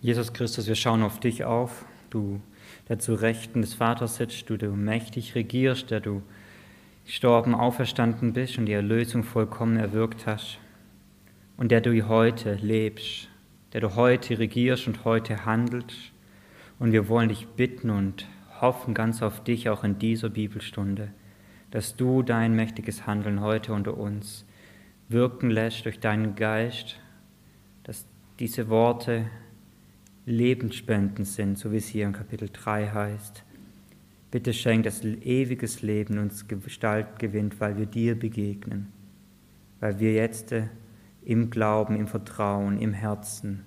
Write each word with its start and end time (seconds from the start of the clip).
Jesus 0.00 0.32
Christus, 0.32 0.68
wir 0.68 0.76
schauen 0.76 1.02
auf 1.02 1.18
dich 1.18 1.42
auf, 1.42 1.84
du, 2.10 2.40
der 2.88 3.00
zu 3.00 3.14
Rechten 3.14 3.62
des 3.62 3.74
Vaters 3.74 4.14
sitzt, 4.14 4.48
du, 4.48 4.56
der 4.56 4.70
mächtig 4.70 5.34
regierst, 5.34 5.90
der 5.90 5.98
du 5.98 6.22
gestorben, 7.04 7.52
auferstanden 7.52 8.32
bist 8.32 8.58
und 8.58 8.66
die 8.66 8.74
Erlösung 8.74 9.24
vollkommen 9.24 9.76
erwirkt 9.76 10.24
hast 10.24 10.60
und 11.56 11.72
der 11.72 11.80
du 11.80 12.06
heute 12.06 12.54
lebst, 12.54 13.28
der 13.72 13.80
du 13.80 13.96
heute 13.96 14.38
regierst 14.38 14.86
und 14.86 15.04
heute 15.04 15.44
handelst. 15.44 16.12
Und 16.78 16.92
wir 16.92 17.08
wollen 17.08 17.28
dich 17.28 17.48
bitten 17.48 17.90
und 17.90 18.28
hoffen 18.60 18.94
ganz 18.94 19.20
auf 19.20 19.42
dich 19.42 19.68
auch 19.68 19.82
in 19.82 19.98
dieser 19.98 20.28
Bibelstunde, 20.28 21.12
dass 21.72 21.96
du 21.96 22.22
dein 22.22 22.54
mächtiges 22.54 23.08
Handeln 23.08 23.40
heute 23.40 23.72
unter 23.72 23.96
uns 23.96 24.46
wirken 25.08 25.50
lässt 25.50 25.86
durch 25.86 25.98
deinen 25.98 26.36
Geist, 26.36 27.00
dass 27.82 28.06
diese 28.38 28.68
Worte 28.68 29.26
lebensspendend 30.28 31.26
sind, 31.26 31.58
so 31.58 31.72
wie 31.72 31.76
es 31.76 31.88
hier 31.88 32.06
in 32.06 32.12
Kapitel 32.12 32.48
3 32.52 32.88
heißt. 32.88 33.44
Bitte 34.30 34.52
schenk, 34.52 34.84
dass 34.84 35.02
ewiges 35.02 35.82
Leben 35.82 36.18
uns 36.18 36.46
Gestalt 36.46 37.18
gewinnt, 37.18 37.60
weil 37.60 37.78
wir 37.78 37.86
dir 37.86 38.18
begegnen, 38.18 38.92
weil 39.80 39.98
wir 40.00 40.12
jetzt 40.12 40.52
äh, 40.52 40.64
im 41.24 41.50
Glauben, 41.50 41.96
im 41.96 42.06
Vertrauen, 42.06 42.78
im 42.78 42.92
Herzen 42.92 43.64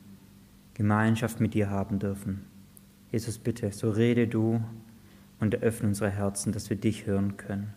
Gemeinschaft 0.76 1.40
mit 1.40 1.54
dir 1.54 1.70
haben 1.70 2.00
dürfen. 2.00 2.46
Jesus, 3.12 3.38
bitte, 3.38 3.72
so 3.72 3.90
rede 3.90 4.28
du 4.28 4.64
und 5.40 5.56
eröffne 5.56 5.90
unsere 5.90 6.10
Herzen, 6.10 6.54
dass 6.54 6.70
wir 6.70 6.78
dich 6.78 7.06
hören 7.06 7.38
können. 7.38 7.74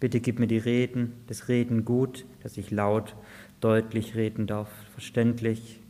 Bitte 0.00 0.20
gib 0.20 0.38
mir 0.38 0.46
die 0.46 0.58
Reden, 0.58 1.12
das 1.26 1.48
Reden 1.48 1.84
gut, 1.84 2.24
dass 2.42 2.56
ich 2.56 2.70
laut, 2.70 3.14
deutlich 3.60 4.14
reden 4.14 4.46
darf, 4.46 4.68
verständlich. 4.92 5.81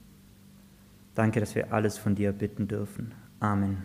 Danke, 1.15 1.41
dass 1.41 1.55
wir 1.55 1.73
alles 1.73 1.98
von 1.98 2.15
dir 2.15 2.33
bitten 2.33 2.69
dürfen. 2.69 3.12
Amen. 3.39 3.83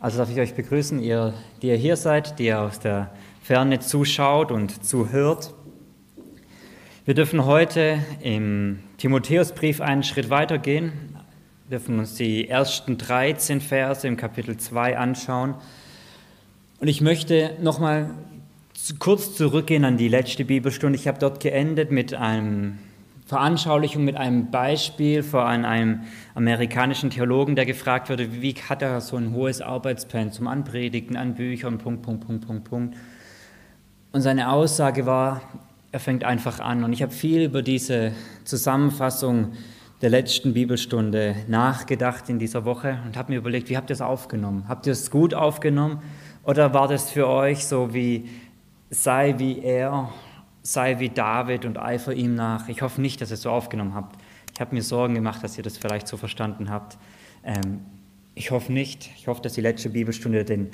Also 0.00 0.18
darf 0.18 0.30
ich 0.30 0.38
euch 0.38 0.54
begrüßen, 0.54 1.00
ihr, 1.00 1.34
die 1.60 1.68
ihr 1.68 1.76
hier 1.76 1.96
seid, 1.96 2.38
die 2.38 2.46
ihr 2.46 2.60
aus 2.60 2.78
der 2.78 3.10
Ferne 3.42 3.80
zuschaut 3.80 4.52
und 4.52 4.84
zuhört. 4.84 5.52
Wir 7.04 7.14
dürfen 7.14 7.44
heute 7.44 7.98
im 8.22 8.78
Timotheusbrief 8.98 9.80
einen 9.80 10.04
Schritt 10.04 10.30
weitergehen, 10.30 10.92
wir 11.68 11.78
dürfen 11.78 11.98
uns 11.98 12.14
die 12.14 12.48
ersten 12.48 12.98
13 12.98 13.60
Verse 13.60 14.06
im 14.06 14.16
Kapitel 14.16 14.56
2 14.56 14.96
anschauen. 14.96 15.54
Und 16.78 16.86
ich 16.86 17.00
möchte 17.00 17.56
nochmal 17.60 18.14
kurz 19.00 19.34
zurückgehen 19.34 19.84
an 19.84 19.96
die 19.96 20.08
letzte 20.08 20.44
Bibelstunde. 20.44 20.96
Ich 20.96 21.08
habe 21.08 21.18
dort 21.18 21.40
geendet 21.40 21.90
mit 21.90 22.14
einem 22.14 22.78
Veranschaulichung 23.28 24.06
mit 24.06 24.16
einem 24.16 24.50
Beispiel 24.50 25.22
von 25.22 25.66
einem 25.66 26.00
amerikanischen 26.34 27.10
Theologen, 27.10 27.56
der 27.56 27.66
gefragt 27.66 28.08
wurde, 28.08 28.40
wie 28.40 28.54
hat 28.54 28.80
er 28.80 29.02
so 29.02 29.16
ein 29.16 29.34
hohes 29.34 29.60
Arbeitspensum 29.60 30.46
an 30.46 30.64
Predigten, 30.64 31.14
an 31.14 31.34
Büchern, 31.34 31.76
Punkt, 31.76 32.00
Punkt, 32.00 32.26
Punkt, 32.26 32.46
Punkt, 32.46 32.64
Punkt. 32.64 32.96
Und 34.12 34.22
seine 34.22 34.50
Aussage 34.50 35.04
war, 35.04 35.42
er 35.92 36.00
fängt 36.00 36.24
einfach 36.24 36.58
an. 36.58 36.84
Und 36.84 36.94
ich 36.94 37.02
habe 37.02 37.12
viel 37.12 37.42
über 37.42 37.60
diese 37.60 38.12
Zusammenfassung 38.44 39.52
der 40.00 40.08
letzten 40.08 40.54
Bibelstunde 40.54 41.36
nachgedacht 41.48 42.30
in 42.30 42.38
dieser 42.38 42.64
Woche 42.64 42.98
und 43.04 43.18
habe 43.18 43.32
mir 43.32 43.38
überlegt, 43.38 43.68
wie 43.68 43.76
habt 43.76 43.90
ihr 43.90 43.94
es 43.94 44.00
aufgenommen? 44.00 44.64
Habt 44.68 44.86
ihr 44.86 44.92
es 44.92 45.10
gut 45.10 45.34
aufgenommen 45.34 46.00
oder 46.44 46.72
war 46.72 46.88
das 46.88 47.10
für 47.10 47.28
euch 47.28 47.66
so 47.66 47.92
wie, 47.92 48.30
sei 48.88 49.34
wie 49.36 49.58
er 49.58 50.08
sei 50.72 50.98
wie 50.98 51.08
David 51.08 51.64
und 51.64 51.78
eifer 51.78 52.12
ihm 52.12 52.34
nach. 52.34 52.68
Ich 52.68 52.82
hoffe 52.82 53.00
nicht, 53.00 53.20
dass 53.20 53.30
ihr 53.30 53.34
es 53.34 53.42
so 53.42 53.50
aufgenommen 53.50 53.94
habt. 53.94 54.20
Ich 54.52 54.60
habe 54.60 54.74
mir 54.74 54.82
Sorgen 54.82 55.14
gemacht, 55.14 55.42
dass 55.42 55.56
ihr 55.56 55.64
das 55.64 55.78
vielleicht 55.78 56.06
so 56.06 56.16
verstanden 56.18 56.68
habt. 56.68 56.98
Ähm, 57.42 57.80
ich 58.34 58.50
hoffe 58.50 58.72
nicht. 58.72 59.10
Ich 59.16 59.28
hoffe, 59.28 59.40
dass 59.40 59.54
die 59.54 59.62
letzte 59.62 59.88
Bibelstunde 59.88 60.44
den 60.44 60.68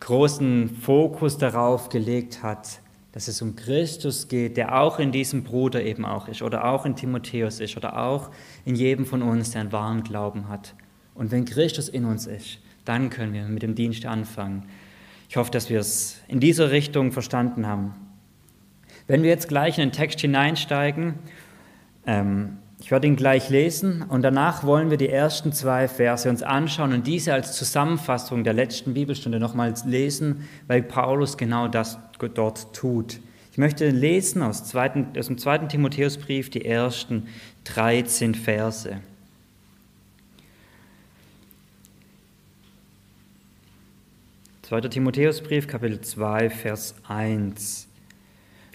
großen 0.00 0.70
Fokus 0.70 1.36
darauf 1.36 1.90
gelegt 1.90 2.42
hat, 2.42 2.80
dass 3.12 3.28
es 3.28 3.42
um 3.42 3.54
Christus 3.54 4.28
geht, 4.28 4.56
der 4.56 4.80
auch 4.80 4.98
in 4.98 5.12
diesem 5.12 5.44
Bruder 5.44 5.82
eben 5.84 6.06
auch 6.06 6.26
ist 6.26 6.40
oder 6.40 6.64
auch 6.64 6.86
in 6.86 6.96
Timotheus 6.96 7.60
ist 7.60 7.76
oder 7.76 7.98
auch 7.98 8.30
in 8.64 8.74
jedem 8.74 9.04
von 9.04 9.22
uns, 9.22 9.50
der 9.50 9.60
einen 9.60 9.72
wahren 9.72 10.02
Glauben 10.04 10.48
hat. 10.48 10.74
Und 11.14 11.30
wenn 11.30 11.44
Christus 11.44 11.88
in 11.88 12.06
uns 12.06 12.26
ist, 12.26 12.58
dann 12.86 13.10
können 13.10 13.34
wir 13.34 13.44
mit 13.44 13.62
dem 13.62 13.74
Dienst 13.74 14.06
anfangen. 14.06 14.64
Ich 15.28 15.36
hoffe, 15.36 15.50
dass 15.50 15.68
wir 15.68 15.80
es 15.80 16.20
in 16.28 16.40
dieser 16.40 16.70
Richtung 16.70 17.12
verstanden 17.12 17.66
haben. 17.66 18.03
Wenn 19.06 19.22
wir 19.22 19.30
jetzt 19.30 19.48
gleich 19.48 19.78
in 19.78 19.88
den 19.88 19.92
Text 19.92 20.20
hineinsteigen, 20.20 21.14
ähm, 22.06 22.58
ich 22.80 22.90
werde 22.90 23.06
ihn 23.06 23.16
gleich 23.16 23.50
lesen 23.50 24.02
und 24.02 24.22
danach 24.22 24.64
wollen 24.64 24.90
wir 24.90 24.96
die 24.96 25.08
ersten 25.08 25.52
zwei 25.52 25.88
Verse 25.88 26.28
uns 26.28 26.42
anschauen 26.42 26.92
und 26.92 27.06
diese 27.06 27.32
als 27.32 27.56
Zusammenfassung 27.56 28.44
der 28.44 28.52
letzten 28.52 28.94
Bibelstunde 28.94 29.40
nochmals 29.40 29.84
lesen, 29.84 30.48
weil 30.66 30.82
Paulus 30.82 31.36
genau 31.36 31.68
das 31.68 31.98
dort 32.34 32.74
tut. 32.74 33.20
Ich 33.52 33.58
möchte 33.58 33.88
lesen 33.90 34.42
aus, 34.42 34.64
zweiten, 34.64 35.08
aus 35.18 35.28
dem 35.28 35.38
zweiten 35.38 35.68
Timotheusbrief 35.68 36.50
die 36.50 36.64
ersten 36.64 37.28
13 37.64 38.34
Verse. 38.34 39.00
Zweiter 44.62 44.90
Timotheusbrief, 44.90 45.68
Kapitel 45.68 46.00
2, 46.00 46.50
Vers 46.50 46.94
1. 47.06 47.86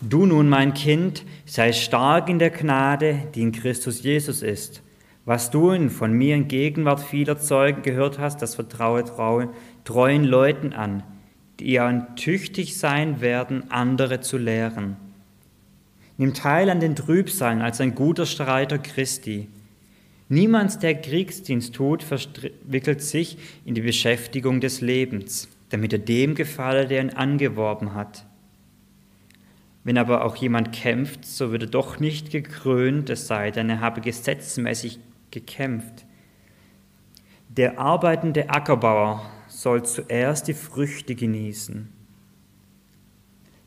Du 0.02 0.26
nun, 0.26 0.48
mein 0.48 0.74
Kind, 0.74 1.26
sei 1.46 1.74
stark 1.74 2.30
in 2.30 2.40
der 2.40 2.52
Gnade, 2.52 3.24
die 3.36 3.42
in 3.42 3.52
Christus 3.52 4.02
Jesus 4.02 4.42
ist. 4.42 4.82
Was 5.26 5.52
du 5.52 5.90
von 5.90 6.14
mir 6.14 6.36
in 6.36 6.48
Gegenwart 6.48 7.02
vieler 7.02 7.38
Zeugen 7.38 7.82
gehört 7.82 8.18
hast, 8.18 8.42
das 8.42 8.56
vertraue 8.56 9.04
treuen, 9.84 10.24
Leuten 10.24 10.72
an, 10.72 11.04
die 11.60 11.74
ja 11.74 11.92
tüchtig 12.16 12.78
sein 12.78 13.20
werden, 13.20 13.70
andere 13.72 14.22
zu 14.22 14.38
lehren. 14.38 14.96
Nimm 16.18 16.34
teil 16.34 16.70
an 16.70 16.80
den 16.80 16.96
Trübsalen 16.96 17.62
als 17.62 17.82
ein 17.82 17.94
guter 17.94 18.26
Streiter 18.26 18.78
Christi. 18.78 19.50
Niemand, 20.30 20.82
der 20.82 20.96
Kriegsdienst 20.96 21.76
tut, 21.76 22.04
verwickelt 22.04 23.02
sich 23.02 23.38
in 23.66 23.76
die 23.76 23.82
Beschäftigung 23.82 24.62
des 24.62 24.80
Lebens, 24.80 25.50
damit 25.70 25.92
er 25.92 26.00
dem 26.00 26.36
gefalle, 26.36 26.88
der 26.88 27.02
ihn 27.02 27.10
angeworben 27.10 27.96
hat. 27.96 28.26
Wenn 29.84 29.98
aber 29.98 30.26
auch 30.26 30.36
jemand 30.36 30.74
kämpft, 30.74 31.26
so 31.26 31.52
wird 31.52 31.64
er 31.64 31.70
doch 31.70 32.00
nicht 32.00 32.32
gekrönt, 32.32 33.10
es 33.10 33.28
sei 33.28 33.52
denn, 33.52 33.70
er 33.70 33.80
habe 33.80 34.02
gesetzmäßig 34.02 35.00
gekämpft. 35.32 36.06
Der 37.48 37.80
arbeitende 37.80 38.50
Ackerbauer 38.50 39.22
soll 39.48 39.84
zuerst 39.84 40.48
die 40.48 40.54
Früchte 40.54 41.16
genießen. 41.16 41.90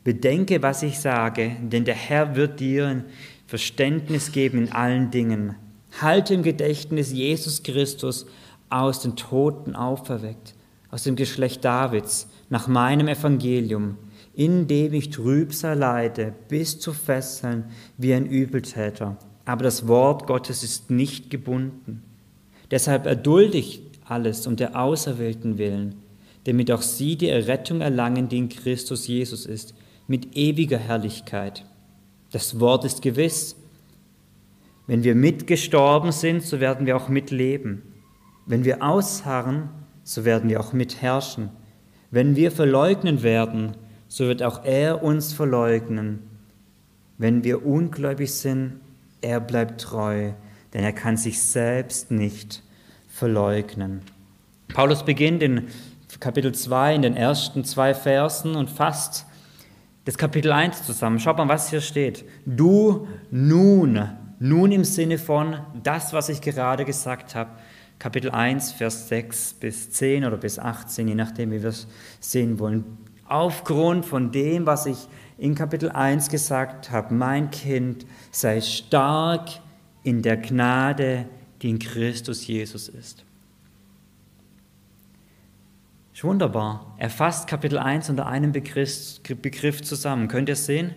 Bedenke, 0.05 0.63
was 0.63 0.83
ich 0.83 0.99
sage, 0.99 1.57
denn 1.61 1.85
der 1.85 1.95
Herr 1.95 2.37
wird 2.37 2.61
dir 2.61 3.05
Verständnis 3.47 4.33
geben 4.33 4.67
in 4.67 4.73
allen 4.73 5.11
Dingen. 5.11 5.55
Halte 6.01 6.35
im 6.35 6.43
Gedächtnis 6.43 7.13
Jesus 7.13 7.63
Christus 7.63 8.27
aus 8.71 9.01
den 9.01 9.17
Toten 9.17 9.77
auferweckt, 9.77 10.55
aus 10.91 11.05
dem 11.05 11.17
Geschlecht 11.17 11.65
Davids, 11.65 12.29
nach 12.49 12.67
meinem 12.67 13.09
Evangelium, 13.09 13.99
indem 14.35 14.95
ich 14.95 15.11
Trübsal 15.11 15.79
leide, 15.79 16.33
bis 16.49 16.79
zu 16.79 16.93
fesseln 16.93 17.65
wie 17.99 18.15
ein 18.15 18.27
Übeltäter. 18.27 19.19
Aber 19.45 19.65
das 19.65 19.89
Wort 19.89 20.27
Gottes 20.27 20.63
ist 20.63 20.91
nicht 20.91 21.31
gebunden. 21.31 22.03
Deshalb 22.71 23.07
erdulde 23.07 23.59
ich 23.59 23.83
alles 24.05 24.47
um 24.47 24.57
der 24.57 24.81
Auserwählten 24.81 25.59
willen, 25.59 25.97
damit 26.45 26.71
auch 26.71 26.83
sie 26.83 27.17
die 27.17 27.29
Errettung 27.29 27.81
erlangen, 27.81 28.29
die 28.29 28.39
in 28.39 28.49
Christus 28.49 29.07
Jesus 29.07 29.47
ist, 29.47 29.75
mit 30.07 30.37
ewiger 30.37 30.79
Herrlichkeit. 30.79 31.65
Das 32.31 32.59
Wort 32.61 32.85
ist 32.85 33.03
gewiss. 33.03 33.57
Wenn 34.87 35.05
wir 35.05 35.15
mitgestorben 35.15 36.13
sind, 36.13 36.43
so 36.43 36.61
werden 36.61 36.87
wir 36.87 36.97
auch 36.97 37.09
mitleben. 37.09 37.83
Wenn 38.47 38.65
wir 38.65 38.83
ausharren, 38.83 39.69
so 40.03 40.25
werden 40.25 40.51
wir 40.51 40.61
auch 40.61 40.73
mitherrschen. 40.73 41.51
Wenn 42.11 42.35
wir 42.37 42.51
verleugnen 42.51 43.23
werden, 43.23 43.77
so 44.13 44.27
wird 44.27 44.43
auch 44.43 44.63
er 44.67 45.03
uns 45.03 45.33
verleugnen. 45.33 46.19
Wenn 47.17 47.45
wir 47.45 47.65
ungläubig 47.65 48.35
sind, 48.35 48.79
er 49.23 49.41
bleibt 49.41 49.81
treu, 49.81 50.33
denn 50.75 50.85
er 50.85 50.93
kann 50.93 51.17
sich 51.17 51.43
selbst 51.43 52.11
nicht 52.11 52.63
verleugnen. 53.09 54.03
Paulus 54.75 55.03
beginnt 55.03 55.43
in 55.43 55.69
Kapitel 56.21 56.53
2, 56.53 56.97
in 56.97 57.01
den 57.01 57.17
ersten 57.17 57.65
zwei 57.65 57.95
Versen 57.95 58.55
und 58.55 58.69
fasst 58.69 59.25
das 60.05 60.19
Kapitel 60.19 60.53
1 60.53 60.83
zusammen. 60.83 61.19
Schaut 61.19 61.39
mal, 61.39 61.49
was 61.49 61.71
hier 61.71 61.81
steht. 61.81 62.27
Du 62.45 63.09
nun, 63.31 64.11
nun 64.39 64.73
im 64.73 64.85
Sinne 64.85 65.17
von 65.17 65.57
das, 65.83 66.13
was 66.13 66.29
ich 66.29 66.43
gerade 66.43 66.85
gesagt 66.85 67.35
habe. 67.35 67.53
Kapitel 67.99 68.31
1, 68.31 68.73
Vers 68.73 69.09
6 69.09 69.55
bis 69.55 69.91
10 69.91 70.27
oder 70.27 70.37
bis 70.37 70.59
18, 70.59 71.09
je 71.09 71.15
nachdem, 71.15 71.51
wie 71.51 71.63
wir 71.63 71.71
es 71.71 71.87
sehen 72.21 72.59
wollen 72.59 73.02
aufgrund 73.33 74.05
von 74.05 74.31
dem, 74.31 74.67
was 74.67 74.87
ich 74.87 75.09
in 75.39 75.55
Kapitel 75.55 75.91
1 75.91 76.29
gesagt 76.29 76.91
habe, 76.91 77.15
mein 77.15 77.51
Kind, 77.51 78.07
sei 78.31 78.61
stark 78.61 79.49
in 80.03 80.23
der 80.23 80.37
Gnade, 80.37 81.27
die 81.63 81.71
in 81.71 81.79
Christus 81.79 82.47
Jesus 82.47 82.89
ist. 82.89 83.25
Ist 86.13 86.25
wunderbar. 86.25 86.95
Er 86.99 87.09
fasst 87.09 87.49
Kapitel 87.49 87.79
1 87.79 88.11
unter 88.11 88.27
einem 88.27 88.53
Begriff, 88.53 89.21
Begriff 89.41 89.83
zusammen. 89.83 90.29
Könnt 90.29 90.49
ihr 90.49 90.53
es 90.53 90.67
sehen? 90.67 90.93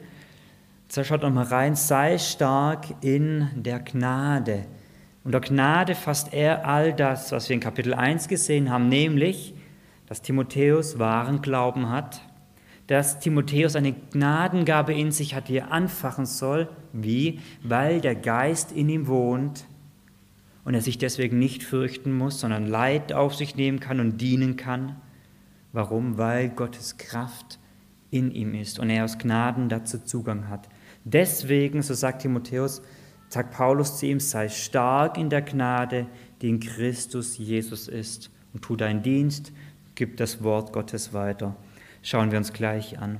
Jetzt 0.89 1.07
schaut 1.07 1.21
noch 1.21 1.31
mal 1.31 1.45
rein. 1.45 1.75
Sei 1.75 2.17
stark 2.17 2.85
in 3.01 3.47
der 3.55 3.79
Gnade. 3.79 4.65
Unter 5.23 5.39
Gnade 5.39 5.95
fasst 5.95 6.33
er 6.33 6.67
all 6.67 6.93
das, 6.93 7.31
was 7.31 7.49
wir 7.49 7.55
in 7.55 7.59
Kapitel 7.59 7.93
1 7.93 8.27
gesehen 8.27 8.69
haben, 8.69 8.89
nämlich, 8.89 9.54
dass 10.07 10.21
Timotheus 10.21 10.99
wahren 10.99 11.41
Glauben 11.41 11.89
hat, 11.89 12.21
dass 12.87 13.19
Timotheus 13.19 13.75
eine 13.75 13.93
Gnadengabe 13.93 14.93
in 14.93 15.11
sich 15.11 15.33
hat, 15.33 15.47
die 15.47 15.57
er 15.57 15.71
anfachen 15.71 16.25
soll. 16.25 16.69
Wie? 16.93 17.39
Weil 17.63 17.99
der 17.99 18.15
Geist 18.15 18.71
in 18.71 18.89
ihm 18.89 19.07
wohnt 19.07 19.65
und 20.63 20.75
er 20.75 20.81
sich 20.81 20.97
deswegen 20.97 21.39
nicht 21.39 21.63
fürchten 21.63 22.15
muss, 22.15 22.39
sondern 22.39 22.67
Leid 22.67 23.13
auf 23.13 23.35
sich 23.35 23.55
nehmen 23.55 23.79
kann 23.79 23.99
und 23.99 24.21
dienen 24.21 24.55
kann. 24.55 24.95
Warum? 25.73 26.17
Weil 26.17 26.49
Gottes 26.49 26.97
Kraft 26.97 27.59
in 28.11 28.31
ihm 28.31 28.53
ist 28.53 28.79
und 28.79 28.89
er 28.89 29.03
aus 29.03 29.17
Gnaden 29.17 29.67
dazu 29.67 29.99
Zugang 29.99 30.47
hat. 30.47 30.69
Deswegen, 31.03 31.81
so 31.81 31.93
sagt 31.93 32.21
Timotheus, 32.21 32.81
sagt 33.29 33.51
Paulus 33.51 33.97
zu 33.97 34.05
ihm, 34.05 34.19
sei 34.19 34.47
stark 34.49 35.17
in 35.17 35.29
der 35.29 35.41
Gnade, 35.41 36.07
die 36.41 36.49
in 36.49 36.59
Christus 36.59 37.37
Jesus 37.37 37.87
ist 37.87 38.31
und 38.53 38.61
tu 38.61 38.75
deinen 38.75 39.03
Dienst, 39.03 39.51
gib 39.95 40.17
das 40.17 40.43
Wort 40.43 40.73
Gottes 40.73 41.13
weiter. 41.13 41.55
Schauen 42.01 42.31
wir 42.31 42.37
uns 42.37 42.53
gleich 42.53 42.99
an. 42.99 43.19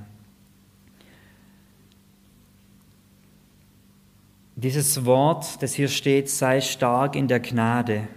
Dieses 4.54 5.04
Wort, 5.04 5.62
das 5.62 5.74
hier 5.74 5.88
steht, 5.88 6.30
sei 6.30 6.60
stark 6.60 7.14
in 7.16 7.28
der 7.28 7.40
Gnade, 7.40 8.08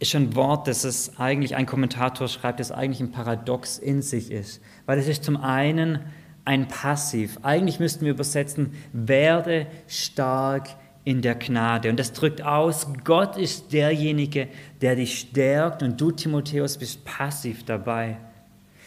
ist 0.00 0.14
ein 0.16 0.34
Wort, 0.34 0.66
das 0.66 0.84
es 0.84 1.18
eigentlich, 1.20 1.54
ein 1.54 1.66
Kommentator 1.66 2.26
schreibt, 2.26 2.58
das 2.58 2.72
eigentlich 2.72 3.00
ein 3.00 3.12
Paradox 3.12 3.78
in 3.78 4.02
sich 4.02 4.30
ist. 4.30 4.60
Weil 4.86 4.98
es 4.98 5.06
ist 5.06 5.22
zum 5.22 5.36
einen 5.36 6.00
ein 6.44 6.68
Passiv. 6.68 7.38
Eigentlich 7.42 7.80
müssten 7.80 8.04
wir 8.04 8.12
übersetzen, 8.12 8.74
werde 8.92 9.66
stark 9.86 10.68
in 11.04 11.22
der 11.22 11.34
Gnade. 11.34 11.90
Und 11.90 11.98
das 11.98 12.12
drückt 12.12 12.42
aus, 12.42 12.86
Gott 13.04 13.36
ist 13.36 13.72
derjenige, 13.72 14.48
der 14.80 14.96
dich 14.96 15.18
stärkt 15.18 15.82
und 15.82 16.00
du, 16.00 16.10
Timotheus, 16.10 16.78
bist 16.78 17.04
passiv 17.04 17.64
dabei. 17.64 18.16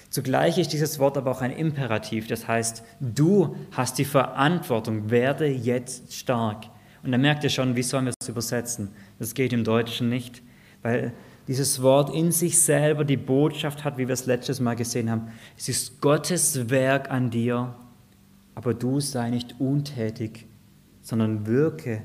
Zugleich 0.10 0.58
ist 0.58 0.74
dieses 0.74 1.00
Wort 1.00 1.18
aber 1.18 1.32
auch 1.32 1.42
ein 1.42 1.52
Imperativ, 1.52 2.28
das 2.28 2.48
heißt, 2.48 2.84
du 3.00 3.56
hast 3.72 3.98
die 3.98 4.06
Verantwortung, 4.06 5.10
werde 5.10 5.48
jetzt 5.48 6.14
stark. 6.14 6.66
Und 7.04 7.12
da 7.12 7.18
merkt 7.18 7.44
ihr 7.44 7.50
schon, 7.50 7.76
wie 7.76 7.84
sollen 7.84 8.06
wir 8.06 8.14
es 8.20 8.28
übersetzen? 8.28 8.90
Das 9.20 9.34
geht 9.34 9.54
im 9.54 9.64
Deutschen 9.64 10.10
nicht 10.10 10.42
weil 10.88 11.14
dieses 11.48 11.82
Wort 11.82 12.14
in 12.14 12.32
sich 12.32 12.62
selber 12.62 13.06
die 13.06 13.18
Botschaft 13.18 13.84
hat, 13.84 13.98
wie 13.98 14.08
wir 14.08 14.14
es 14.14 14.26
letztes 14.26 14.60
Mal 14.60 14.76
gesehen 14.76 15.10
haben. 15.10 15.30
Es 15.58 15.70
ist 15.70 16.02
Gottes 16.02 16.70
Werk 16.70 17.10
an 17.10 17.30
dir, 17.30 17.76
aber 18.56 18.74
du 18.74 19.00
sei 19.00 19.30
nicht 19.30 19.60
untätig, 19.60 20.47
sondern 21.08 21.48
wirke, 21.48 22.02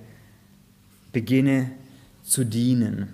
beginne 1.11 1.73
zu 2.23 2.45
dienen. 2.45 3.09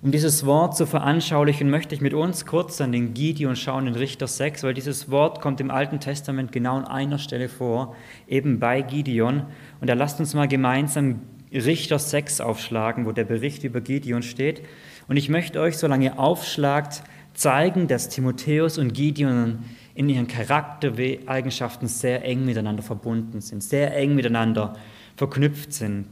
Um 0.00 0.10
dieses 0.10 0.46
Wort 0.46 0.74
zu 0.74 0.86
veranschaulichen, 0.86 1.68
möchte 1.68 1.94
ich 1.94 2.00
mit 2.00 2.14
uns 2.14 2.46
kurz 2.46 2.80
an 2.80 2.90
den 2.90 3.12
Gideon 3.12 3.56
schauen, 3.56 3.86
in 3.86 3.94
Richter 3.94 4.26
6, 4.26 4.62
weil 4.62 4.72
dieses 4.72 5.10
Wort 5.10 5.42
kommt 5.42 5.60
im 5.60 5.70
Alten 5.70 6.00
Testament 6.00 6.50
genau 6.50 6.76
an 6.78 6.86
einer 6.86 7.18
Stelle 7.18 7.50
vor, 7.50 7.94
eben 8.26 8.58
bei 8.58 8.80
Gideon. 8.80 9.42
Und 9.82 9.90
da 9.90 9.92
lasst 9.92 10.18
uns 10.18 10.32
mal 10.32 10.48
gemeinsam 10.48 11.20
Richter 11.52 11.98
6 11.98 12.40
aufschlagen, 12.40 13.04
wo 13.04 13.12
der 13.12 13.24
Bericht 13.24 13.64
über 13.64 13.82
Gideon 13.82 14.22
steht. 14.22 14.62
Und 15.08 15.18
ich 15.18 15.28
möchte 15.28 15.60
euch, 15.60 15.76
solange 15.76 16.06
ihr 16.06 16.18
aufschlagt, 16.18 17.02
zeigen, 17.34 17.86
dass 17.86 18.08
Timotheus 18.08 18.78
und 18.78 18.94
Gideon 18.94 19.58
in 19.94 20.08
ihren 20.08 20.26
Charaktereigenschaften 20.26 21.88
sehr 21.88 22.24
eng 22.24 22.44
miteinander 22.44 22.82
verbunden 22.82 23.40
sind, 23.40 23.62
sehr 23.62 23.96
eng 23.96 24.14
miteinander 24.14 24.74
verknüpft 25.16 25.72
sind. 25.72 26.06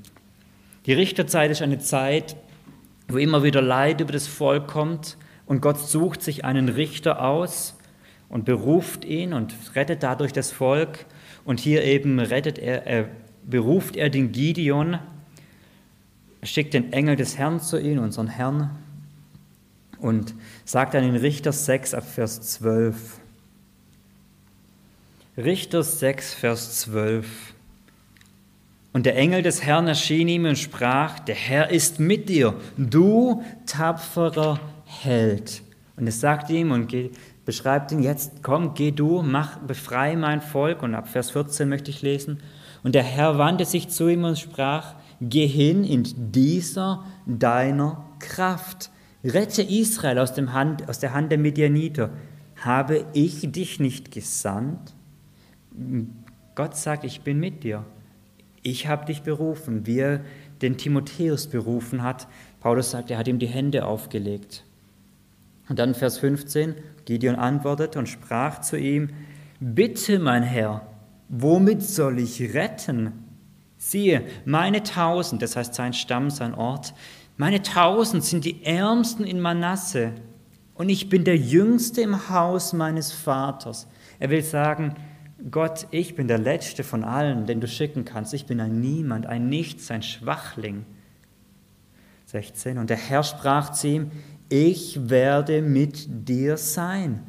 Die 0.87 0.93
Richterzeit 0.93 1.50
ist 1.50 1.62
eine 1.62 1.79
Zeit, 1.79 2.37
wo 3.08 3.19
immer 3.19 3.43
wieder 3.43 3.61
Leid 3.61 4.00
über 4.00 4.12
das 4.12 4.26
Volk 4.26 4.69
kommt 4.69 5.17
und 5.46 5.61
Gott 5.61 5.79
sucht 5.79 6.23
sich 6.23 6.44
einen 6.44 6.69
Richter 6.69 7.25
aus 7.25 7.76
und 8.29 8.44
beruft 8.44 9.05
ihn 9.05 9.32
und 9.32 9.55
rettet 9.75 10.02
dadurch 10.02 10.32
das 10.32 10.50
Volk. 10.52 11.06
Und 11.44 11.61
hier 11.61 11.84
eben 11.84 12.19
rettet 12.19 12.58
er, 12.58 12.87
er 12.87 13.08
beruft 13.44 13.96
er 13.96 14.08
den 14.08 14.32
Gideon 14.32 14.99
schickt 16.43 16.75
den 16.75 16.93
Engel 16.93 17.17
des 17.17 17.38
Herrn 17.38 17.61
zu 17.61 17.79
ihm, 17.79 17.99
unseren 17.99 18.29
Herrn, 18.29 18.70
und 19.99 20.34
sagt 20.64 20.94
dann 20.94 21.05
in 21.05 21.14
Richter 21.14 21.52
6 21.52 21.94
ab 21.94 22.05
Vers 22.05 22.40
12. 22.40 23.20
Richter 25.38 25.82
6, 25.82 26.34
Vers 26.34 26.81
12. 26.81 27.26
Und 28.93 29.06
der 29.06 29.17
Engel 29.17 29.40
des 29.40 29.62
Herrn 29.62 29.88
erschien 29.88 30.29
ihm 30.29 30.44
und 30.44 30.58
sprach, 30.58 31.20
der 31.20 31.34
Herr 31.34 31.70
ist 31.70 31.99
mit 31.99 32.29
dir, 32.29 32.52
du 32.76 33.43
tapferer 33.64 34.61
Held. 34.84 35.62
Und 35.96 36.06
es 36.06 36.20
sagt 36.20 36.50
ihm 36.50 36.70
und 36.70 36.94
beschreibt 37.46 37.93
ihn, 37.93 38.02
jetzt 38.02 38.43
komm, 38.43 38.75
geh 38.75 38.90
du, 38.90 39.23
mach, 39.23 39.56
befreie 39.61 40.19
mein 40.19 40.43
Volk. 40.43 40.82
Und 40.82 40.94
ab 40.94 41.08
Vers 41.08 41.31
14 41.31 41.67
möchte 41.67 41.90
ich 41.90 42.02
lesen. 42.02 42.43
Und 42.82 42.94
der 42.94 43.02
Herr 43.02 43.38
wandte 43.38 43.64
sich 43.64 43.88
zu 43.88 44.08
ihm 44.08 44.25
und 44.25 44.38
sprach, 44.38 44.96
Geh 45.23 45.46
hin 45.46 45.84
in 45.84 46.05
dieser 46.32 47.06
deiner 47.25 48.05
Kraft. 48.19 48.90
Rette 49.25 49.62
Israel 49.62 50.19
aus, 50.19 50.34
dem 50.34 50.52
Hand, 50.52 50.90
aus 50.90 50.99
der 50.99 51.14
Hand 51.14 51.31
der 51.32 51.38
Midianiter. 51.38 52.11
Habe 52.61 53.06
ich 53.14 53.50
dich 53.50 53.81
nicht 53.81 54.11
gesandt? 54.11 54.93
Gott 56.54 56.76
sagt, 56.76 57.04
ich 57.04 57.22
bin 57.22 57.38
mit 57.38 57.64
dir. 57.64 57.84
Ich 58.62 58.86
habe 58.86 59.06
dich 59.06 59.22
berufen, 59.22 59.86
wie 59.86 59.98
er 59.98 60.20
den 60.60 60.76
Timotheus 60.76 61.48
berufen 61.48 62.02
hat. 62.02 62.28
Paulus 62.60 62.90
sagt, 62.90 63.10
er 63.10 63.19
hat 63.19 63.28
ihm 63.28 63.38
die 63.38 63.46
Hände 63.46 63.84
aufgelegt. 63.84 64.64
Und 65.69 65.78
dann 65.78 65.94
Vers 65.94 66.19
15, 66.19 66.74
Gideon 67.04 67.36
antwortete 67.36 67.98
und 67.98 68.08
sprach 68.08 68.60
zu 68.60 68.78
ihm, 68.78 69.10
Bitte, 69.60 70.19
mein 70.19 70.42
Herr, 70.42 70.86
womit 71.28 71.82
soll 71.82 72.19
ich 72.19 72.54
retten? 72.54 73.12
Siehe, 73.78 74.22
meine 74.44 74.82
tausend, 74.82 75.42
das 75.42 75.56
heißt 75.56 75.74
sein 75.74 75.92
Stamm, 75.92 76.30
sein 76.30 76.55
Ort, 76.55 76.94
meine 77.36 77.62
tausend 77.62 78.24
sind 78.24 78.44
die 78.44 78.64
Ärmsten 78.64 79.24
in 79.24 79.41
Manasse 79.41 80.12
und 80.74 80.88
ich 80.88 81.08
bin 81.08 81.24
der 81.24 81.36
Jüngste 81.36 82.02
im 82.02 82.29
Haus 82.29 82.72
meines 82.72 83.12
Vaters. 83.12 83.88
Er 84.19 84.31
will 84.31 84.43
sagen, 84.43 84.94
Gott, 85.51 85.89
ich 85.91 86.15
bin 86.15 86.29
der 86.29 86.39
Letzte 86.39 86.84
von 86.84 87.05
allen, 87.05 87.46
den 87.46 87.61
du 87.61 87.67
schicken 87.67 88.05
kannst. 88.05 88.32
Ich 88.34 88.46
bin 88.46 88.61
ein 88.61 88.81
Niemand, 88.81 89.27
ein 89.27 89.49
Nichts, 89.49 89.91
ein 89.91 90.03
Schwachling. 90.03 90.84
16. 92.27 92.79
Und 92.79 92.91
der 92.91 92.96
Herr 92.96 93.22
sprach 93.22 93.72
zu 93.72 93.89
ihm, 93.89 94.11
ich 94.49 95.11
werde 95.11 95.63
mit 95.63 96.29
dir 96.29 96.56
sein 96.56 97.22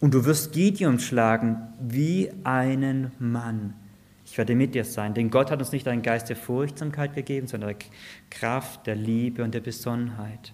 und 0.00 0.14
du 0.14 0.24
wirst 0.24 0.52
Gideon 0.52 0.98
schlagen 0.98 1.56
wie 1.80 2.30
einen 2.44 3.12
Mann. 3.18 3.74
Ich 4.24 4.36
werde 4.36 4.54
mit 4.54 4.74
dir 4.74 4.84
sein, 4.84 5.14
denn 5.14 5.30
Gott 5.30 5.50
hat 5.50 5.60
uns 5.60 5.72
nicht 5.72 5.86
einen 5.88 6.02
Geist 6.02 6.28
der 6.28 6.36
Furchtsamkeit 6.36 7.14
gegeben, 7.14 7.46
sondern 7.46 7.70
der 7.70 7.88
Kraft, 8.30 8.86
der 8.86 8.96
Liebe 8.96 9.44
und 9.44 9.54
der 9.54 9.60
Besonnenheit. 9.60 10.52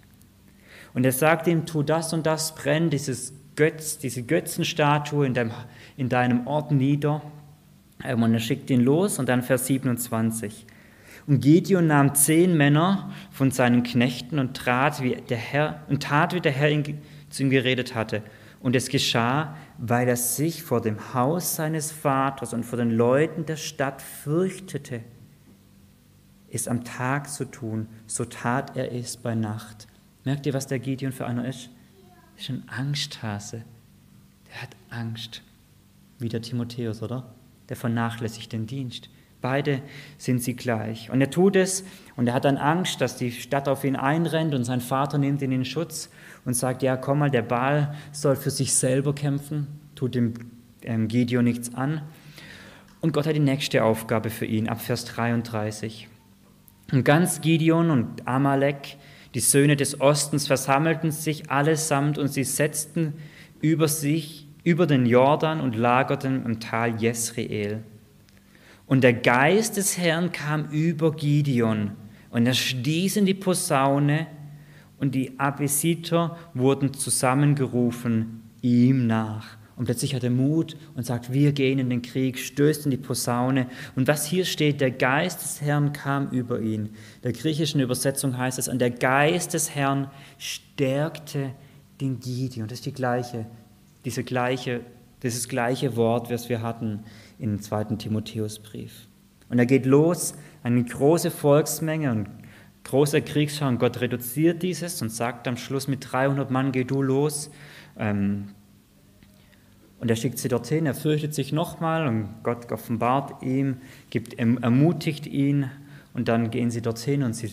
Und 0.95 1.05
er 1.05 1.13
sagt 1.13 1.47
ihm, 1.47 1.65
tu 1.65 1.83
das 1.83 2.13
und 2.13 2.27
das, 2.27 2.55
brenn 2.55 2.91
dieses 2.91 3.33
Götz, 3.57 3.99
diese 3.99 4.23
Götzenstatue 4.23 5.27
in 5.27 5.35
deinem, 5.35 5.53
in 5.97 6.09
deinem 6.09 6.47
Ort 6.47 6.73
nieder. 6.73 7.23
Und 8.05 8.35
er 8.35 8.41
schickt 8.41 8.71
ihn 8.71 8.81
los 8.81 9.19
und 9.19 9.29
dann 9.29 9.43
Vers 9.43 9.67
27. 9.67 10.67
Und 11.27 11.41
Gideon 11.41 11.87
nahm 11.87 12.15
zehn 12.15 12.57
Männer 12.57 13.13
von 13.31 13.51
seinen 13.51 13.85
Knechten 13.85 14.39
und, 14.39 14.57
trat, 14.57 15.03
wie 15.03 15.15
der 15.15 15.37
Herr, 15.37 15.83
und 15.89 16.03
tat, 16.03 16.35
wie 16.35 16.41
der 16.41 16.53
Herr 16.53 16.71
ihn, 16.71 16.99
zu 17.31 17.45
ihm 17.45 17.51
geredet 17.51 17.95
hatte. 17.95 18.23
Und 18.61 18.77
es 18.77 18.89
geschah, 18.89 19.57
weil 19.79 20.09
er 20.09 20.17
sich 20.17 20.63
vor 20.63 20.81
dem 20.81 21.15
Haus 21.15 21.57
seines 21.57 21.93
Vaters 21.93 22.55
und 22.55 22.65
vor 22.65 22.77
den 22.77 22.91
Leuten 22.91 23.47
der 23.47 23.57
Stadt 23.57 24.03
fürchtete, 24.03 25.01
es 26.51 26.69
am 26.69 26.85
Tag 26.85 27.31
zu 27.31 27.47
tun, 27.47 27.89
so 28.07 28.25
tat 28.25 28.77
er 28.77 28.93
es 28.93 29.17
bei 29.17 29.35
Nacht. 29.35 29.87
Merkt 30.25 30.45
ihr, 30.47 30.53
was 30.53 30.67
der 30.67 30.79
Gideon 30.79 31.13
für 31.13 31.27
einer 31.27 31.49
ist? 31.49 31.71
ist 32.37 32.51
ein 32.51 32.65
Angsthase. 32.69 33.65
Der 34.49 34.63
hat 34.63 34.71
Angst. 34.91 35.43
Wie 36.23 36.29
der 36.29 36.43
Timotheus, 36.43 37.03
oder? 37.03 37.35
Der 37.69 37.77
vernachlässigt 37.77 38.53
den 38.53 38.67
Dienst. 38.67 39.11
Beide 39.41 39.83
sind 40.19 40.41
sie 40.41 40.55
gleich. 40.55 41.11
Und 41.11 41.21
er 41.21 41.31
tut 41.31 41.57
es 41.57 41.85
und 42.17 42.29
er 42.29 42.35
hat 42.35 42.45
dann 42.45 42.57
Angst, 42.57 43.01
dass 43.01 43.17
die 43.17 43.33
Stadt 43.33 43.69
auf 43.69 43.83
ihn 43.83 43.97
einrennt 43.97 44.55
und 44.55 44.65
sein 44.65 44.81
Vater 44.81 45.19
nimmt 45.19 45.43
ihn 45.43 45.51
in 45.51 45.65
Schutz 45.65 46.11
und 46.45 46.55
sagt, 46.55 46.83
ja, 46.83 46.97
komm 46.97 47.19
mal, 47.19 47.31
der 47.31 47.43
Baal 47.43 47.95
soll 48.13 48.37
für 48.37 48.51
sich 48.51 48.73
selber 48.73 49.15
kämpfen, 49.15 49.67
tut 49.97 50.15
dem 50.15 50.35
ähm, 50.83 51.09
nichts 51.09 51.75
an. 51.75 52.03
Und 53.01 53.13
Gott 53.13 53.27
hat 53.27 53.35
die 53.35 53.41
nächste 53.41 53.83
Aufgabe 53.83 54.31
für 54.31 54.47
ihn, 54.47 54.69
ab 54.69 54.81
Vers 54.81 55.05
33. 55.07 56.09
Und 56.93 57.05
ganz 57.05 57.41
Gideon 57.41 57.91
und 57.91 58.29
Amalek, 58.29 58.97
die 59.35 59.41
Söhne 59.41 59.75
des 59.75 60.01
Ostens, 60.01 60.47
versammelten 60.47 61.11
sich 61.11 61.51
allesamt 61.51 62.17
und 62.17 62.29
sie 62.29 62.45
setzten 62.45 63.15
über 63.61 63.89
sich, 63.89 64.42
über 64.65 64.87
den 64.87 65.07
Jordan 65.07 65.61
und 65.61 65.77
lagerten 65.77 66.45
im 66.45 66.61
Tal 66.61 67.01
Jesreel. 67.01 67.83
Und 68.87 69.03
der 69.03 69.15
Geist 69.15 69.77
des 69.77 69.99
Herrn 69.99 70.33
kam 70.33 70.67
über 70.71 71.13
Gideon 71.13 71.93
und 72.31 72.47
er 72.47 72.55
stieß 72.55 73.17
in 73.17 73.27
die 73.27 73.35
Posaune 73.35 74.27
und 74.99 75.15
die 75.15 75.39
Abesiter 75.39 76.37
wurden 76.55 76.95
zusammengerufen 76.95 78.43
ihm 78.61 79.07
nach. 79.07 79.57
Und 79.75 79.87
plötzlich 79.87 80.15
hat 80.15 80.23
er 80.23 80.31
Mut 80.31 80.77
und 80.95 81.05
sagt, 81.05 81.33
wir 81.33 81.53
gehen 81.53 81.79
in 81.79 81.91
den 81.91 82.03
Krieg, 82.03 82.39
stößt 82.39 82.85
in 82.85 82.91
die 82.91 82.97
Posaune. 82.97 83.67
Und 83.97 84.07
was 84.07 84.27
hier 84.27 84.45
steht, 84.45 84.81
der 84.81 84.91
Geist 84.91 85.43
des 85.43 85.61
Herrn 85.61 85.93
kam 85.93 86.29
über 86.31 86.61
ihn. 86.61 86.91
Der 87.25 87.33
griechischen 87.33 87.81
Übersetzung 87.81 88.37
heißt 88.37 88.59
es, 88.59 88.69
und 88.69 88.79
der 88.79 88.91
Geist 88.91 89.55
des 89.55 89.75
Herrn 89.75 90.09
stärkte 90.39 91.51
den 92.01 92.21
Gideon. 92.21 92.69
Das 92.69 92.79
ist 92.79 92.87
die 92.87 92.93
gleiche, 92.93 93.47
diese 94.05 94.25
gleiche, 94.25 94.81
dieses 95.23 95.49
gleiche 95.49 95.97
Wort, 95.97 96.31
was 96.31 96.49
wir 96.49 96.63
hatten 96.63 97.05
im 97.39 97.61
zweiten 97.61 97.99
Timotheusbrief. 97.99 99.09
Und 99.49 99.59
er 99.59 99.67
geht 99.67 99.87
los, 99.87 100.35
eine 100.63 100.83
große 100.83 101.31
Volksmenge 101.31 102.11
und 102.11 102.29
großer 102.85 103.21
Kriegsschau. 103.21 103.69
Und 103.69 103.79
Gott 103.79 104.01
reduziert 104.01 104.63
dieses 104.63 105.03
und 105.03 105.11
sagt 105.11 105.47
am 105.47 105.57
Schluss 105.57 105.89
mit 105.89 106.13
300 106.13 106.51
Mann, 106.51 106.73
geh 106.73 106.85
du 106.85 107.03
los. 107.03 107.51
Ähm, 107.99 108.49
und 110.01 110.11
er 110.11 110.17
schickt 110.17 110.39
sie 110.39 110.49
dorthin, 110.49 110.87
er 110.87 110.95
fürchtet 110.95 111.33
sich 111.33 111.53
nochmal 111.53 112.09
und 112.09 112.29
Gott 112.43 112.73
offenbart 112.73 113.41
ihm, 113.45 113.77
gibt, 114.11 114.35
ermutigt 114.35 115.29
ihn 115.29 115.71
und 116.13 116.27
dann 116.27 116.51
gehen 116.51 116.73
sie 116.73 116.83
dorthin 116.83 117.23
und 117.23 117.35
sie 117.35 117.49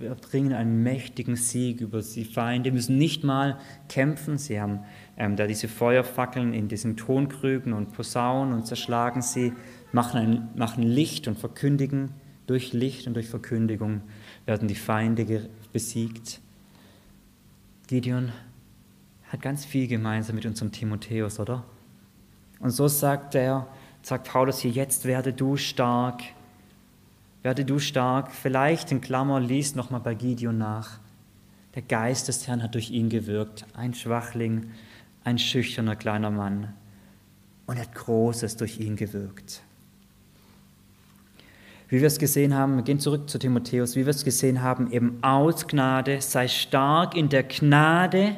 erbringen 0.00 0.52
einen 0.54 0.82
mächtigen 0.82 1.36
Sieg 1.36 1.80
über 1.80 2.02
die 2.02 2.24
Feinde, 2.24 2.72
müssen 2.72 2.98
nicht 2.98 3.22
mal 3.22 3.58
kämpfen, 3.88 4.38
sie 4.38 4.60
haben 4.60 4.80
ähm, 5.16 5.36
da 5.36 5.46
diese 5.46 5.68
Feuerfackeln 5.68 6.52
in 6.52 6.68
diesen 6.68 6.96
Tonkrügen 6.96 7.72
und 7.72 7.92
Posaunen 7.92 8.54
und 8.54 8.66
zerschlagen 8.66 9.22
sie, 9.22 9.52
machen, 9.92 10.18
ein, 10.18 10.48
machen 10.56 10.82
Licht 10.82 11.28
und 11.28 11.38
verkündigen, 11.38 12.10
durch 12.46 12.72
Licht 12.72 13.06
und 13.06 13.14
durch 13.14 13.28
Verkündigung 13.28 14.02
werden 14.44 14.68
die 14.68 14.74
Feinde 14.74 15.48
besiegt. 15.72 16.40
Gideon 17.86 18.32
hat 19.28 19.40
ganz 19.40 19.64
viel 19.64 19.86
gemeinsam 19.86 20.36
mit 20.36 20.46
unserem 20.46 20.72
Timotheus, 20.72 21.40
oder? 21.40 21.64
Und 22.60 22.70
so 22.70 22.88
sagt 22.88 23.34
er, 23.34 23.66
sagt 24.02 24.28
Paulus 24.28 24.60
hier, 24.60 24.70
jetzt 24.70 25.04
werde 25.04 25.32
du 25.32 25.56
stark, 25.56 26.22
werde 27.42 27.64
du 27.64 27.78
stark. 27.78 28.32
Vielleicht 28.32 28.92
in 28.92 29.00
Klammer 29.00 29.40
liest 29.40 29.76
nochmal 29.76 30.00
bei 30.00 30.14
Gideon 30.14 30.58
nach. 30.58 30.98
Der 31.74 31.82
Geist 31.82 32.28
des 32.28 32.46
Herrn 32.46 32.62
hat 32.62 32.74
durch 32.74 32.90
ihn 32.90 33.08
gewirkt. 33.08 33.66
Ein 33.74 33.94
Schwachling, 33.94 34.70
ein 35.24 35.38
schüchterner 35.38 35.96
kleiner 35.96 36.30
Mann. 36.30 36.72
Und 37.66 37.78
hat 37.78 37.94
Großes 37.94 38.56
durch 38.56 38.78
ihn 38.78 38.94
gewirkt. 38.94 39.62
Wie 41.88 42.00
wir 42.00 42.06
es 42.06 42.18
gesehen 42.18 42.54
haben, 42.54 42.76
wir 42.76 42.82
gehen 42.82 43.00
zurück 43.00 43.28
zu 43.28 43.38
Timotheus, 43.38 43.96
wie 43.96 44.04
wir 44.04 44.10
es 44.10 44.24
gesehen 44.24 44.62
haben, 44.62 44.90
eben 44.92 45.18
aus 45.22 45.66
Gnade, 45.66 46.20
sei 46.20 46.48
stark 46.48 47.16
in 47.16 47.28
der 47.28 47.44
Gnade, 47.44 48.36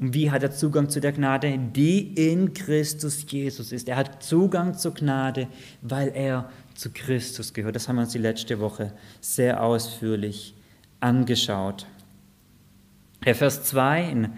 und 0.00 0.14
wie 0.14 0.30
hat 0.30 0.42
er 0.42 0.50
Zugang 0.50 0.88
zu 0.88 0.98
der 0.98 1.12
Gnade? 1.12 1.58
Die 1.58 2.14
in 2.14 2.54
Christus 2.54 3.26
Jesus 3.28 3.70
ist. 3.70 3.86
Er 3.86 3.96
hat 3.96 4.22
Zugang 4.22 4.72
zur 4.72 4.94
Gnade, 4.94 5.46
weil 5.82 6.08
er 6.14 6.50
zu 6.74 6.90
Christus 6.90 7.52
gehört. 7.52 7.76
Das 7.76 7.86
haben 7.86 7.96
wir 7.96 8.02
uns 8.02 8.12
die 8.12 8.18
letzte 8.18 8.60
Woche 8.60 8.94
sehr 9.20 9.62
ausführlich 9.62 10.54
angeschaut. 11.00 11.86
Der 13.26 13.34
Vers 13.34 13.64
2 13.64 14.10
in 14.10 14.32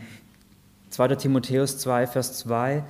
2. 0.93 1.17
Timotheus 1.17 1.79
2, 1.79 2.07
Vers 2.07 2.39
2 2.39 2.85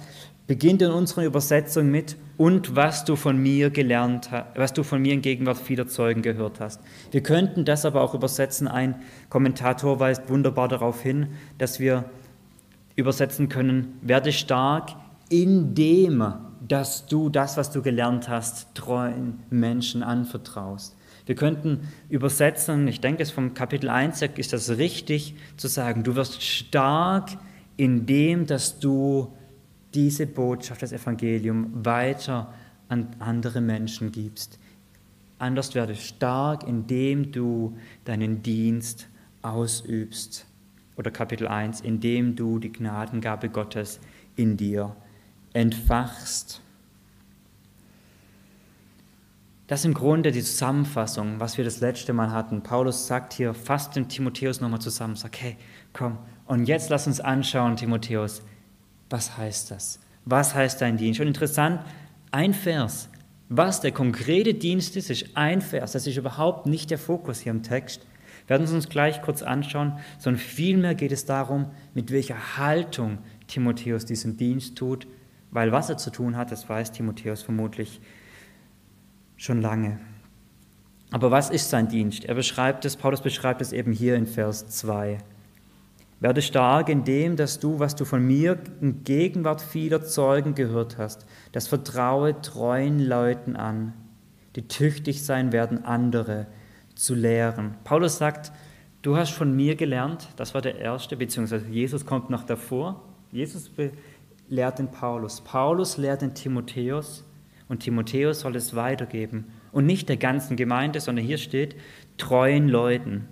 beginnt 0.47 0.83
in 0.83 0.91
unserer 0.91 1.25
Übersetzung 1.25 1.91
mit 1.91 2.17
und 2.37 2.75
was 2.75 3.05
du 3.05 3.15
von 3.15 3.39
mir 3.39 3.71
gelernt 3.71 4.31
hast, 4.33 4.47
was 4.57 4.73
du 4.73 4.83
von 4.83 5.01
mir 5.01 5.15
in 5.15 5.23
Gegenwart 5.23 5.57
vieler 5.57 5.87
Zeugen 5.87 6.21
gehört 6.21 6.61
hast. 6.61 6.81
Wir 7.13 7.23
könnten 7.23 7.65
das 7.65 7.85
aber 7.85 8.03
auch 8.03 8.13
übersetzen. 8.13 8.67
Ein 8.67 8.97
Kommentator 9.29 10.01
weist 10.01 10.29
wunderbar 10.29 10.67
darauf 10.67 11.01
hin, 11.01 11.29
dass 11.59 11.79
wir 11.79 12.05
übersetzen 12.97 13.49
können, 13.49 13.99
werde 14.03 14.33
stark, 14.33 14.91
indem 15.29 16.35
dass 16.67 17.07
du 17.07 17.29
das, 17.29 17.57
was 17.57 17.71
du 17.71 17.81
gelernt 17.83 18.29
hast, 18.29 18.75
treuen 18.75 19.41
Menschen 19.51 20.03
anvertraust. 20.03 20.97
Wir 21.27 21.35
könnten 21.35 21.89
übersetzen, 22.09 22.89
ich 22.89 23.01
denke, 23.01 23.23
es 23.23 23.31
vom 23.31 23.55
Kapitel 23.55 23.89
1 23.89 24.23
ist 24.23 24.53
das 24.53 24.71
richtig 24.71 25.37
zu 25.57 25.69
sagen, 25.69 26.03
du 26.03 26.17
wirst 26.17 26.43
stark, 26.43 27.31
indem 27.31 27.52
dass 28.47 28.79
du 28.79 29.33
diese 29.95 30.27
Botschaft, 30.27 30.83
das 30.83 30.93
Evangelium 30.93 31.85
weiter 31.85 32.53
an 32.89 33.09
andere 33.19 33.61
Menschen 33.61 34.13
gibst. 34.13 34.59
Anders 35.39 35.75
werde 35.75 35.95
stark, 35.95 36.67
indem 36.67 37.33
du 37.33 37.77
deinen 38.05 38.43
Dienst 38.43 39.09
ausübst 39.43 40.47
oder 40.97 41.11
Kapitel 41.11 41.49
1, 41.49 41.81
indem 41.81 42.37
du 42.37 42.59
die 42.59 42.73
Gnadengabe 42.73 43.49
Gottes 43.49 43.99
in 44.37 44.57
dir 44.57 44.95
entfachst. 45.53 46.61
Das 49.67 49.81
ist 49.81 49.87
im 49.87 49.95
Grunde 49.95 50.33
die 50.33 50.43
Zusammenfassung, 50.43 51.41
was 51.41 51.57
wir 51.57 51.65
das 51.65 51.81
letzte 51.81 52.13
Mal 52.13 52.31
hatten. 52.31 52.63
Paulus 52.63 53.07
sagt 53.07 53.33
hier, 53.33 53.55
fasst 53.55 53.97
den 53.97 54.09
Timotheus 54.09 54.61
nochmal 54.61 54.81
zusammen, 54.81 55.17
sagt, 55.17 55.41
hey, 55.41 55.57
komm, 55.93 56.19
und 56.47 56.67
jetzt 56.67 56.91
lass 56.91 57.07
uns 57.07 57.21
anschauen, 57.21 57.77
Timotheus, 57.77 58.43
was 59.11 59.37
heißt 59.37 59.71
das? 59.71 60.01
Was 60.25 60.55
heißt 60.55 60.81
dein 60.81 60.97
Dienst? 60.97 61.21
Und 61.21 61.27
interessant, 61.27 61.81
ein 62.31 62.55
Vers, 62.55 63.09
was 63.49 63.81
der 63.81 63.93
konkrete 63.93 64.55
Dienst 64.55 64.97
ist, 64.97 65.11
ist 65.11 65.37
ein 65.37 65.61
Vers. 65.61 65.93
Das 65.93 66.07
ist 66.07 66.17
überhaupt 66.17 66.67
nicht 66.67 66.91
der 66.91 66.99
Fokus 66.99 67.41
hier 67.41 67.53
im 67.53 67.63
Text. 67.63 68.07
Wir 68.47 68.51
werden 68.51 68.65
es 68.65 68.73
uns 68.73 68.89
gleich 68.89 69.23
kurz 69.23 69.43
anschauen, 69.43 69.99
sondern 70.19 70.41
vielmehr 70.41 70.95
geht 70.95 71.13
es 71.13 71.27
darum, 71.27 71.67
mit 71.95 72.11
welcher 72.11 72.57
Haltung 72.57 73.19
Timotheus 73.47 74.05
diesen 74.05 74.37
Dienst 74.37 74.77
tut, 74.77 75.07
weil 75.51 75.71
was 75.71 75.91
er 75.91 75.99
zu 75.99 76.11
tun 76.11 76.37
hat, 76.37 76.51
das 76.51 76.69
weiß 76.69 76.93
Timotheus 76.93 77.43
vermutlich 77.43 78.01
schon 79.37 79.61
lange. 79.61 80.01
Aber 81.11 81.31
was 81.31 81.51
ist 81.51 81.69
sein 81.69 81.89
Dienst? 81.89 82.25
Er 82.25 82.35
beschreibt 82.35 82.87
es, 82.87 82.97
Paulus 82.97 83.21
beschreibt 83.21 83.61
es 83.61 83.73
eben 83.73 83.93
hier 83.93 84.17
in 84.17 84.27
Vers 84.27 84.67
2. 84.69 85.19
Werde 86.23 86.41
stark 86.41 86.89
in 86.89 87.03
dem, 87.03 87.35
dass 87.35 87.59
du, 87.59 87.81
was 87.81 87.97
du 87.97 88.05
von 88.05 88.25
mir 88.25 88.57
in 88.81 89.03
Gegenwart 89.03 89.61
vieler 89.61 90.03
Zeugen 90.03 90.55
gehört 90.55 90.97
hast, 90.97 91.27
das 91.51 91.67
vertraue 91.67 92.41
treuen 92.41 93.01
Leuten 93.01 93.57
an, 93.57 93.93
die 94.55 94.69
tüchtig 94.69 95.25
sein 95.25 95.51
werden, 95.51 95.85
andere 95.85 96.47
zu 96.95 97.17
lehren. 97.17 97.75
Paulus 97.83 98.19
sagt, 98.19 98.53
du 99.03 99.17
hast 99.17 99.33
von 99.33 99.57
mir 99.57 99.75
gelernt, 99.75 100.29
das 100.37 100.55
war 100.55 100.63
der 100.63 100.79
erste, 100.79 101.17
beziehungsweise 101.17 101.67
Jesus 101.67 102.07
kommt 102.07 102.31
noch 102.31 102.45
davor. 102.45 103.03
Jesus 103.33 103.69
lehrt 104.49 104.79
den 104.79 104.93
Paulus. 104.93 105.41
Paulus 105.41 105.97
lehrt 105.97 106.23
den 106.23 106.35
Timotheus 106.35 107.25
und 107.69 107.81
Timotheus 107.81 108.39
soll 108.39 108.55
es 108.55 108.77
weitergeben. 108.77 109.47
Und 109.73 109.87
nicht 109.87 110.09
der 110.09 110.19
ganzen 110.19 110.55
Gemeinde, 110.55 111.01
sondern 111.01 111.25
hier 111.25 111.39
steht 111.39 111.75
treuen 112.17 112.69
Leuten. 112.69 113.27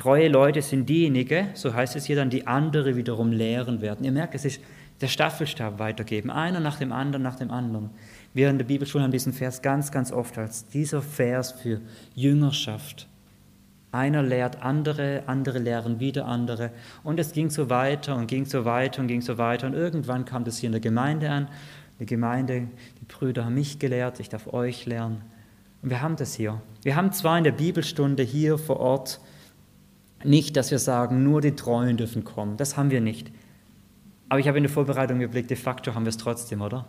Treue 0.00 0.28
Leute 0.28 0.62
sind 0.62 0.88
diejenigen, 0.88 1.48
so 1.52 1.74
heißt 1.74 1.94
es 1.94 2.06
hier 2.06 2.16
dann, 2.16 2.30
die 2.30 2.46
andere 2.46 2.96
wiederum 2.96 3.32
lehren 3.32 3.82
werden. 3.82 4.02
Ihr 4.02 4.12
merkt, 4.12 4.34
es 4.34 4.46
ist 4.46 4.62
der 5.02 5.08
Staffelstab 5.08 5.78
weitergeben, 5.78 6.30
einer 6.30 6.58
nach 6.58 6.78
dem 6.78 6.90
anderen, 6.90 7.22
nach 7.22 7.34
dem 7.34 7.50
anderen. 7.50 7.90
Wir 8.32 8.48
in 8.48 8.56
der 8.56 8.64
Bibelschule 8.64 9.04
haben 9.04 9.10
diesen 9.10 9.34
Vers 9.34 9.60
ganz, 9.60 9.92
ganz 9.92 10.10
oft 10.10 10.38
als 10.38 10.66
dieser 10.66 11.02
Vers 11.02 11.52
für 11.52 11.82
Jüngerschaft. 12.14 13.08
Einer 13.92 14.22
lehrt 14.22 14.62
andere, 14.62 15.24
andere 15.26 15.58
lehren 15.58 16.00
wieder 16.00 16.24
andere. 16.24 16.70
Und 17.04 17.20
es 17.20 17.32
ging 17.32 17.50
so 17.50 17.68
weiter 17.68 18.16
und 18.16 18.26
ging 18.26 18.46
so 18.46 18.64
weiter 18.64 19.02
und 19.02 19.08
ging 19.08 19.20
so 19.20 19.36
weiter. 19.36 19.66
Und 19.66 19.74
irgendwann 19.74 20.24
kam 20.24 20.44
das 20.44 20.56
hier 20.56 20.68
in 20.68 20.72
der 20.72 20.80
Gemeinde 20.80 21.28
an. 21.28 21.48
Die 21.98 22.06
Gemeinde, 22.06 22.68
die 23.02 23.04
Brüder 23.04 23.44
haben 23.44 23.54
mich 23.54 23.78
gelehrt, 23.78 24.18
ich 24.18 24.30
darf 24.30 24.50
euch 24.50 24.86
lernen. 24.86 25.20
Und 25.82 25.90
wir 25.90 26.00
haben 26.00 26.16
das 26.16 26.36
hier. 26.36 26.62
Wir 26.84 26.96
haben 26.96 27.12
zwar 27.12 27.36
in 27.36 27.44
der 27.44 27.52
Bibelstunde 27.52 28.22
hier 28.22 28.56
vor 28.56 28.80
Ort 28.80 29.20
nicht, 30.24 30.56
dass 30.56 30.70
wir 30.70 30.78
sagen, 30.78 31.22
nur 31.22 31.40
die 31.40 31.56
Treuen 31.56 31.96
dürfen 31.96 32.24
kommen. 32.24 32.56
Das 32.56 32.76
haben 32.76 32.90
wir 32.90 33.00
nicht. 33.00 33.30
Aber 34.28 34.38
ich 34.38 34.48
habe 34.48 34.58
in 34.58 34.64
der 34.64 34.72
Vorbereitung 34.72 35.18
geblickt, 35.18 35.50
de 35.50 35.56
facto 35.56 35.94
haben 35.94 36.04
wir 36.04 36.10
es 36.10 36.16
trotzdem, 36.16 36.60
oder? 36.60 36.86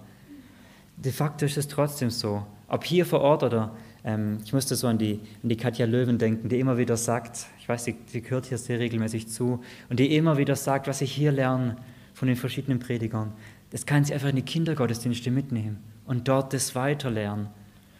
de 1.03 1.11
facto 1.11 1.45
ist 1.45 1.57
es 1.57 1.67
trotzdem 1.67 2.09
so. 2.09 2.45
Ob 2.67 2.83
hier 2.83 3.05
vor 3.05 3.21
Ort 3.21 3.43
oder, 3.43 3.75
ähm, 4.03 4.37
ich 4.43 4.53
musste 4.53 4.75
so 4.75 4.87
an 4.87 4.97
die, 4.97 5.19
an 5.43 5.49
die 5.49 5.57
Katja 5.57 5.85
Löwen 5.85 6.17
denken, 6.17 6.47
die 6.47 6.59
immer 6.59 6.77
wieder 6.77 6.95
sagt, 6.95 7.47
ich 7.59 7.67
weiß, 7.67 7.85
sie, 7.85 7.95
sie 8.05 8.21
gehört 8.21 8.45
hier 8.45 8.57
sehr 8.57 8.79
regelmäßig 8.79 9.27
zu, 9.27 9.61
und 9.89 9.99
die 9.99 10.15
immer 10.15 10.37
wieder 10.37 10.55
sagt, 10.55 10.87
was 10.87 11.01
ich 11.01 11.11
hier 11.11 11.31
lerne 11.31 11.77
von 12.13 12.27
den 12.27 12.37
verschiedenen 12.37 12.79
Predigern, 12.79 13.33
das 13.71 13.85
kann 13.85 14.03
sie 14.03 14.13
einfach 14.13 14.29
in 14.29 14.35
die 14.35 14.41
Kindergottesdienste 14.43 15.31
mitnehmen 15.31 15.79
und 16.05 16.27
dort 16.27 16.53
das 16.53 16.75
weiterlernen. 16.75 17.47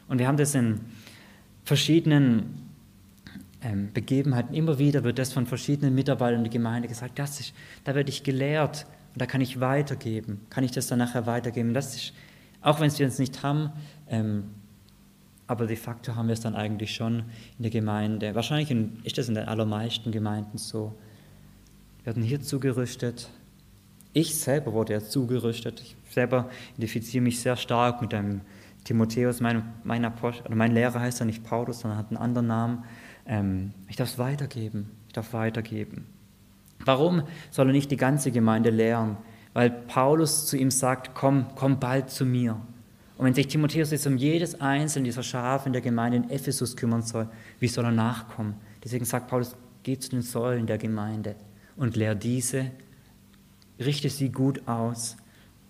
Und 0.08 0.20
wir 0.20 0.28
haben 0.28 0.38
das 0.38 0.54
in 0.54 0.82
verschiedenen 1.64 2.71
ähm, 3.62 3.92
Begebenheiten. 3.94 4.54
Immer 4.54 4.80
wieder 4.80 5.04
wird 5.04 5.20
das 5.20 5.34
von 5.34 5.46
verschiedenen 5.46 5.96
Mitarbeitern 5.96 6.44
der 6.44 6.52
Gemeinde 6.52 6.88
gesagt, 6.88 7.20
das 7.20 7.40
ist, 7.40 7.54
da 7.84 7.96
werde 7.96 8.10
ich 8.10 8.24
gelehrt 8.24 8.86
und 9.14 9.22
da 9.22 9.26
kann 9.26 9.42
ich 9.42 9.60
weitergeben, 9.60 10.42
kann 10.50 10.64
ich 10.64 10.72
das 10.72 10.88
dann 10.88 11.00
nachher 11.00 11.26
weitergeben. 11.26 11.74
Das 11.74 11.96
ist, 11.96 12.14
auch 12.62 12.80
wenn 12.80 12.92
wir 12.98 13.08
es 13.08 13.20
nicht 13.20 13.44
haben, 13.44 13.72
ähm, 14.10 14.46
aber 15.48 15.68
de 15.68 15.76
facto 15.76 16.16
haben 16.16 16.28
wir 16.28 16.34
es 16.34 16.40
dann 16.40 16.56
eigentlich 16.56 16.96
schon 16.96 17.24
in 17.58 17.64
der 17.64 17.72
Gemeinde. 17.72 18.36
Wahrscheinlich 18.36 18.74
ist 19.04 19.18
das 19.18 19.28
in 19.28 19.36
den 19.36 19.50
allermeisten 19.50 20.12
Gemeinden 20.12 20.58
so. 20.58 20.94
Wir 21.98 22.06
werden 22.06 22.24
hier 22.24 22.42
zugerüstet. 22.42 23.30
Ich 24.14 24.36
selber 24.36 24.72
wurde 24.72 24.94
ja 24.94 25.02
zugerüstet. 25.02 25.82
Ich 25.82 25.96
selber 26.10 26.50
identifiziere 26.78 27.22
mich 27.22 27.42
sehr 27.42 27.58
stark 27.58 28.02
mit 28.02 28.14
dem 28.14 28.42
Timotheus. 28.86 29.42
Mein, 29.42 29.74
mein, 29.84 30.06
Apostel, 30.06 30.56
mein 30.56 30.72
Lehrer 30.72 31.00
heißt 31.02 31.20
ja 31.20 31.26
nicht 31.26 31.44
Paulus, 31.44 31.82
sondern 31.82 32.00
hat 32.00 32.10
einen 32.10 32.18
anderen 32.18 32.48
Namen. 32.48 32.84
Ähm, 33.26 33.74
ich 33.88 33.96
darf 33.96 34.10
es 34.10 34.18
weitergeben. 34.18 34.90
Ich 35.08 35.14
darf 35.14 35.34
weitergeben. 35.34 36.06
Warum 36.86 37.24
soll 37.52 37.70
er 37.70 37.74
nicht 37.74 37.92
die 37.92 37.98
ganze 37.98 38.32
Gemeinde 38.32 38.70
lehren? 38.70 39.18
Weil 39.54 39.70
Paulus 39.70 40.46
zu 40.46 40.58
ihm 40.58 40.72
sagt, 40.72 41.14
komm, 41.14 41.48
komm 41.56 41.80
bald 41.80 42.10
zu 42.10 42.26
mir. 42.26 42.60
Und 43.18 43.26
wenn 43.26 43.34
sich 43.34 43.48
Timotheus 43.48 43.92
jetzt 43.92 44.08
um 44.08 44.18
jedes 44.18 44.60
einzelne 44.62 45.06
dieser 45.06 45.22
Schafe 45.22 45.70
in 45.70 45.74
der 45.74 45.82
Gemeinde 45.82 46.18
in 46.18 46.30
Ephesus 46.30 46.76
kümmern 46.76 47.04
soll, 47.04 47.28
wie 47.60 47.68
soll 47.68 47.86
er 47.86 47.92
nachkommen? 47.92 48.56
Deswegen 48.84 49.06
sagt 49.06 49.28
Paulus, 49.28 49.56
geh 49.84 49.98
zu 50.00 50.10
den 50.10 50.24
Säulen 50.24 50.66
der 50.66 50.78
Gemeinde 50.78 51.36
und 51.76 51.96
lehr 51.96 52.16
diese, 52.16 52.72
richte 53.80 54.10
sie 54.10 54.30
gut 54.30 54.68
aus 54.68 55.18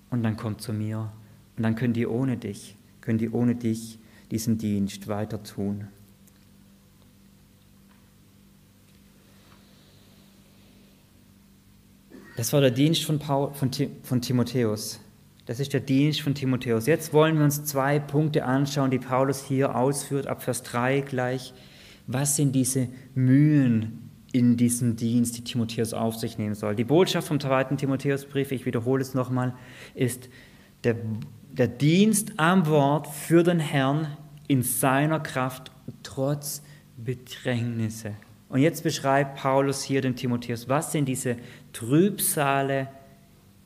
und 0.10 0.24
dann 0.24 0.38
komm 0.38 0.60
zu 0.60 0.72
mir. 0.72 1.12
Und 1.58 1.64
dann 1.64 1.76
können 1.76 1.94
die 1.94 2.08
ohne 2.08 2.38
dich, 2.38 2.78
können 3.02 3.18
die 3.18 3.30
ohne 3.30 3.56
dich 3.56 4.00
diesen 4.32 4.58
Dienst 4.58 5.08
weiter 5.08 5.44
tun. 5.44 5.88
Das 12.42 12.54
war 12.54 12.62
der 12.62 12.72
Dienst 12.72 13.04
von, 13.04 13.20
Paul, 13.20 13.54
von, 13.54 13.70
von 14.02 14.20
Timotheus. 14.20 15.00
Das 15.46 15.60
ist 15.60 15.74
der 15.74 15.80
Dienst 15.80 16.22
von 16.22 16.34
Timotheus. 16.34 16.88
Jetzt 16.88 17.14
wollen 17.14 17.38
wir 17.38 17.44
uns 17.44 17.66
zwei 17.66 18.00
Punkte 18.00 18.46
anschauen, 18.46 18.90
die 18.90 18.98
Paulus 18.98 19.46
hier 19.46 19.76
ausführt, 19.76 20.26
ab 20.26 20.42
Vers 20.42 20.64
3 20.64 21.02
gleich. 21.02 21.54
Was 22.08 22.38
sind 22.38 22.54
diese 22.54 22.88
Mühen 23.14 24.10
in 24.32 24.58
diesem 24.58 24.96
Dienst, 24.96 25.38
die 25.38 25.44
Timotheus 25.44 25.94
auf 25.94 26.16
sich 26.16 26.40
nehmen 26.40 26.56
soll? 26.56 26.76
Die 26.76 26.84
Botschaft 26.84 27.28
vom 27.28 27.40
zweiten 27.40 27.78
Timotheusbrief, 27.78 28.52
ich 28.52 28.66
wiederhole 28.66 29.04
es 29.04 29.14
nochmal, 29.14 29.54
ist 29.94 30.28
der, 30.84 30.96
der 31.52 31.68
Dienst 31.68 32.40
am 32.40 32.66
Wort 32.66 33.06
für 33.06 33.44
den 33.44 33.60
Herrn 33.60 34.18
in 34.48 34.64
seiner 34.64 35.20
Kraft 35.20 35.72
trotz 36.02 36.64
Bedrängnisse. 36.98 38.14
Und 38.52 38.60
jetzt 38.60 38.84
beschreibt 38.84 39.38
Paulus 39.38 39.82
hier 39.82 40.02
den 40.02 40.18
Timotheus, 40.18 40.68
was 40.68 40.92
sind 40.92 41.06
diese 41.06 41.38
Trübsale, 41.72 42.90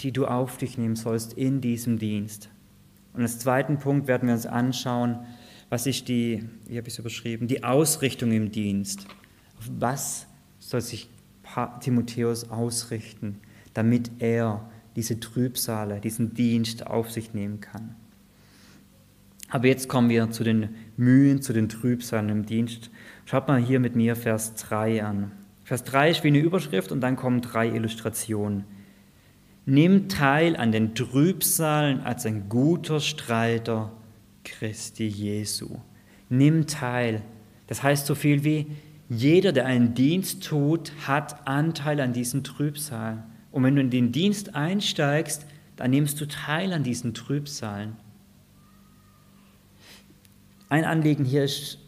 die 0.02 0.12
du 0.12 0.28
auf 0.28 0.58
dich 0.58 0.78
nehmen 0.78 0.96
sollst 0.96 1.34
in 1.34 1.60
diesem 1.60 1.98
Dienst. 1.98 2.50
Und 3.14 3.24
als 3.24 3.40
zweiten 3.40 3.80
Punkt 3.80 4.08
werden 4.08 4.28
wir 4.28 4.36
uns 4.36 4.46
anschauen, 4.46 5.26
was 5.70 5.88
ist 5.88 6.08
die, 6.08 6.48
wie 6.68 6.78
habe 6.78 6.88
ich 6.88 6.94
es 6.94 7.00
überschrieben, 7.00 7.48
die 7.48 7.64
Ausrichtung 7.64 8.32
im 8.32 8.52
Dienst. 8.52 9.08
Auf 9.58 9.72
was 9.80 10.28
soll 10.60 10.82
sich 10.82 11.10
Timotheus 11.80 12.52
ausrichten, 12.52 13.40
damit 13.74 14.12
er 14.20 14.70
diese 14.96 15.20
Trübsale, 15.20 16.00
diesen 16.00 16.36
Dienst 16.36 16.86
auf 16.86 17.10
sich 17.10 17.34
nehmen 17.34 17.60
kann. 17.60 17.96
Aber 19.50 19.68
jetzt 19.68 19.90
kommen 19.90 20.10
wir 20.10 20.30
zu 20.32 20.44
den 20.44 20.76
Mühen, 20.98 21.42
zu 21.42 21.54
den 21.54 21.70
Trübsalen 21.70 22.30
im 22.30 22.46
Dienst. 22.46 22.92
Schaut 23.26 23.48
mal 23.48 23.60
hier 23.60 23.80
mit 23.80 23.96
mir 23.96 24.16
Vers 24.16 24.54
3 24.56 25.04
an. 25.04 25.32
Vers 25.64 25.84
3 25.84 26.12
ist 26.12 26.24
wie 26.24 26.28
eine 26.28 26.38
Überschrift 26.40 26.92
und 26.92 27.02
dann 27.02 27.16
kommen 27.16 27.42
drei 27.42 27.68
Illustrationen. 27.68 28.66
Nimm 29.66 30.10
teil 30.10 30.56
an 30.56 30.72
den 30.72 30.94
Trübsalen 30.94 32.02
als 32.02 32.28
ein 32.28 32.50
guter 32.50 33.00
Streiter 33.00 33.92
Christi 34.44 35.08
Jesu. 35.08 35.80
Nimm 36.30 36.68
teil. 36.68 37.24
Das 37.66 37.82
heißt 37.82 38.06
so 38.06 38.14
viel 38.14 38.44
wie, 38.44 38.68
jeder, 39.10 39.52
der 39.52 39.66
einen 39.66 39.96
Dienst 39.96 40.44
tut, 40.44 40.92
hat 41.08 41.48
Anteil 41.48 42.00
an 42.02 42.14
diesen 42.14 42.44
Trübsalen. 42.44 43.24
Und 43.52 43.64
wenn 43.64 43.76
du 43.76 43.82
in 43.82 43.90
den 43.90 44.12
Dienst 44.12 44.54
einsteigst, 44.54 45.48
dann 45.78 45.90
nimmst 45.90 46.22
du 46.22 46.28
teil 46.28 46.74
an 46.74 46.84
diesen 46.84 47.16
Trübsalen. 47.16 47.96
Ein 50.70 50.86
Anliegen 50.86 51.26
hier 51.26 51.44
ist, 51.44 51.80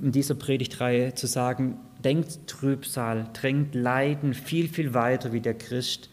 in 0.00 0.12
dieser 0.12 0.34
Predigtreihe 0.34 1.14
zu 1.14 1.26
sagen, 1.26 1.78
denkt 2.04 2.46
Trübsal, 2.46 3.28
drängt 3.32 3.74
Leiden 3.74 4.34
viel, 4.34 4.68
viel 4.68 4.94
weiter 4.94 5.32
wie 5.32 5.40
der 5.40 5.54
Christ 5.54 6.08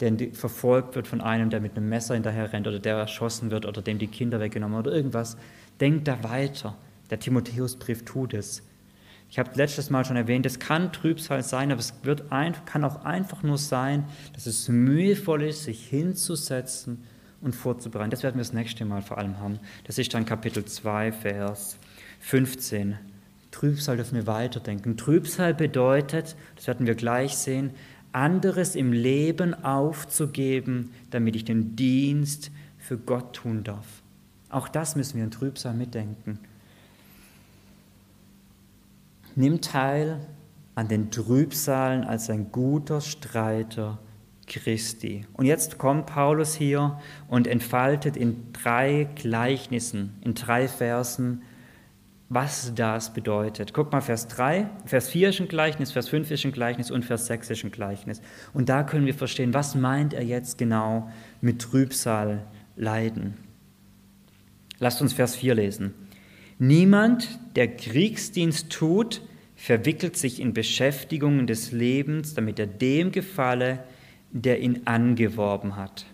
der 0.00 0.12
verfolgt 0.32 0.96
wird 0.96 1.06
von 1.06 1.20
einem, 1.20 1.50
der 1.50 1.60
mit 1.60 1.76
einem 1.76 1.88
Messer 1.88 2.14
hinterher 2.14 2.52
rennt 2.52 2.66
oder 2.66 2.78
der 2.78 2.96
erschossen 2.96 3.50
wird 3.50 3.64
oder 3.64 3.80
dem 3.80 3.98
die 3.98 4.08
Kinder 4.08 4.40
weggenommen 4.40 4.78
oder 4.78 4.92
irgendwas. 4.92 5.36
Denkt 5.80 6.08
da 6.08 6.22
weiter. 6.24 6.76
Der 7.10 7.18
Timotheusbrief 7.18 8.04
tut 8.04 8.34
es. 8.34 8.62
Ich 9.30 9.38
habe 9.38 9.50
letztes 9.54 9.90
Mal 9.90 10.04
schon 10.04 10.16
erwähnt, 10.16 10.46
es 10.46 10.58
kann 10.58 10.92
Trübsal 10.92 11.42
sein, 11.42 11.72
aber 11.72 11.80
es 11.80 11.94
wird 12.02 12.30
ein, 12.30 12.54
kann 12.66 12.84
auch 12.84 13.04
einfach 13.04 13.42
nur 13.42 13.58
sein, 13.58 14.04
dass 14.32 14.46
es 14.46 14.68
mühevoll 14.68 15.42
ist, 15.42 15.64
sich 15.64 15.86
hinzusetzen 15.86 17.04
und 17.40 17.54
vorzubereiten. 17.54 18.10
Das 18.10 18.22
werden 18.22 18.36
wir 18.36 18.42
das 18.42 18.52
nächste 18.52 18.84
Mal 18.84 19.02
vor 19.02 19.18
allem 19.18 19.38
haben. 19.38 19.58
Das 19.84 19.98
ist 19.98 20.12
dann 20.14 20.24
Kapitel 20.24 20.64
2, 20.64 21.12
Vers 21.12 21.78
15. 22.20 22.96
Trübsal 23.54 23.96
dürfen 23.96 24.16
wir 24.16 24.26
weiterdenken. 24.26 24.96
Trübsal 24.96 25.54
bedeutet, 25.54 26.34
das 26.56 26.66
werden 26.66 26.88
wir 26.88 26.96
gleich 26.96 27.36
sehen, 27.36 27.70
anderes 28.10 28.74
im 28.74 28.92
Leben 28.92 29.54
aufzugeben, 29.54 30.90
damit 31.10 31.36
ich 31.36 31.44
den 31.44 31.76
Dienst 31.76 32.50
für 32.78 32.98
Gott 32.98 33.36
tun 33.36 33.62
darf. 33.62 33.86
Auch 34.50 34.66
das 34.66 34.96
müssen 34.96 35.18
wir 35.18 35.24
in 35.24 35.30
Trübsal 35.30 35.72
mitdenken. 35.72 36.40
Nimm 39.36 39.60
teil 39.60 40.18
an 40.74 40.88
den 40.88 41.12
Trübsalen 41.12 42.02
als 42.02 42.30
ein 42.30 42.50
guter 42.50 43.00
Streiter 43.00 44.00
Christi. 44.48 45.26
Und 45.32 45.46
jetzt 45.46 45.78
kommt 45.78 46.06
Paulus 46.06 46.56
hier 46.56 47.00
und 47.28 47.46
entfaltet 47.46 48.16
in 48.16 48.52
drei 48.52 49.06
Gleichnissen, 49.14 50.18
in 50.22 50.34
drei 50.34 50.66
Versen, 50.66 51.42
was 52.28 52.72
das 52.74 53.12
bedeutet. 53.12 53.74
Guck 53.74 53.92
mal, 53.92 54.00
Vers 54.00 54.28
3, 54.28 54.68
Vers 54.86 55.08
4 55.08 55.28
ist 55.28 55.40
ein 55.40 55.48
Gleichnis, 55.48 55.92
Vers 55.92 56.08
5 56.08 56.30
ist 56.30 56.44
ein 56.44 56.52
Gleichnis 56.52 56.90
und 56.90 57.04
Vers 57.04 57.26
6 57.26 57.50
ist 57.50 57.64
ein 57.64 57.70
Gleichnis. 57.70 58.22
Und 58.52 58.68
da 58.68 58.82
können 58.82 59.06
wir 59.06 59.14
verstehen, 59.14 59.54
was 59.54 59.74
meint 59.74 60.14
er 60.14 60.24
jetzt 60.24 60.58
genau 60.58 61.10
mit 61.40 61.60
Trübsal 61.60 62.44
leiden. 62.76 63.34
Lasst 64.78 65.02
uns 65.02 65.12
Vers 65.12 65.36
4 65.36 65.54
lesen. 65.54 65.94
Niemand, 66.58 67.28
der 67.56 67.76
Kriegsdienst 67.76 68.70
tut, 68.70 69.22
verwickelt 69.54 70.16
sich 70.16 70.40
in 70.40 70.52
Beschäftigungen 70.54 71.46
des 71.46 71.72
Lebens, 71.72 72.34
damit 72.34 72.58
er 72.58 72.66
dem 72.66 73.12
gefalle, 73.12 73.84
der 74.30 74.60
ihn 74.60 74.82
angeworben 74.86 75.76
hat. 75.76 76.06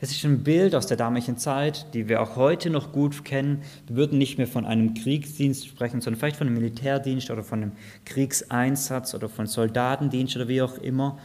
Das 0.00 0.10
ist 0.10 0.24
ein 0.24 0.42
Bild 0.42 0.74
aus 0.74 0.86
der 0.86 0.96
damaligen 0.96 1.36
Zeit, 1.36 1.92
die 1.92 2.08
wir 2.08 2.22
auch 2.22 2.34
heute 2.36 2.70
noch 2.70 2.90
gut 2.90 3.22
kennen. 3.22 3.62
Wir 3.86 3.96
würden 3.96 4.16
nicht 4.16 4.38
mehr 4.38 4.46
von 4.46 4.64
einem 4.64 4.94
Kriegsdienst 4.94 5.66
sprechen, 5.66 6.00
sondern 6.00 6.18
vielleicht 6.18 6.36
von 6.36 6.46
einem 6.46 6.56
Militärdienst 6.56 7.30
oder 7.30 7.44
von 7.44 7.62
einem 7.62 7.72
Kriegseinsatz 8.06 9.14
oder 9.14 9.28
von 9.28 9.46
Soldatendienst 9.46 10.36
oder 10.36 10.48
wie 10.48 10.62
auch 10.62 10.78
immer. 10.78 11.18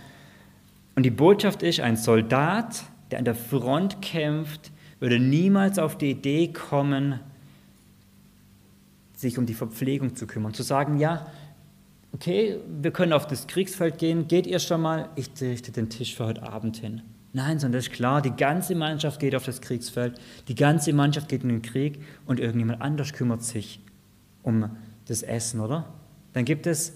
Und 0.95 1.03
die 1.03 1.11
Botschaft 1.11 1.63
ist, 1.63 1.79
ein 1.79 1.95
Soldat, 1.95 2.83
der 3.11 3.19
an 3.19 3.25
der 3.25 3.35
Front 3.35 4.01
kämpft, 4.01 4.71
würde 4.99 5.19
niemals 5.19 5.79
auf 5.79 5.97
die 5.97 6.11
Idee 6.11 6.49
kommen, 6.49 7.21
sich 9.15 9.37
um 9.37 9.45
die 9.45 9.53
Verpflegung 9.53 10.17
zu 10.17 10.27
kümmern. 10.27 10.53
Zu 10.53 10.63
sagen, 10.63 10.99
ja, 10.99 11.27
okay, 12.11 12.57
wir 12.81 12.91
können 12.91 13.13
auf 13.13 13.25
das 13.25 13.47
Kriegsfeld 13.47 13.99
gehen, 13.99 14.27
geht 14.27 14.45
ihr 14.45 14.59
schon 14.59 14.81
mal, 14.81 15.09
ich 15.15 15.29
richte 15.39 15.71
den 15.71 15.89
Tisch 15.89 16.15
für 16.15 16.25
heute 16.25 16.43
Abend 16.43 16.75
hin. 16.75 17.01
Nein, 17.35 17.59
sondern 17.59 17.79
das 17.79 17.87
ist 17.87 17.93
klar, 17.93 18.21
die 18.21 18.31
ganze 18.31 18.75
Mannschaft 18.75 19.19
geht 19.19 19.35
auf 19.35 19.43
das 19.43 19.59
Kriegsfeld, 19.59 20.17
die 20.47 20.55
ganze 20.55 20.93
Mannschaft 20.93 21.27
geht 21.27 21.43
in 21.43 21.49
den 21.49 21.61
Krieg 21.61 21.99
und 22.25 22.39
irgendjemand 22.39 22.81
anders 22.81 23.11
kümmert 23.11 23.43
sich 23.43 23.81
um 24.41 24.69
das 25.09 25.21
Essen, 25.21 25.59
oder? 25.59 25.83
Dann 26.31 26.45
gibt 26.45 26.65
es 26.65 26.93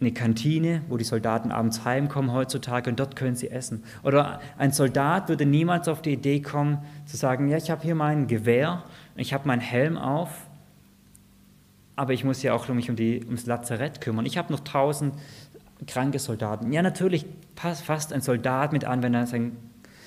eine 0.00 0.12
Kantine, 0.12 0.80
wo 0.88 0.96
die 0.96 1.04
Soldaten 1.04 1.50
abends 1.50 1.84
heimkommen 1.84 2.32
heutzutage 2.32 2.88
und 2.88 2.98
dort 2.98 3.14
können 3.14 3.36
sie 3.36 3.50
essen. 3.50 3.84
Oder 4.02 4.40
ein 4.56 4.72
Soldat 4.72 5.28
würde 5.28 5.44
niemals 5.44 5.86
auf 5.86 6.00
die 6.00 6.14
Idee 6.14 6.40
kommen 6.40 6.78
zu 7.04 7.18
sagen, 7.18 7.50
ja, 7.50 7.58
ich 7.58 7.70
habe 7.70 7.82
hier 7.82 7.94
mein 7.94 8.28
Gewehr, 8.28 8.84
ich 9.16 9.34
habe 9.34 9.46
meinen 9.48 9.60
Helm 9.60 9.98
auf, 9.98 10.30
aber 11.94 12.14
ich 12.14 12.24
muss 12.24 12.42
ja 12.42 12.54
auch 12.54 12.66
mich 12.68 12.88
um 12.88 12.96
die, 12.96 13.22
ums 13.26 13.44
Lazarett 13.44 14.00
kümmern. 14.00 14.24
Ich 14.24 14.38
habe 14.38 14.50
noch 14.50 14.60
tausend 14.60 15.14
kranke 15.86 16.18
Soldaten. 16.18 16.72
Ja, 16.72 16.82
natürlich 16.82 17.26
fasst 17.54 18.12
ein 18.12 18.20
Soldat 18.20 18.72
mit 18.72 18.84
an, 18.84 19.02
wenn 19.02 19.14
er 19.14 19.26
sein, 19.26 19.56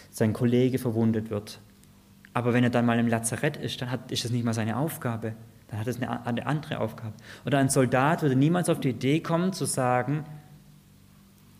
sein 0.09 0.33
Kollege 0.33 0.79
verwundet 0.79 1.29
wird. 1.29 1.59
Aber 2.33 2.53
wenn 2.53 2.63
er 2.63 2.69
dann 2.69 2.85
mal 2.85 2.99
im 2.99 3.07
Lazarett 3.07 3.57
ist, 3.57 3.81
dann 3.81 3.91
hat, 3.91 4.11
ist 4.11 4.23
das 4.23 4.31
nicht 4.31 4.45
mal 4.45 4.53
seine 4.53 4.77
Aufgabe. 4.77 5.33
dann 5.67 5.79
hat 5.79 5.87
es 5.87 6.01
eine, 6.01 6.25
eine 6.25 6.45
andere 6.45 6.79
Aufgabe. 6.79 7.13
Oder 7.45 7.59
ein 7.59 7.69
Soldat 7.69 8.21
würde 8.21 8.35
niemals 8.35 8.69
auf 8.69 8.79
die 8.79 8.89
Idee 8.89 9.19
kommen 9.19 9.53
zu 9.53 9.65
sagen, 9.65 10.23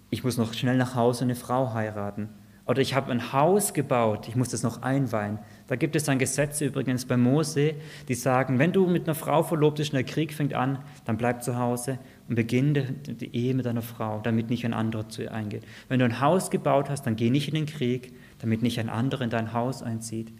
ich 0.09 0.23
muss 0.23 0.37
noch 0.37 0.53
schnell 0.53 0.77
nach 0.77 0.95
Hause 0.95 1.23
eine 1.23 1.35
Frau 1.35 1.73
heiraten. 1.73 2.29
Oder 2.65 2.81
ich 2.81 2.93
habe 2.93 3.11
ein 3.11 3.33
Haus 3.33 3.73
gebaut, 3.73 4.27
ich 4.27 4.35
muss 4.35 4.49
das 4.49 4.61
noch 4.61 4.83
einweihen. 4.83 5.39
Da 5.65 5.75
gibt 5.75 5.95
es 5.95 6.03
dann 6.03 6.19
Gesetze 6.19 6.65
übrigens 6.65 7.05
bei 7.05 7.17
Mose, 7.17 7.73
die 8.07 8.13
sagen, 8.13 8.59
wenn 8.59 8.71
du 8.71 8.85
mit 8.85 9.07
einer 9.07 9.15
Frau 9.15 9.41
verlobt 9.41 9.77
bist 9.77 9.91
und 9.91 9.95
der 9.97 10.03
Krieg 10.03 10.33
fängt 10.33 10.53
an, 10.53 10.77
dann 11.05 11.17
bleib 11.17 11.41
zu 11.41 11.57
Hause 11.57 11.97
und 12.29 12.35
beginne 12.35 12.93
die 13.07 13.35
Ehe 13.35 13.55
mit 13.55 13.65
deiner 13.65 13.81
Frau, 13.81 14.21
damit 14.21 14.51
nicht 14.51 14.63
ein 14.63 14.73
anderer 14.73 15.09
zu 15.09 15.23
ihr 15.23 15.33
eingeht. 15.33 15.63
Wenn 15.87 15.99
du 15.99 16.05
ein 16.05 16.21
Haus 16.21 16.51
gebaut 16.51 16.89
hast, 16.89 17.07
dann 17.07 17.15
geh 17.15 17.31
nicht 17.31 17.47
in 17.47 17.55
den 17.55 17.65
Krieg, 17.65 18.13
damit 18.37 18.61
nicht 18.61 18.79
ein 18.79 18.87
anderer 18.87 19.23
in 19.23 19.31
dein 19.31 19.51
Haus 19.51 19.81
einzieht. 19.81 20.31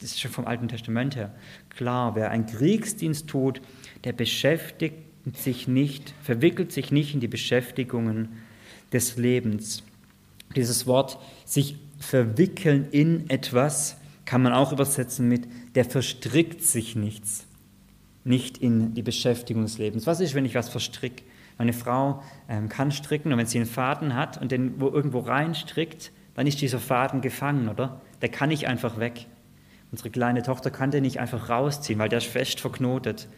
Das 0.00 0.10
ist 0.10 0.20
schon 0.20 0.30
vom 0.30 0.46
Alten 0.46 0.68
Testament 0.68 1.16
her. 1.16 1.34
Klar, 1.68 2.16
wer 2.16 2.30
einen 2.30 2.46
Kriegsdienst 2.46 3.28
tut, 3.28 3.60
der 4.04 4.12
beschäftigt 4.12 4.96
sich 5.34 5.68
nicht, 5.68 6.14
verwickelt 6.22 6.72
sich 6.72 6.90
nicht 6.90 7.14
in 7.14 7.20
die 7.20 7.28
Beschäftigungen 7.28 8.28
des 8.92 9.16
Lebens. 9.16 9.82
Dieses 10.56 10.86
Wort 10.86 11.18
sich 11.44 11.76
verwickeln 11.98 12.88
in 12.90 13.28
etwas 13.28 13.98
kann 14.24 14.42
man 14.42 14.54
auch 14.54 14.72
übersetzen 14.72 15.28
mit, 15.28 15.46
der 15.74 15.84
verstrickt 15.84 16.62
sich 16.62 16.96
nichts, 16.96 17.46
nicht 18.24 18.56
in 18.58 18.94
die 18.94 19.02
Beschäftigung 19.02 19.64
des 19.64 19.76
Lebens. 19.76 20.06
Was 20.06 20.20
ist, 20.20 20.34
wenn 20.34 20.46
ich 20.46 20.54
was 20.54 20.70
verstricke? 20.70 21.22
Meine 21.58 21.72
Frau 21.72 22.22
ähm, 22.48 22.68
kann 22.68 22.90
stricken 22.90 23.32
und 23.32 23.38
wenn 23.38 23.46
sie 23.46 23.58
einen 23.58 23.66
Faden 23.66 24.14
hat 24.14 24.40
und 24.40 24.50
den 24.50 24.80
wo 24.80 24.88
irgendwo 24.88 25.20
reinstrickt, 25.20 26.12
dann 26.34 26.46
ist 26.46 26.60
dieser 26.60 26.80
Faden 26.80 27.20
gefangen, 27.20 27.68
oder? 27.68 28.00
Der 28.22 28.28
kann 28.28 28.48
nicht 28.48 28.66
einfach 28.66 28.98
weg. 28.98 29.26
Unsere 29.92 30.10
kleine 30.10 30.42
Tochter 30.42 30.70
kann 30.70 30.90
den 30.90 31.02
nicht 31.02 31.20
einfach 31.20 31.48
rausziehen, 31.48 31.98
weil 31.98 32.08
der 32.08 32.18
ist 32.18 32.26
fest 32.26 32.58
verknotet. 32.58 33.28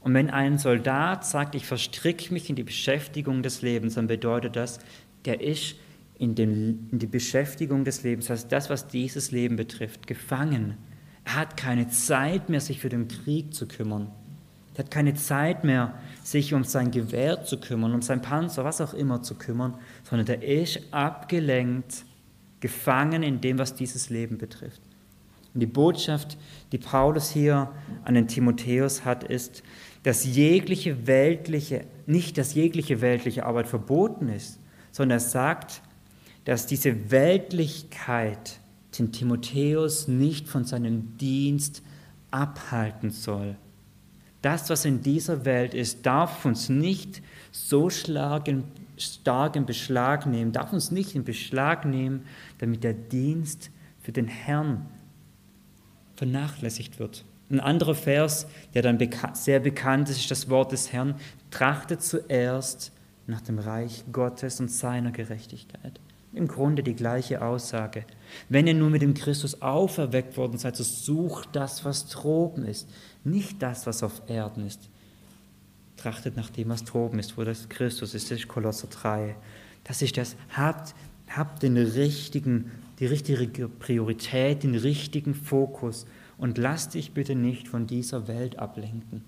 Und 0.00 0.14
wenn 0.14 0.30
ein 0.30 0.56
Soldat 0.56 1.26
sagt, 1.26 1.54
ich 1.54 1.66
verstricke 1.66 2.32
mich 2.32 2.48
in 2.48 2.56
die 2.56 2.62
Beschäftigung 2.62 3.42
des 3.42 3.60
Lebens, 3.60 3.94
dann 3.94 4.06
bedeutet 4.06 4.56
das, 4.56 4.78
der 5.26 5.42
ist 5.42 5.76
in, 6.18 6.34
den, 6.34 6.88
in 6.90 6.98
die 6.98 7.06
Beschäftigung 7.06 7.84
des 7.84 8.02
Lebens, 8.02 8.26
das 8.26 8.40
heißt 8.40 8.52
das, 8.52 8.70
was 8.70 8.88
dieses 8.88 9.30
Leben 9.30 9.56
betrifft, 9.56 10.06
gefangen. 10.06 10.78
Er 11.24 11.36
hat 11.36 11.56
keine 11.56 11.88
Zeit 11.88 12.48
mehr, 12.48 12.60
sich 12.60 12.80
für 12.80 12.88
den 12.88 13.08
Krieg 13.08 13.52
zu 13.52 13.68
kümmern. 13.68 14.10
Er 14.74 14.84
hat 14.84 14.90
keine 14.90 15.14
Zeit 15.14 15.64
mehr, 15.64 15.94
sich 16.30 16.52
um 16.52 16.64
sein 16.64 16.90
Gewehr 16.90 17.44
zu 17.44 17.58
kümmern, 17.58 17.94
um 17.94 18.02
sein 18.02 18.20
Panzer, 18.20 18.64
was 18.64 18.80
auch 18.80 18.94
immer 18.94 19.22
zu 19.22 19.34
kümmern, 19.34 19.74
sondern 20.02 20.26
er 20.26 20.42
ist 20.42 20.80
abgelenkt, 20.90 22.04
gefangen 22.60 23.22
in 23.22 23.40
dem, 23.40 23.58
was 23.58 23.74
dieses 23.74 24.10
Leben 24.10 24.36
betrifft. 24.36 24.82
Und 25.54 25.60
die 25.60 25.66
Botschaft, 25.66 26.36
die 26.72 26.78
Paulus 26.78 27.30
hier 27.30 27.70
an 28.04 28.14
den 28.14 28.28
Timotheus 28.28 29.04
hat, 29.04 29.24
ist, 29.24 29.62
dass 30.02 30.24
jegliche 30.24 31.06
weltliche, 31.06 31.84
nicht 32.06 32.36
dass 32.36 32.54
jegliche 32.54 33.00
weltliche 33.00 33.46
Arbeit 33.46 33.66
verboten 33.66 34.28
ist, 34.28 34.58
sondern 34.92 35.16
er 35.16 35.20
sagt, 35.20 35.82
dass 36.44 36.66
diese 36.66 37.10
Weltlichkeit 37.10 38.60
den 38.98 39.12
Timotheus 39.12 40.08
nicht 40.08 40.48
von 40.48 40.64
seinem 40.64 41.16
Dienst 41.16 41.82
abhalten 42.30 43.10
soll. 43.10 43.56
Das, 44.42 44.70
was 44.70 44.84
in 44.84 45.02
dieser 45.02 45.44
Welt 45.44 45.74
ist, 45.74 46.06
darf 46.06 46.44
uns 46.44 46.68
nicht 46.68 47.22
so 47.50 47.90
stark 47.90 48.46
in 48.48 48.64
Beschlag 49.66 50.26
nehmen, 50.26 50.52
darf 50.52 50.72
uns 50.72 50.90
nicht 50.90 51.14
in 51.14 51.24
Beschlag 51.24 51.84
nehmen, 51.84 52.24
damit 52.58 52.84
der 52.84 52.94
Dienst 52.94 53.70
für 54.00 54.12
den 54.12 54.28
Herrn 54.28 54.86
vernachlässigt 56.16 56.98
wird. 56.98 57.24
Ein 57.50 57.60
anderer 57.60 57.94
Vers, 57.94 58.46
der 58.74 58.82
dann 58.82 58.98
sehr 59.32 59.60
bekannt 59.60 60.10
ist, 60.10 60.18
ist 60.18 60.30
das 60.30 60.50
Wort 60.50 60.72
des 60.72 60.92
Herrn, 60.92 61.14
trachtet 61.50 62.02
zuerst 62.02 62.92
nach 63.26 63.40
dem 63.40 63.58
Reich 63.58 64.04
Gottes 64.12 64.60
und 64.60 64.70
seiner 64.70 65.12
Gerechtigkeit. 65.12 65.98
Im 66.34 66.46
Grunde 66.46 66.82
die 66.82 66.94
gleiche 66.94 67.42
Aussage. 67.42 68.04
Wenn 68.50 68.66
ihr 68.66 68.74
nur 68.74 68.90
mit 68.90 69.00
dem 69.00 69.14
Christus 69.14 69.62
auferweckt 69.62 70.36
worden 70.36 70.58
seid, 70.58 70.76
so 70.76 70.84
sucht 70.84 71.48
das, 71.52 71.86
was 71.86 72.08
droben 72.08 72.66
ist, 72.66 72.88
nicht 73.24 73.62
das, 73.62 73.86
was 73.86 74.02
auf 74.02 74.22
Erden 74.28 74.66
ist. 74.66 74.88
Trachtet 75.96 76.36
nach 76.36 76.50
dem, 76.50 76.68
was 76.68 76.84
droben 76.84 77.18
ist, 77.18 77.36
wo 77.36 77.44
das 77.44 77.68
Christus 77.68 78.14
ist, 78.14 78.30
das 78.30 78.38
ist 78.38 78.48
Kolosser 78.48 78.88
3. 78.88 79.36
Das 79.84 80.02
ist 80.02 80.16
das, 80.16 80.36
habt, 80.56 80.94
habt 81.28 81.62
den 81.62 81.76
richtigen, 81.76 82.70
die 82.98 83.06
richtige 83.06 83.68
Priorität, 83.68 84.62
den 84.62 84.74
richtigen 84.74 85.34
Fokus 85.34 86.06
und 86.36 86.58
lass 86.58 86.90
dich 86.90 87.12
bitte 87.12 87.34
nicht 87.34 87.68
von 87.68 87.86
dieser 87.86 88.28
Welt 88.28 88.58
ablenken. 88.58 89.24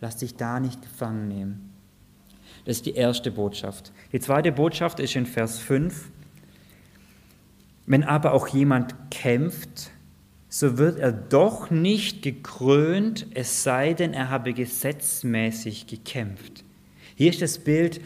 Lass 0.00 0.18
dich 0.18 0.36
da 0.36 0.60
nicht 0.60 0.82
gefangen 0.82 1.28
nehmen. 1.28 1.72
Das 2.64 2.76
ist 2.76 2.86
die 2.86 2.94
erste 2.94 3.30
Botschaft. 3.30 3.92
Die 4.12 4.20
zweite 4.20 4.52
Botschaft 4.52 5.00
ist 5.00 5.16
in 5.16 5.26
Vers 5.26 5.58
5. 5.58 6.10
Wenn 7.86 8.04
aber 8.04 8.32
auch 8.32 8.48
jemand 8.48 8.94
kämpft, 9.10 9.90
so 10.48 10.78
wird 10.78 10.98
er 10.98 11.12
doch 11.12 11.70
nicht 11.70 12.22
gekrönt, 12.22 13.26
es 13.34 13.62
sei 13.62 13.94
denn, 13.94 14.14
er 14.14 14.30
habe 14.30 14.52
gesetzmäßig 14.52 15.86
gekämpft. 15.86 16.64
Hier 17.14 17.30
ist 17.30 17.42
das 17.42 17.58
Bild, 17.58 18.00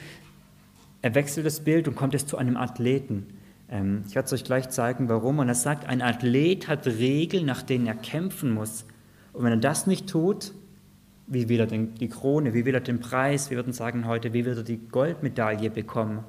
er 1.02 1.14
wechselt 1.14 1.46
das 1.46 1.60
Bild 1.60 1.88
und 1.88 1.96
kommt 1.96 2.12
jetzt 2.12 2.28
zu 2.28 2.38
einem 2.38 2.56
Athleten. 2.56 3.26
Ähm, 3.70 4.04
ich 4.06 4.14
werde 4.14 4.26
es 4.26 4.32
euch 4.32 4.44
gleich 4.44 4.68
zeigen, 4.68 5.08
warum. 5.08 5.38
Und 5.38 5.48
er 5.48 5.54
sagt, 5.54 5.88
ein 5.88 6.02
Athlet 6.02 6.68
hat 6.68 6.86
Regeln, 6.86 7.46
nach 7.46 7.62
denen 7.62 7.86
er 7.86 7.94
kämpfen 7.94 8.52
muss. 8.52 8.84
Und 9.32 9.44
wenn 9.44 9.52
er 9.52 9.58
das 9.58 9.86
nicht 9.86 10.08
tut, 10.08 10.52
wie 11.26 11.48
will 11.48 11.60
er 11.60 11.66
denn 11.66 11.94
die 11.94 12.08
Krone, 12.08 12.54
wie 12.54 12.64
will 12.64 12.74
er 12.74 12.80
den 12.80 13.00
Preis, 13.00 13.50
wir 13.50 13.56
würden 13.56 13.72
sagen 13.72 14.06
heute, 14.06 14.32
wie 14.32 14.44
wird 14.44 14.58
er 14.58 14.64
die 14.64 14.78
Goldmedaille 14.78 15.70
bekommen? 15.70 16.24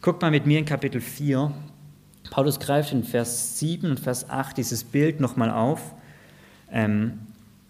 Guckt 0.00 0.22
mal 0.22 0.30
mit 0.30 0.46
mir 0.46 0.60
in 0.60 0.64
Kapitel 0.64 1.00
4, 1.00 1.52
Paulus 2.30 2.60
greift 2.60 2.92
in 2.92 3.04
Vers 3.04 3.58
7 3.58 3.90
und 3.90 4.00
Vers 4.00 4.28
8 4.28 4.56
dieses 4.56 4.84
Bild 4.84 5.20
nochmal 5.20 5.50
auf 5.50 5.94
ähm, 6.70 7.18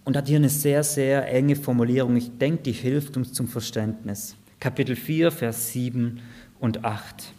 und 0.05 0.17
hat 0.17 0.29
hier 0.29 0.39
eine 0.39 0.49
sehr, 0.49 0.83
sehr 0.83 1.31
enge 1.33 1.57
Formulierung. 1.57 2.17
Ich 2.17 2.39
denke, 2.39 2.63
die 2.63 2.73
hilft 2.73 3.17
uns 3.17 3.33
zum 3.33 3.49
Verständnis. 3.49 4.37
Kapitel 4.61 4.97
4, 4.97 5.31
Vers 5.31 5.73
7 5.73 6.21
und 6.61 6.85
8. 6.85 7.33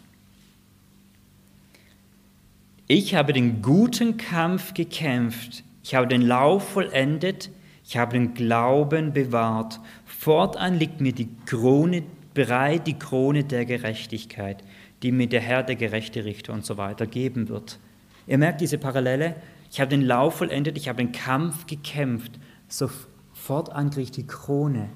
Ich 2.86 3.14
habe 3.14 3.32
den 3.32 3.60
guten 3.60 4.16
Kampf 4.16 4.72
gekämpft, 4.72 5.62
ich 5.82 5.94
habe 5.94 6.06
den 6.06 6.22
Lauf 6.22 6.70
vollendet, 6.70 7.50
ich 7.84 7.96
habe 7.98 8.14
den 8.14 8.34
Glauben 8.34 9.12
bewahrt. 9.12 9.80
Fortan 10.06 10.78
liegt 10.78 11.00
mir 11.00 11.12
die 11.12 11.28
Krone 11.44 12.02
bereit, 12.32 12.86
die 12.86 12.98
Krone 12.98 13.44
der 13.44 13.64
Gerechtigkeit, 13.66 14.62
die 15.02 15.12
mir 15.12 15.28
der 15.28 15.40
Herr, 15.40 15.62
der 15.62 15.76
gerechte 15.76 16.24
Richter 16.24 16.52
und 16.52 16.64
so 16.64 16.76
weiter 16.76 17.06
geben 17.06 17.48
wird. 17.48 17.78
Ihr 18.26 18.38
merkt 18.38 18.60
diese 18.60 18.78
Parallele? 18.78 19.36
Ich 19.70 19.80
habe 19.80 19.90
den 19.90 20.02
Lauf 20.02 20.36
vollendet, 20.36 20.76
ich 20.76 20.88
habe 20.88 20.98
den 20.98 21.12
Kampf 21.12 21.66
gekämpft. 21.66 22.32
Sofort 22.68 23.72
kriege 23.92 24.10
die 24.10 24.26
Krone. 24.26 24.88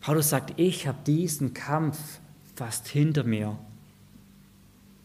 Paulus 0.00 0.30
sagt, 0.30 0.58
ich 0.58 0.86
habe 0.86 0.98
diesen 1.06 1.52
Kampf 1.52 2.20
fast 2.54 2.88
hinter 2.88 3.24
mir. 3.24 3.58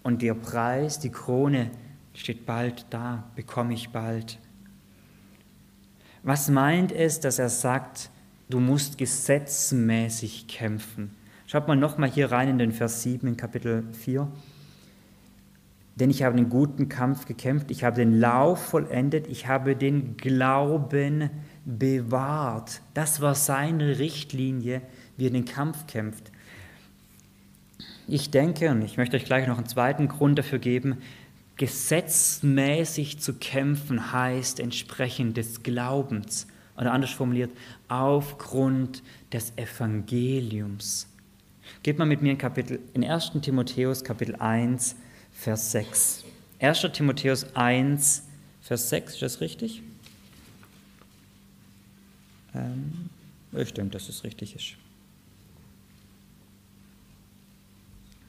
Und 0.03 0.21
der 0.21 0.33
Preis, 0.35 0.99
die 0.99 1.09
Krone, 1.09 1.71
steht 2.13 2.45
bald 2.45 2.85
da, 2.89 3.29
bekomme 3.35 3.73
ich 3.73 3.89
bald. 3.89 4.39
Was 6.23 6.49
meint 6.49 6.91
es, 6.91 7.19
dass 7.19 7.39
er 7.39 7.49
sagt, 7.49 8.09
du 8.49 8.59
musst 8.59 8.97
gesetzmäßig 8.97 10.47
kämpfen? 10.47 11.11
Schaut 11.47 11.67
mal 11.67 11.75
nochmal 11.75 12.09
hier 12.09 12.31
rein 12.31 12.49
in 12.49 12.57
den 12.57 12.71
Vers 12.71 13.03
7 13.03 13.27
in 13.27 13.37
Kapitel 13.37 13.83
4. 13.93 14.27
Denn 15.95 16.09
ich 16.09 16.23
habe 16.23 16.35
den 16.35 16.49
guten 16.49 16.89
Kampf 16.89 17.25
gekämpft, 17.25 17.69
ich 17.69 17.83
habe 17.83 17.97
den 17.97 18.19
Lauf 18.19 18.65
vollendet, 18.65 19.27
ich 19.27 19.47
habe 19.47 19.75
den 19.75 20.17
Glauben 20.17 21.29
bewahrt. 21.63 22.81
Das 22.95 23.21
war 23.21 23.35
seine 23.35 23.99
Richtlinie, 23.99 24.81
wie 25.17 25.27
er 25.27 25.31
den 25.31 25.45
Kampf 25.45 25.85
kämpft. 25.85 26.31
Ich 28.07 28.31
denke, 28.31 28.71
und 28.71 28.81
ich 28.81 28.97
möchte 28.97 29.15
euch 29.15 29.25
gleich 29.25 29.47
noch 29.47 29.57
einen 29.57 29.67
zweiten 29.67 30.07
Grund 30.07 30.39
dafür 30.39 30.59
geben, 30.59 30.97
gesetzmäßig 31.57 33.19
zu 33.19 33.35
kämpfen 33.35 34.11
heißt 34.11 34.59
entsprechend 34.59 35.37
des 35.37 35.61
Glaubens 35.61 36.47
oder 36.75 36.91
anders 36.91 37.11
formuliert, 37.11 37.51
aufgrund 37.87 39.03
des 39.31 39.53
Evangeliums. 39.57 41.07
Geht 41.83 41.97
mal 41.97 42.05
mit 42.05 42.21
mir 42.21 42.31
in, 42.31 42.37
Kapitel, 42.37 42.79
in 42.93 43.03
1. 43.03 43.31
Timotheus 43.41 44.03
Kapitel 44.03 44.35
1, 44.35 44.95
Vers 45.31 45.71
6. 45.71 46.23
1. 46.59 46.87
Timotheus 46.93 47.55
1, 47.55 48.23
Vers 48.61 48.89
6, 48.89 49.13
ist 49.13 49.21
das 49.21 49.41
richtig? 49.41 49.83
Ähm, 52.53 53.09
ich 53.51 53.73
denke, 53.73 53.91
dass 53.91 54.09
es 54.09 54.23
richtig 54.23 54.55
ist. 54.55 54.75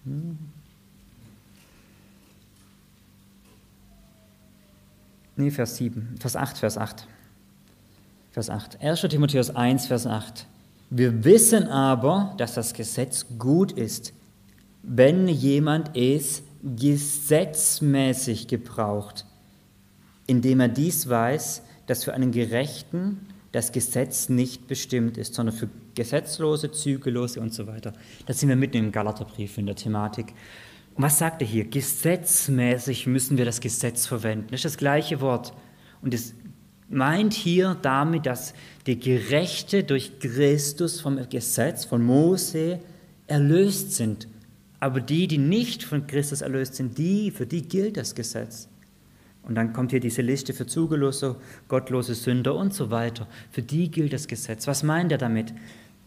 Hm. 0.05 0.39
Nee, 5.37 5.51
Vers 5.51 5.77
7, 5.77 6.17
Vers 6.19 6.37
8, 6.37 6.59
Vers 6.59 6.79
8. 6.79 7.07
Vers 8.33 8.51
8. 8.51 8.81
1. 8.83 9.01
Timotheus 9.03 9.51
1, 9.51 9.87
Vers 9.87 10.07
8. 10.07 10.47
Wir 10.91 11.25
wissen 11.25 11.69
aber, 11.69 12.35
dass 12.39 12.55
das 12.55 12.73
Gesetz 12.73 13.27
gut 13.39 13.73
ist, 13.73 14.13
wenn 14.83 15.27
jemand 15.27 15.97
es 15.97 16.43
gesetzmäßig 16.63 18.47
gebraucht, 18.47 19.27
indem 20.27 20.61
er 20.61 20.69
dies 20.69 21.09
weiß, 21.09 21.63
dass 21.87 22.05
für 22.05 22.15
einen 22.15 22.31
Gerechten 22.31 23.27
das 23.53 23.73
Gesetz 23.73 24.29
nicht 24.29 24.69
bestimmt 24.69 25.17
ist, 25.19 25.35
sondern 25.35 25.57
für 25.57 25.69
Gesetzlose, 25.95 26.71
Zügellose 26.71 27.41
und 27.41 27.55
so 27.55 27.67
weiter. 27.67 27.93
Da 28.27 28.33
sind 28.33 28.49
wir 28.49 28.57
mitten 28.57 28.77
im 28.77 28.93
Galaterbrief 28.93 29.59
in 29.59 29.67
der 29.67 29.77
Thematik. 29.77 30.35
Und 30.95 31.03
was 31.03 31.19
sagt 31.19 31.43
er 31.43 31.49
hier? 31.49 31.65
Gesetzmäßig 31.65 33.07
müssen 33.07 33.39
wir 33.39 33.45
das 33.45 33.61
Gesetz 33.61 34.07
verwenden. 34.07 34.49
Das 34.51 34.61
ist 34.61 34.65
das 34.65 34.77
gleiche 34.77 35.21
Wort. 35.21 35.53
Und 36.03 36.15
es 36.15 36.35
meint 36.89 37.35
hier 37.35 37.77
damit, 37.83 38.27
dass 38.27 38.55
die 38.87 38.99
Gerechte 38.99 39.85
durch 39.85 40.19
Christus 40.21 41.01
vom 41.01 41.19
Gesetz, 41.29 41.85
von 41.85 42.05
Mose, 42.05 42.81
erlöst 43.27 43.93
sind. 43.93 44.29
Aber 44.79 45.01
die, 45.01 45.27
die 45.27 45.39
nicht 45.39 45.83
von 45.83 46.07
Christus 46.07 46.43
erlöst 46.43 46.75
sind, 46.75 46.99
die, 46.99 47.31
für 47.31 47.47
die 47.47 47.63
gilt 47.63 47.97
das 47.97 48.15
Gesetz. 48.15 48.69
Und 49.43 49.55
dann 49.55 49.73
kommt 49.73 49.93
hier 49.93 50.01
diese 50.01 50.23
Liste 50.23 50.53
für 50.53 50.67
zugellose, 50.67 51.37
gottlose 51.69 52.15
Sünder 52.15 52.55
und 52.55 52.75
so 52.75 52.91
weiter. 52.91 53.29
Für 53.51 53.63
die 53.63 53.91
gilt 53.91 54.13
das 54.13 54.27
Gesetz. 54.27 54.67
Was 54.67 54.83
meint 54.83 55.13
er 55.13 55.19
damit? 55.19 55.55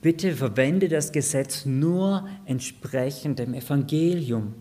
Bitte 0.02 0.34
verwende 0.34 0.88
das 0.88 1.12
Gesetz 1.12 1.66
nur 1.66 2.28
entsprechend 2.46 3.40
dem 3.40 3.54
Evangelium. 3.54 4.54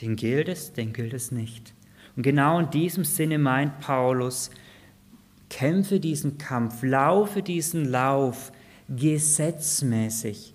Den 0.00 0.16
gilt 0.16 0.48
es, 0.48 0.72
den 0.72 0.92
gilt 0.92 1.12
es 1.12 1.30
nicht. 1.30 1.74
Und 2.16 2.22
genau 2.22 2.58
in 2.58 2.70
diesem 2.70 3.04
Sinne 3.04 3.38
meint 3.38 3.80
Paulus, 3.80 4.50
kämpfe 5.52 6.00
diesen 6.00 6.38
Kampf, 6.38 6.82
laufe 6.82 7.42
diesen 7.42 7.84
Lauf 7.84 8.52
gesetzmäßig 8.88 10.54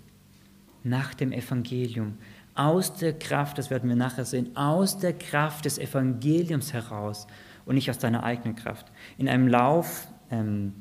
nach 0.84 1.14
dem 1.14 1.32
Evangelium, 1.32 2.18
aus 2.56 2.96
der 2.96 3.14
Kraft, 3.14 3.60
das 3.60 3.70
werden 3.70 3.88
wir 3.88 3.96
nachher 3.96 4.26
sehen, 4.26 4.58
aus 4.58 4.98
der 4.98 5.14
Kraft 5.14 5.66
des 5.66 5.78
Evangeliums 5.78 6.74
heraus 6.74 7.28
und 7.66 7.76
nicht 7.76 7.90
aus 7.92 8.00
deiner 8.00 8.24
eigenen 8.24 8.56
Kraft. 8.56 8.92
In 9.20 9.30
einem 9.30 9.48
Lauf, 9.48 10.08
ähm, 10.32 10.74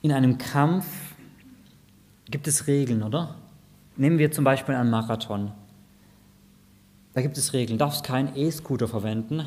in 0.00 0.10
einem 0.10 0.38
Kampf 0.38 0.86
gibt 2.30 2.48
es 2.48 2.66
Regeln, 2.66 3.02
oder? 3.02 3.34
Nehmen 3.96 4.18
wir 4.18 4.32
zum 4.32 4.44
Beispiel 4.44 4.74
einen 4.74 4.88
Marathon. 4.88 5.52
Da 7.12 7.20
gibt 7.20 7.36
es 7.36 7.52
Regeln. 7.52 7.78
Du 7.78 7.84
darfst 7.84 8.04
keinen 8.04 8.34
E-Scooter 8.34 8.88
verwenden. 8.88 9.44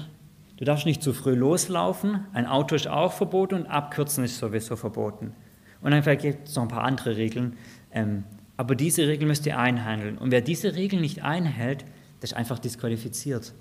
Du 0.58 0.64
darfst 0.64 0.86
nicht 0.86 1.04
zu 1.04 1.14
früh 1.14 1.36
loslaufen. 1.36 2.26
Ein 2.34 2.46
Auto 2.46 2.76
ist 2.76 2.88
auch 2.88 3.12
verboten 3.12 3.56
und 3.56 3.66
Abkürzen 3.66 4.24
ist 4.24 4.38
sowieso 4.38 4.76
verboten. 4.76 5.34
Und 5.82 5.92
dann 5.92 6.04
gibt 6.18 6.48
es 6.48 6.56
noch 6.56 6.64
ein 6.64 6.70
paar 6.70 6.84
andere 6.84 7.18
Regeln. 7.18 7.58
Ähm, 7.92 8.24
aber 8.58 8.76
diese 8.76 9.08
Regeln 9.08 9.28
müsst 9.28 9.46
ihr 9.46 9.60
einhandeln. 9.60 10.18
Und 10.18 10.32
wer 10.32 10.42
diese 10.42 10.76
Regeln 10.76 11.02
nicht 11.02 11.24
einhält, 11.24 11.82
der 11.82 12.24
ist 12.24 12.34
einfach 12.34 12.60
disqualifiziert. 12.60 13.54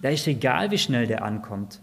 Da 0.00 0.08
ist 0.08 0.26
egal, 0.26 0.70
wie 0.70 0.78
schnell 0.78 1.06
der 1.06 1.24
ankommt. 1.24 1.80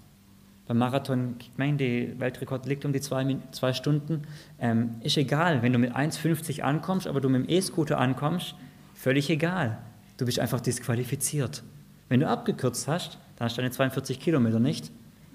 Beim 0.67 0.77
Marathon, 0.77 1.35
ich 1.39 1.51
meine, 1.57 1.77
der 1.77 2.19
Weltrekord 2.19 2.65
liegt 2.65 2.83
um 2.85 2.93
die 2.93 3.01
zwei, 3.01 3.37
zwei 3.51 3.73
Stunden. 3.73 4.23
Ähm, 4.59 4.95
ist 5.01 5.17
egal, 5.17 5.61
wenn 5.61 5.73
du 5.73 5.79
mit 5.79 5.95
1,50 5.95 6.61
ankommst, 6.61 7.07
aber 7.07 7.21
du 7.21 7.29
mit 7.29 7.43
dem 7.43 7.49
E-Scooter 7.49 7.99
ankommst, 7.99 8.55
völlig 8.95 9.29
egal. 9.29 9.77
Du 10.17 10.25
bist 10.25 10.39
einfach 10.39 10.61
disqualifiziert. 10.61 11.63
Wenn 12.09 12.19
du 12.19 12.27
abgekürzt 12.27 12.87
hast, 12.87 13.19
dann 13.41 13.45
hast 13.45 13.57
du 13.57 13.61
deine 13.61 13.71
42 13.71 14.19
Kilometer 14.19 14.59
nicht 14.59 14.91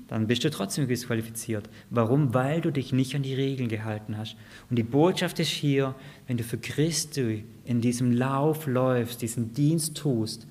dann 0.09 0.27
bist 0.27 0.45
du 0.45 0.51
trotzdem 0.51 0.87
disqualifiziert. 0.87 1.69
Warum? 1.91 2.33
Weil 2.33 2.61
du 2.61 2.71
dich 2.71 2.93
nicht 2.93 3.15
an 3.15 3.23
die 3.23 3.35
Regeln 3.35 3.69
gehalten 3.69 4.17
hast. 4.17 4.37
Und 4.71 4.77
die 4.77 4.85
Botschaft 4.85 5.41
ist 5.41 5.49
hier, 5.49 5.95
wenn 6.27 6.37
du 6.37 6.45
für 6.45 6.59
Christus 6.59 7.41
in 7.65 7.81
diesem 7.81 8.13
Lauf 8.13 8.67
läufst, 8.67 9.23
diesen 9.23 9.53
Dienst 9.53 9.97
tust, 9.97 10.47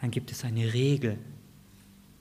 dann 0.00 0.10
gibt 0.10 0.30
es 0.30 0.44
eine 0.44 0.72
Regel. 0.72 1.18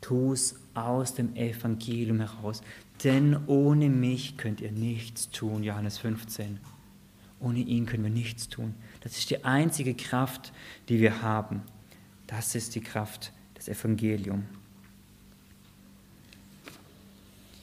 Tu 0.02 0.34
es 0.34 0.56
aus 0.74 1.14
dem 1.14 1.36
Evangelium 1.36 2.20
heraus. 2.20 2.62
Denn 3.04 3.38
ohne 3.46 3.90
mich 3.90 4.38
könnt 4.38 4.62
ihr 4.62 4.72
nichts 4.72 5.30
tun, 5.30 5.64
Johannes 5.64 6.00
15. 6.00 6.60
Ohne 7.40 7.60
ihn 7.60 7.86
können 7.86 8.04
wir 8.04 8.10
nichts 8.10 8.50
tun. 8.50 8.74
Das 9.02 9.16
ist 9.16 9.30
die 9.30 9.46
einzige 9.46 9.94
Kraft, 9.94 10.52
die 10.90 11.00
wir 11.00 11.22
haben. 11.22 11.62
Das 12.26 12.56
ist 12.56 12.74
die 12.74 12.82
Kraft 12.82 13.32
des 13.68 13.80
Evangeliums. 13.80 14.44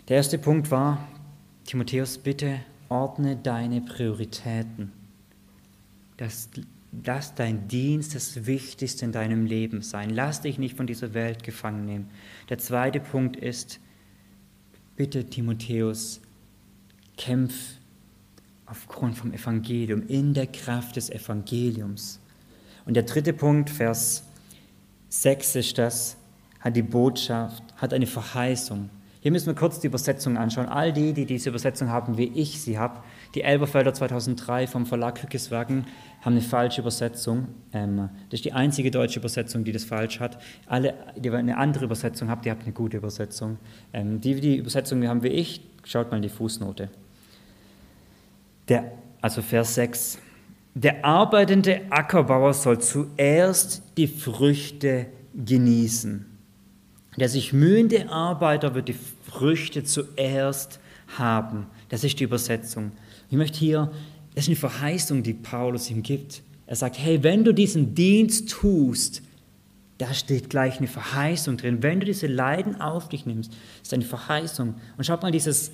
Der 0.09 0.19
erste 0.19 0.38
Punkt 0.38 0.71
war, 0.71 1.09
Timotheus, 1.64 2.19
bitte 2.19 2.61
ordne 2.88 3.37
deine 3.37 3.81
Prioritäten. 3.81 4.93
Dass, 6.19 6.51
lass 7.05 7.35
dein 7.35 7.69
Dienst 7.69 8.14
das 8.14 8.47
Wichtigste 8.47 9.07
in 9.07 9.12
deinem 9.12 9.47
Leben 9.47 9.81
sein. 9.81 10.11
Lass 10.11 10.43
dich 10.43 10.59
nicht 10.59 10.77
von 10.77 10.87
dieser 10.87 11.14
Welt 11.14 11.43
gefangen 11.43 11.87
nehmen. 11.87 12.11
Der 12.51 12.59
zweite 12.59 13.01
Punkt 13.01 13.37
ist, 13.37 13.81
bitte 14.97 15.25
Timotheus, 15.25 16.21
kämpf 17.17 17.55
aufgrund 18.67 19.17
vom 19.17 19.33
Evangelium, 19.33 20.07
in 20.07 20.35
der 20.35 20.47
Kraft 20.47 20.97
des 20.97 21.11
Evangeliums. 21.11 22.21
Und 22.85 22.95
der 22.95 23.05
dritte 23.05 23.33
Punkt, 23.33 23.71
Vers 23.71 24.25
6 25.14 25.55
ist 25.57 25.79
das, 25.79 26.16
hat 26.61 26.74
die 26.74 26.83
Botschaft, 26.83 27.62
hat 27.77 27.94
eine 27.94 28.07
Verheißung. 28.07 28.90
Hier 29.20 29.31
müssen 29.31 29.46
wir 29.46 29.55
kurz 29.55 29.79
die 29.79 29.87
Übersetzung 29.87 30.37
anschauen. 30.37 30.66
All 30.66 30.92
die, 30.92 31.12
die 31.12 31.24
diese 31.24 31.50
Übersetzung 31.50 31.88
haben, 31.88 32.18
wie 32.18 32.24
ich 32.35 32.61
sie 32.61 32.79
habe, 32.79 33.00
die 33.35 33.42
Elberfelder 33.42 33.94
2003 33.94 34.66
vom 34.66 34.87
Verlag 34.87 35.22
Hückeswagen, 35.22 35.87
haben 36.20 36.33
eine 36.33 36.42
falsche 36.42 36.81
Übersetzung. 36.81 37.46
Ähm, 37.72 38.11
das 38.29 38.38
ist 38.38 38.44
die 38.44 38.53
einzige 38.53 38.90
deutsche 38.90 39.20
Übersetzung, 39.20 39.64
die 39.64 39.72
das 39.72 39.85
falsch 39.85 40.18
hat. 40.18 40.42
Alle, 40.66 40.94
die 41.16 41.31
eine 41.31 41.57
andere 41.57 41.85
Übersetzung 41.85 42.29
haben, 42.29 42.42
die 42.42 42.50
haben 42.50 42.61
eine 42.62 42.72
gute 42.72 42.96
Übersetzung. 42.96 43.59
Ähm, 43.92 44.20
die, 44.20 44.40
die 44.40 44.57
Übersetzung 44.57 45.07
haben 45.07 45.22
wie 45.22 45.29
ich, 45.29 45.62
schaut 45.85 46.11
mal 46.11 46.16
in 46.16 46.22
die 46.24 46.29
Fußnote. 46.29 46.90
Der, 48.68 48.92
also 49.22 49.42
Vers 49.42 49.77
6. 49.77 50.18
Der 50.77 51.05
arbeitende 51.05 51.83
Ackerbauer 51.91 52.53
soll 52.53 52.81
zuerst 52.81 53.83
die 53.97 54.09
Früchte 54.09 55.07
genießen. 55.33 56.27
Der 57.17 57.29
sich 57.29 57.53
mühende 57.53 58.11
Arbeiter 58.11 58.75
wird 58.75 58.89
die 58.89 58.97
Früchte 59.25 59.85
zuerst 59.85 60.81
haben. 61.17 61.69
Das 61.91 62.03
ist 62.03 62.19
die 62.19 62.25
Übersetzung. 62.25 62.91
Ich 63.31 63.37
möchte 63.37 63.57
hier, 63.57 63.93
das 64.35 64.45
ist 64.45 64.49
eine 64.49 64.57
Verheißung, 64.57 65.23
die 65.23 65.35
Paulus 65.35 65.91
ihm 65.93 66.03
gibt. 66.03 66.43
Er 66.67 66.75
sagt, 66.75 66.99
hey, 66.99 67.23
wenn 67.23 67.45
du 67.45 67.55
diesen 67.55 67.95
Dienst 67.95 68.51
tust, 68.51 69.23
da 69.99 70.13
steht 70.13 70.51
gleich 70.51 70.79
eine 70.79 70.89
Verheißung 70.89 71.57
drin. 71.57 71.85
Wenn 71.85 72.01
du 72.01 72.07
diese 72.07 72.27
Leiden 72.27 72.81
auf 72.81 73.09
dich 73.09 73.27
nimmst, 73.27 73.53
ist 73.81 73.95
eine 73.95 74.05
Verheißung. 74.05 74.75
Und 74.97 75.05
schaut 75.05 75.23
mal 75.23 75.31
dieses 75.31 75.71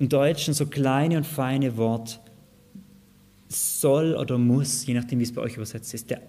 im 0.00 0.08
Deutschen 0.08 0.54
so 0.54 0.66
kleine 0.66 1.18
und 1.18 1.26
feine 1.26 1.76
Wort 1.76 2.18
soll 3.54 4.14
oder 4.14 4.38
muss, 4.38 4.86
je 4.86 4.94
nachdem, 4.94 5.18
wie 5.20 5.24
es 5.24 5.32
bei 5.32 5.42
euch 5.42 5.56
übersetzt 5.56 5.94
ist. 5.94 6.10
Der 6.10 6.20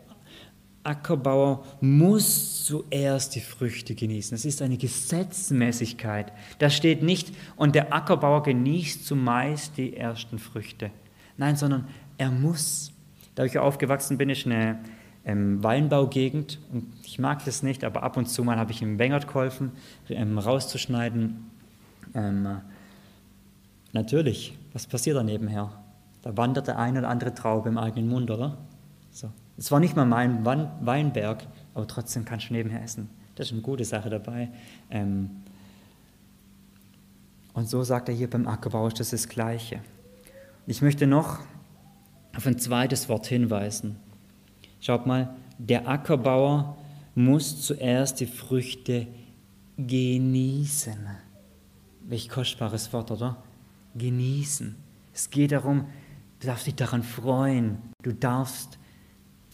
Ackerbauer 0.83 1.63
muss 1.81 2.65
zuerst 2.65 3.35
die 3.35 3.41
Früchte 3.41 3.95
genießen. 3.95 4.35
Das 4.35 4.45
ist 4.45 4.61
eine 4.61 4.77
Gesetzmäßigkeit. 4.77 6.31
Da 6.59 6.69
steht 6.69 7.01
nicht, 7.01 7.33
und 7.55 7.73
der 7.75 7.93
Ackerbauer 7.93 8.43
genießt 8.43 9.05
zumeist 9.05 9.77
die 9.77 9.97
ersten 9.97 10.38
Früchte. 10.38 10.91
Nein, 11.38 11.55
sondern 11.55 11.88
er 12.17 12.31
muss. 12.31 12.91
Da 13.33 13.45
ich 13.45 13.57
aufgewachsen 13.57 14.17
bin, 14.17 14.29
ist 14.29 14.45
eine 14.45 14.79
ähm, 15.25 15.61
Weinbaugegend 15.63 16.59
und 16.71 16.93
ich 17.03 17.19
mag 17.19 17.43
das 17.45 17.63
nicht, 17.63 17.83
aber 17.83 18.03
ab 18.03 18.15
und 18.15 18.27
zu 18.27 18.43
mal 18.43 18.57
habe 18.57 18.71
ich 18.71 18.81
ihm 18.81 18.99
Wengert 18.99 19.27
geholfen, 19.27 19.71
ähm, 20.09 20.38
rauszuschneiden. 20.38 21.51
Ähm, 22.13 22.61
natürlich, 23.91 24.55
was 24.71 24.85
passiert 24.85 25.17
da 25.17 25.23
nebenher? 25.23 25.85
Da 26.25 26.35
wandert 26.35 26.65
der 26.65 26.79
eine 26.79 26.99
oder 26.99 27.09
andere 27.09 27.35
Traube 27.35 27.69
im 27.69 27.77
eigenen 27.77 28.09
Mund, 28.09 28.31
oder? 28.31 28.57
So. 29.11 29.29
Es 29.57 29.71
war 29.71 29.79
nicht 29.79 29.95
mal 29.95 30.05
mein 30.05 30.43
Weinberg, 30.43 31.45
aber 31.75 31.85
trotzdem 31.85 32.25
kannst 32.25 32.49
du 32.49 32.53
nebenher 32.53 32.81
essen. 32.81 33.11
Das 33.35 33.45
ist 33.45 33.53
eine 33.53 33.61
gute 33.61 33.85
Sache 33.85 34.09
dabei. 34.09 34.49
Ähm, 34.89 35.29
und 37.53 37.69
so 37.69 37.83
sagt 37.83 38.09
er 38.09 38.15
hier 38.15 38.27
beim 38.27 38.47
Ackerbau, 38.47 38.89
das 38.89 39.13
ist 39.13 39.13
das 39.13 39.29
Gleiche. 39.29 39.81
Ich 40.65 40.81
möchte 40.81 41.05
noch 41.05 41.41
auf 42.35 42.47
ein 42.47 42.57
zweites 42.57 43.07
Wort 43.07 43.27
hinweisen. 43.27 43.97
Schaut 44.81 45.05
mal, 45.05 45.29
der 45.59 45.88
Ackerbauer 45.88 46.75
muss 47.13 47.61
zuerst 47.61 48.19
die 48.19 48.25
Früchte 48.25 49.05
genießen. 49.77 51.05
Welch 52.01 52.29
kostbares 52.29 52.91
Wort, 52.93 53.11
oder? 53.11 53.38
Genießen. 53.93 54.75
Es 55.13 55.29
geht 55.29 55.51
darum, 55.51 55.85
du 56.45 56.51
darfst 56.51 56.67
dich 56.67 56.75
daran 56.75 57.03
freuen. 57.03 57.77
Du 58.01 58.13
darfst 58.13 58.77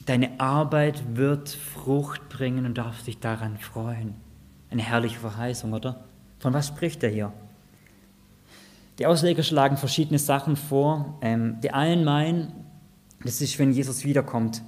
Deine 0.06 0.40
Arbeit 0.40 1.16
wird 1.16 1.50
Frucht 1.50 2.28
bringen 2.30 2.66
und 2.66 2.78
darfst 2.78 3.06
dich 3.06 3.20
daran 3.20 3.58
freuen. 3.58 4.16
Eine 4.72 4.82
herrliche 4.82 5.20
Verheißung, 5.20 5.74
oder? 5.74 6.04
Von 6.40 6.54
was 6.54 6.70
spricht 6.70 7.04
er 7.04 7.10
hier? 7.10 7.34
Die 8.98 9.06
Ausleger 9.06 9.44
schlagen 9.44 9.78
verschiedene 9.78 10.18
Sachen 10.18 10.56
vor. 10.56 11.20
Ähm, 11.22 11.60
die 11.62 11.72
einen 11.72 12.04
meinen, 12.04 12.52
das 13.24 13.42
ist, 13.42 13.60
wenn 13.60 13.74
Jesus 13.74 14.04
wiederkommt, 14.04 14.64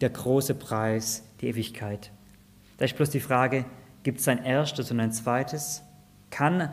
der 0.00 0.10
große 0.10 0.54
Preis, 0.54 1.24
die 1.40 1.48
Ewigkeit. 1.48 2.10
Da 2.76 2.84
ist 2.84 2.96
bloß 2.96 3.10
die 3.10 3.20
Frage, 3.20 3.64
gibt 4.02 4.20
es 4.20 4.28
ein 4.28 4.44
erstes 4.44 4.90
und 4.90 5.00
ein 5.00 5.12
zweites? 5.12 5.82
Kann, 6.30 6.70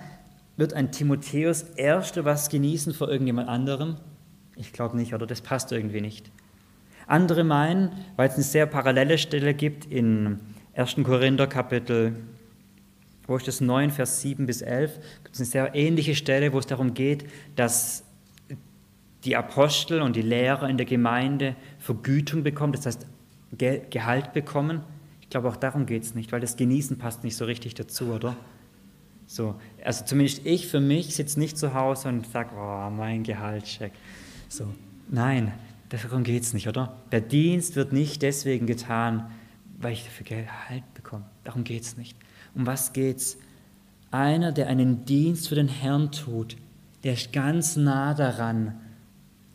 wird 0.57 0.73
ein 0.73 0.91
Timotheus 0.91 1.61
erste 1.61 2.25
was 2.25 2.49
genießen 2.49 2.93
vor 2.93 3.09
irgendjemand 3.09 3.47
anderem? 3.47 3.95
Ich 4.55 4.73
glaube 4.73 4.97
nicht, 4.97 5.13
oder 5.13 5.27
das 5.27 5.41
passt 5.41 5.71
irgendwie 5.71 6.01
nicht. 6.01 6.31
Andere 7.07 7.43
meinen, 7.43 7.91
weil 8.15 8.29
es 8.29 8.35
eine 8.35 8.43
sehr 8.43 8.65
parallele 8.65 9.17
Stelle 9.17 9.53
gibt 9.53 9.85
in 9.85 10.39
1. 10.75 10.95
Korinther 11.03 11.47
Kapitel, 11.47 12.15
wo 13.27 13.37
ist 13.37 13.47
das 13.47 13.61
9, 13.61 13.91
Vers 13.91 14.21
7 14.21 14.45
bis 14.45 14.61
11, 14.61 14.99
gibt 15.23 15.35
es 15.35 15.41
eine 15.41 15.47
sehr 15.47 15.75
ähnliche 15.75 16.15
Stelle, 16.15 16.53
wo 16.53 16.59
es 16.59 16.67
darum 16.67 16.93
geht, 16.93 17.25
dass 17.55 18.03
die 19.23 19.35
Apostel 19.35 20.01
und 20.01 20.15
die 20.15 20.21
Lehrer 20.21 20.69
in 20.69 20.77
der 20.77 20.85
Gemeinde 20.85 21.55
Vergütung 21.79 22.43
bekommen, 22.43 22.73
das 22.73 22.85
heißt 22.85 23.07
Gehalt 23.57 24.33
bekommen. 24.33 24.81
Ich 25.21 25.29
glaube, 25.29 25.49
auch 25.49 25.55
darum 25.55 25.85
geht 25.85 26.03
es 26.03 26.13
nicht, 26.13 26.31
weil 26.31 26.41
das 26.41 26.55
Genießen 26.57 26.97
passt 26.97 27.23
nicht 27.23 27.35
so 27.35 27.45
richtig 27.45 27.73
dazu, 27.73 28.11
oder? 28.11 28.35
So, 29.27 29.55
also 29.83 30.05
zumindest 30.05 30.45
ich 30.45 30.67
für 30.67 30.79
mich 30.79 31.15
sitze 31.15 31.39
nicht 31.39 31.57
zu 31.57 31.73
Hause 31.73 32.09
und 32.09 32.27
sage, 32.27 32.51
oh, 32.55 32.89
mein 32.91 33.23
Gehaltscheck. 33.23 33.93
So, 34.47 34.67
nein, 35.09 35.53
darum 35.89 36.23
geht 36.23 36.43
es 36.43 36.53
nicht, 36.53 36.67
oder? 36.67 36.95
Der 37.11 37.21
Dienst 37.21 37.75
wird 37.75 37.93
nicht 37.93 38.21
deswegen 38.21 38.67
getan, 38.67 39.31
weil 39.77 39.93
ich 39.93 40.03
dafür 40.03 40.25
Gehalt 40.25 40.93
bekomme. 40.93 41.25
Darum 41.43 41.63
geht 41.63 41.83
es 41.83 41.97
nicht. 41.97 42.17
Um 42.53 42.65
was 42.65 42.93
geht's? 42.93 43.37
Einer, 44.11 44.51
der 44.51 44.67
einen 44.67 45.05
Dienst 45.05 45.49
für 45.49 45.55
den 45.55 45.67
Herrn 45.67 46.11
tut, 46.11 46.55
der 47.03 47.13
ist 47.13 47.33
ganz 47.33 47.75
nah 47.75 48.13
daran, 48.13 48.79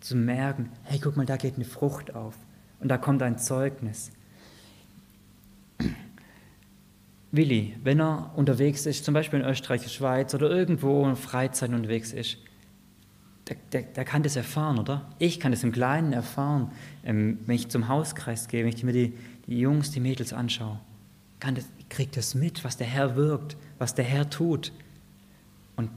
zu 0.00 0.16
merken, 0.16 0.70
hey, 0.84 0.98
guck 0.98 1.16
mal, 1.16 1.26
da 1.26 1.36
geht 1.36 1.56
eine 1.56 1.64
Frucht 1.64 2.14
auf 2.14 2.34
und 2.80 2.88
da 2.88 2.98
kommt 2.98 3.22
ein 3.22 3.38
Zeugnis. 3.38 4.10
Willi, 7.32 7.76
wenn 7.84 8.00
er 8.00 8.32
unterwegs 8.34 8.86
ist, 8.86 9.04
zum 9.04 9.14
Beispiel 9.14 9.40
in 9.40 9.46
Österreich, 9.46 9.90
Schweiz 9.92 10.34
oder 10.34 10.50
irgendwo 10.50 11.06
in 11.08 11.16
Freizeit 11.16 11.70
unterwegs 11.70 12.12
ist, 12.12 12.38
der, 13.50 13.56
der, 13.72 13.82
der, 13.82 14.04
kann 14.04 14.22
das 14.22 14.36
erfahren, 14.36 14.78
oder? 14.78 15.04
Ich 15.18 15.40
kann 15.40 15.50
das 15.50 15.64
im 15.64 15.72
Kleinen 15.72 16.12
erfahren, 16.12 16.70
ähm, 17.04 17.38
wenn 17.46 17.56
ich 17.56 17.68
zum 17.68 17.88
Hauskreis 17.88 18.48
gehe, 18.48 18.64
wenn 18.64 18.72
ich 18.72 18.84
mir 18.84 18.92
die, 18.92 19.12
die 19.46 19.58
Jungs, 19.58 19.90
die 19.90 20.00
Mädels 20.00 20.32
anschaue. 20.32 20.78
Kann 21.40 21.56
das, 21.56 21.64
kriegt 21.88 22.16
das 22.16 22.34
mit, 22.34 22.64
was 22.64 22.76
der 22.76 22.86
Herr 22.86 23.16
wirkt, 23.16 23.56
was 23.78 23.94
der 23.94 24.04
Herr 24.04 24.30
tut. 24.30 24.72
Und 25.74 25.90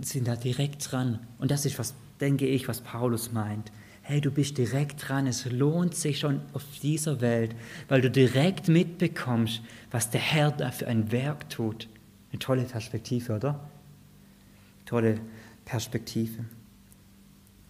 sind 0.00 0.26
da 0.26 0.36
direkt 0.36 0.90
dran. 0.90 1.18
Und 1.38 1.50
das 1.50 1.66
ist, 1.66 1.78
was 1.78 1.94
denke 2.20 2.46
ich, 2.46 2.68
was 2.68 2.80
Paulus 2.80 3.32
meint. 3.32 3.70
Hey, 4.00 4.20
du 4.20 4.30
bist 4.30 4.56
direkt 4.56 5.08
dran. 5.08 5.26
Es 5.26 5.44
lohnt 5.44 5.94
sich 5.94 6.20
schon 6.20 6.40
auf 6.54 6.64
dieser 6.82 7.20
Welt, 7.20 7.54
weil 7.88 8.00
du 8.00 8.10
direkt 8.10 8.68
mitbekommst, 8.68 9.62
was 9.90 10.10
der 10.10 10.20
Herr 10.20 10.52
da 10.52 10.70
für 10.70 10.86
ein 10.86 11.12
Werk 11.12 11.50
tut. 11.50 11.88
Eine 12.30 12.38
tolle 12.38 12.62
Perspektive, 12.62 13.34
oder? 13.34 13.68
Tolle 14.86 15.20
Perspektive. 15.64 16.44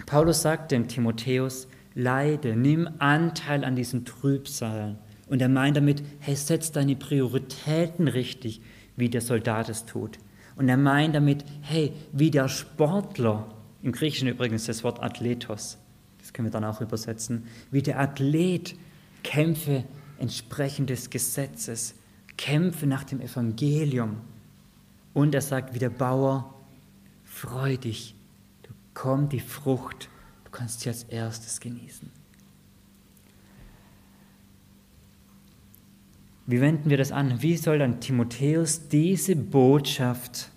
Paulus 0.06 0.42
sagt 0.42 0.72
dem 0.72 0.88
Timotheus, 0.88 1.68
leide, 1.94 2.56
nimm 2.56 2.88
Anteil 2.98 3.64
an 3.64 3.76
diesen 3.76 4.04
Trübsalen. 4.04 4.98
Und 5.28 5.40
er 5.40 5.48
meint 5.48 5.76
damit, 5.76 6.02
hey, 6.20 6.36
setz 6.36 6.72
deine 6.72 6.96
Prioritäten 6.96 8.08
richtig, 8.08 8.60
wie 8.96 9.08
der 9.08 9.20
Soldat 9.20 9.68
es 9.68 9.86
tut. 9.86 10.18
Und 10.56 10.68
er 10.68 10.76
meint 10.76 11.14
damit, 11.14 11.44
hey, 11.62 11.92
wie 12.12 12.30
der 12.30 12.48
Sportler, 12.48 13.48
im 13.82 13.92
Griechischen 13.92 14.28
übrigens 14.28 14.66
das 14.66 14.84
Wort 14.84 15.02
Athletos, 15.02 15.78
das 16.18 16.32
können 16.32 16.46
wir 16.46 16.52
dann 16.52 16.64
auch 16.64 16.80
übersetzen, 16.80 17.44
wie 17.70 17.82
der 17.82 18.00
Athlet 18.00 18.76
kämpfe 19.22 19.84
entsprechend 20.18 20.90
des 20.90 21.10
Gesetzes, 21.10 21.94
kämpfe 22.36 22.86
nach 22.86 23.04
dem 23.04 23.20
Evangelium. 23.20 24.18
Und 25.12 25.34
er 25.34 25.42
sagt, 25.42 25.74
wie 25.74 25.78
der 25.78 25.90
Bauer, 25.90 26.54
freu 27.24 27.76
dich, 27.76 28.14
kommt 28.94 29.32
die 29.32 29.40
Frucht, 29.40 30.08
du 30.44 30.50
kannst 30.50 30.80
sie 30.80 30.88
als 30.88 31.04
erstes 31.04 31.60
genießen. 31.60 32.10
Wie 36.46 36.60
wenden 36.60 36.90
wir 36.90 36.98
das 36.98 37.10
an? 37.10 37.42
Wie 37.42 37.56
soll 37.56 37.78
dann 37.78 38.00
Timotheus 38.00 38.88
diese 38.88 39.34
Botschaft 39.34 40.50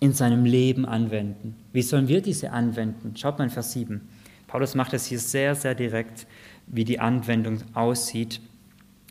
in 0.00 0.12
seinem 0.12 0.44
Leben 0.44 0.86
anwenden? 0.86 1.56
Wie 1.72 1.82
sollen 1.82 2.08
wir 2.08 2.22
diese 2.22 2.52
anwenden? 2.52 3.14
Schaut 3.16 3.38
mal 3.38 3.44
in 3.44 3.50
Vers 3.50 3.72
7. 3.72 4.00
Paulus 4.46 4.74
macht 4.74 4.94
es 4.94 5.06
hier 5.06 5.18
sehr, 5.18 5.54
sehr 5.54 5.74
direkt, 5.74 6.26
wie 6.66 6.84
die 6.84 7.00
Anwendung 7.00 7.58
aussieht. 7.74 8.40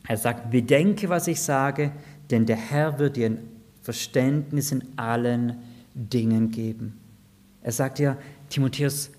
Er 0.08 0.16
sagt, 0.16 0.50
bedenke, 0.50 1.08
was 1.08 1.28
ich 1.28 1.40
sage, 1.40 1.92
denn 2.30 2.44
der 2.44 2.56
Herr 2.56 2.98
wird 2.98 3.16
dir 3.16 3.26
ein 3.26 3.38
Verständnis 3.82 4.72
in 4.72 4.82
allen 4.96 5.58
Dingen 5.94 6.50
geben. 6.50 6.98
Er 7.62 7.72
sagt 7.72 7.98
ja, 7.98 8.18
Timotheus, 8.54 9.10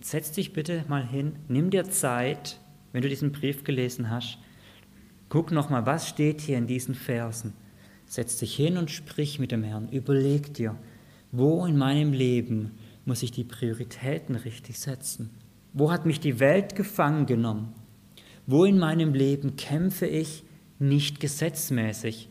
setz 0.00 0.32
dich 0.32 0.54
bitte 0.54 0.86
mal 0.88 1.06
hin, 1.06 1.32
nimm 1.48 1.68
dir 1.68 1.90
Zeit, 1.90 2.58
wenn 2.92 3.02
du 3.02 3.10
diesen 3.10 3.30
Brief 3.30 3.62
gelesen 3.62 4.08
hast, 4.08 4.38
Guck 5.28 5.52
nochmal, 5.52 5.84
was 5.84 6.08
steht 6.08 6.40
hier 6.40 6.56
in 6.56 6.66
diesen 6.66 6.94
Versen. 6.94 7.52
Setz 8.06 8.38
dich 8.38 8.56
hin 8.56 8.78
und 8.78 8.90
sprich 8.90 9.38
mit 9.38 9.52
dem 9.52 9.62
Herrn. 9.62 9.90
Überleg 9.90 10.54
dir, 10.54 10.76
wo 11.30 11.66
in 11.66 11.76
meinem 11.76 12.14
Leben 12.14 12.70
muss 13.04 13.22
ich 13.22 13.32
die 13.32 13.44
Prioritäten 13.44 14.34
richtig 14.34 14.78
setzen? 14.78 15.28
Wo 15.74 15.92
hat 15.92 16.06
mich 16.06 16.18
die 16.18 16.40
Welt 16.40 16.74
gefangen 16.74 17.26
genommen? 17.26 17.74
Wo 18.46 18.64
in 18.64 18.78
meinem 18.78 19.12
Leben 19.12 19.56
kämpfe 19.56 20.06
ich 20.06 20.42
nicht 20.78 21.20
gesetzmäßig, 21.20 22.30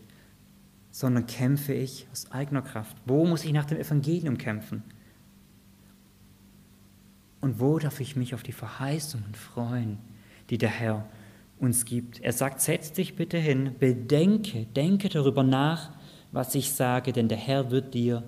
sondern 0.89 1.27
kämpfe 1.27 1.73
ich 1.73 2.07
aus 2.11 2.31
eigener 2.31 2.63
Kraft? 2.63 2.97
Wo 3.05 3.23
muss 3.27 3.45
ich 3.45 3.53
nach 3.53 3.65
dem 3.65 3.77
Evangelium 3.77 4.39
kämpfen? 4.39 4.83
Und 7.41 7.59
wo 7.59 7.79
darf 7.79 7.99
ich 7.99 8.15
mich 8.15 8.33
auf 8.33 8.43
die 8.43 8.51
Verheißungen 8.51 9.33
freuen, 9.33 9.97
die 10.49 10.57
der 10.57 10.69
Herr 10.69 11.05
uns 11.59 11.85
gibt. 11.85 12.21
Er 12.21 12.33
sagt, 12.33 12.61
setz 12.61 12.93
dich 12.93 13.15
bitte 13.15 13.37
hin, 13.37 13.75
bedenke, 13.77 14.65
denke 14.75 15.09
darüber 15.09 15.43
nach, 15.43 15.91
was 16.31 16.55
ich 16.55 16.71
sage, 16.71 17.11
denn 17.11 17.27
der 17.27 17.37
Herr 17.37 17.71
wird 17.71 17.93
dir 17.93 18.23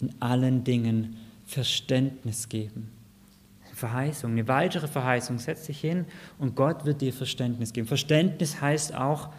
in 0.00 0.14
allen 0.20 0.64
Dingen 0.64 1.16
Verständnis 1.44 2.48
geben. 2.48 2.90
Verheißung, 3.74 4.32
eine 4.32 4.48
weitere 4.48 4.88
Verheißung, 4.88 5.38
setz 5.38 5.66
dich 5.66 5.80
hin 5.80 6.04
und 6.38 6.54
Gott 6.54 6.84
wird 6.84 7.00
dir 7.00 7.12
Verständnis 7.12 7.72
geben. 7.72 7.86
Verständnis 7.86 8.60
heißt 8.60 8.94
auch, 8.94 9.30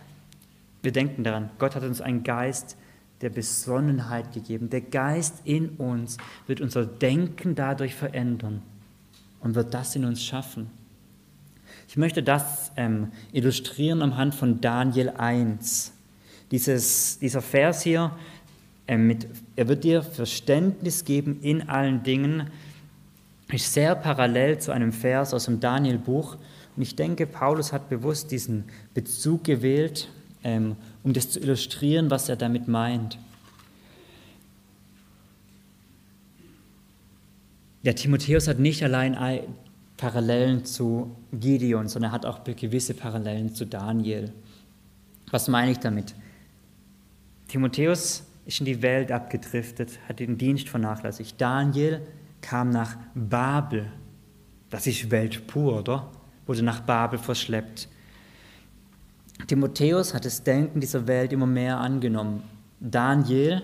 wir 0.81 0.91
denken 0.91 1.23
daran, 1.23 1.51
Gott 1.59 1.75
hat 1.75 1.83
uns 1.83 2.01
einen 2.01 2.23
Geist 2.23 2.75
der 3.21 3.29
Besonnenheit 3.29 4.33
gegeben. 4.33 4.71
Der 4.71 4.81
Geist 4.81 5.41
in 5.45 5.69
uns 5.69 6.17
wird 6.47 6.59
unser 6.59 6.85
Denken 6.85 7.53
dadurch 7.53 7.93
verändern 7.93 8.63
und 9.41 9.55
wird 9.55 9.73
das 9.73 9.95
in 9.95 10.05
uns 10.05 10.23
schaffen. 10.23 10.69
Ich 11.87 11.97
möchte 11.97 12.23
das 12.23 12.71
ähm, 12.77 13.11
illustrieren 13.33 14.01
am 14.01 14.15
Hand 14.15 14.33
von 14.33 14.61
Daniel 14.61 15.09
1. 15.09 15.91
Dieses, 16.51 17.19
dieser 17.19 17.41
Vers 17.41 17.81
hier, 17.81 18.11
äh, 18.87 18.97
mit, 18.97 19.27
er 19.55 19.67
wird 19.67 19.83
dir 19.83 20.01
Verständnis 20.01 21.03
geben 21.03 21.39
in 21.41 21.67
allen 21.67 22.03
Dingen, 22.03 22.47
ist 23.51 23.73
sehr 23.73 23.95
parallel 23.95 24.59
zu 24.59 24.71
einem 24.71 24.93
Vers 24.93 25.33
aus 25.33 25.45
dem 25.45 25.59
Daniel-Buch. 25.59 26.37
Und 26.75 26.81
ich 26.81 26.95
denke, 26.95 27.27
Paulus 27.27 27.73
hat 27.73 27.89
bewusst 27.89 28.31
diesen 28.31 28.63
Bezug 28.93 29.43
gewählt, 29.43 30.07
ähm, 30.43 30.77
um 31.03 31.11
das 31.11 31.31
zu 31.31 31.39
illustrieren, 31.39 32.09
was 32.09 32.29
er 32.29 32.37
damit 32.37 32.67
meint. 32.67 33.17
Der 37.83 37.95
Timotheus 37.95 38.47
hat 38.47 38.59
nicht 38.59 38.83
allein 38.83 39.17
Parallelen 39.97 40.65
zu 40.65 41.15
Gideon, 41.31 41.87
sondern 41.87 42.11
er 42.11 42.13
hat 42.13 42.25
auch 42.25 42.43
gewisse 42.43 42.93
Parallelen 42.93 43.53
zu 43.53 43.65
Daniel. 43.65 44.31
Was 45.31 45.47
meine 45.47 45.71
ich 45.71 45.79
damit? 45.79 46.13
Timotheus 47.47 48.23
ist 48.45 48.59
in 48.59 48.65
die 48.65 48.81
Welt 48.81 49.11
abgedriftet, 49.11 49.99
hat 50.07 50.19
den 50.19 50.37
Dienst 50.37 50.69
vernachlässigt. 50.69 51.39
Daniel 51.39 52.01
kam 52.41 52.69
nach 52.69 52.97
Babel. 53.13 53.91
Das 54.69 54.87
ist 54.87 55.11
Welt 55.11 55.47
pur, 55.47 55.79
oder? 55.79 56.11
Wurde 56.45 56.63
nach 56.63 56.81
Babel 56.81 57.19
verschleppt. 57.19 57.87
Timotheus 59.47 60.13
hat 60.13 60.25
das 60.25 60.43
Denken 60.43 60.79
dieser 60.79 61.07
Welt 61.07 61.33
immer 61.33 61.45
mehr 61.45 61.79
angenommen. 61.79 62.43
Daniel 62.79 63.61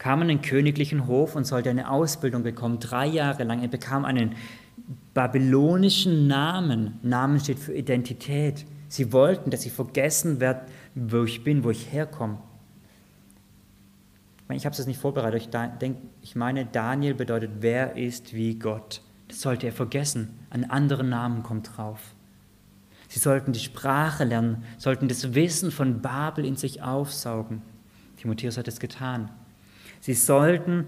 kam 0.00 0.22
an 0.22 0.28
den 0.28 0.40
königlichen 0.40 1.06
Hof 1.06 1.36
und 1.36 1.44
sollte 1.44 1.68
eine 1.68 1.90
Ausbildung 1.90 2.42
bekommen, 2.42 2.80
drei 2.80 3.06
Jahre 3.06 3.44
lang. 3.44 3.60
Er 3.60 3.68
bekam 3.68 4.06
einen 4.06 4.34
babylonischen 5.12 6.26
Namen. 6.26 6.98
Namen 7.02 7.38
steht 7.38 7.58
für 7.58 7.74
Identität. 7.74 8.64
Sie 8.88 9.12
wollten, 9.12 9.50
dass 9.50 9.66
ich 9.66 9.72
vergessen 9.72 10.40
werde, 10.40 10.62
wo 10.94 11.24
ich 11.24 11.44
bin, 11.44 11.64
wo 11.64 11.70
ich 11.70 11.92
herkomme. 11.92 12.38
meine, 14.48 14.56
ich 14.56 14.64
habe 14.64 14.72
es 14.72 14.78
jetzt 14.78 14.86
nicht 14.86 15.00
vorbereitet, 15.00 15.42
ich, 15.42 15.50
denk, 15.50 15.98
ich 16.22 16.34
meine, 16.34 16.64
Daniel 16.64 17.12
bedeutet, 17.12 17.50
wer 17.60 17.98
ist 17.98 18.32
wie 18.32 18.58
Gott. 18.58 19.02
Das 19.28 19.42
sollte 19.42 19.66
er 19.66 19.72
vergessen. 19.72 20.30
Ein 20.48 20.70
anderer 20.70 21.02
Namen 21.02 21.42
kommt 21.42 21.76
drauf. 21.76 22.00
Sie 23.08 23.18
sollten 23.18 23.52
die 23.52 23.60
Sprache 23.60 24.24
lernen, 24.24 24.64
sollten 24.78 25.08
das 25.08 25.34
Wissen 25.34 25.70
von 25.70 26.00
Babel 26.00 26.46
in 26.46 26.56
sich 26.56 26.82
aufsaugen. 26.82 27.60
Timotheus 28.16 28.56
hat 28.56 28.66
es 28.66 28.80
getan. 28.80 29.28
Sie 30.00 30.14
sollten 30.14 30.86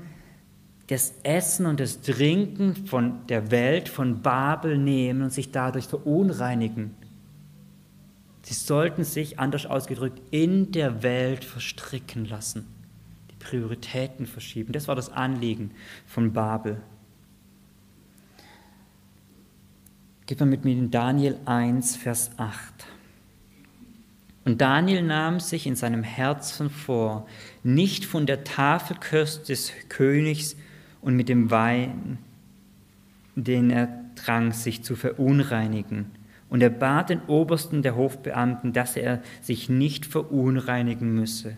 das 0.88 1.14
Essen 1.22 1.66
und 1.66 1.80
das 1.80 2.00
Trinken 2.00 2.74
von 2.86 3.26
der 3.28 3.50
Welt, 3.50 3.88
von 3.88 4.20
Babel 4.20 4.76
nehmen 4.76 5.22
und 5.22 5.32
sich 5.32 5.52
dadurch 5.52 5.86
verunreinigen. 5.86 6.94
Sie 8.42 8.54
sollten 8.54 9.04
sich, 9.04 9.38
anders 9.38 9.66
ausgedrückt, 9.66 10.20
in 10.30 10.72
der 10.72 11.02
Welt 11.02 11.44
verstricken 11.44 12.24
lassen, 12.24 12.66
die 13.30 13.36
Prioritäten 13.36 14.26
verschieben. 14.26 14.72
Das 14.72 14.88
war 14.88 14.96
das 14.96 15.10
Anliegen 15.10 15.70
von 16.06 16.32
Babel. 16.32 16.82
Geht 20.26 20.40
man 20.40 20.48
mit 20.48 20.64
mir 20.64 20.72
in 20.72 20.90
Daniel 20.90 21.38
1, 21.44 21.96
Vers 21.96 22.30
8. 22.36 22.86
Und 24.44 24.60
Daniel 24.60 25.02
nahm 25.02 25.38
sich 25.38 25.66
in 25.66 25.76
seinem 25.76 26.02
Herzen 26.02 26.68
vor, 26.68 27.26
nicht 27.62 28.04
von 28.04 28.26
der 28.26 28.44
Tafelköst 28.44 29.48
des 29.48 29.72
Königs 29.88 30.56
und 31.00 31.14
mit 31.14 31.28
dem 31.28 31.50
Wein, 31.50 32.18
den 33.36 33.70
er 33.70 33.88
trank, 34.16 34.54
sich 34.54 34.82
zu 34.82 34.96
verunreinigen. 34.96 36.06
Und 36.48 36.60
er 36.60 36.70
bat 36.70 37.10
den 37.10 37.22
Obersten 37.28 37.82
der 37.82 37.96
Hofbeamten, 37.96 38.72
dass 38.72 38.96
er 38.96 39.22
sich 39.40 39.68
nicht 39.68 40.04
verunreinigen 40.04 41.14
müsse. 41.14 41.56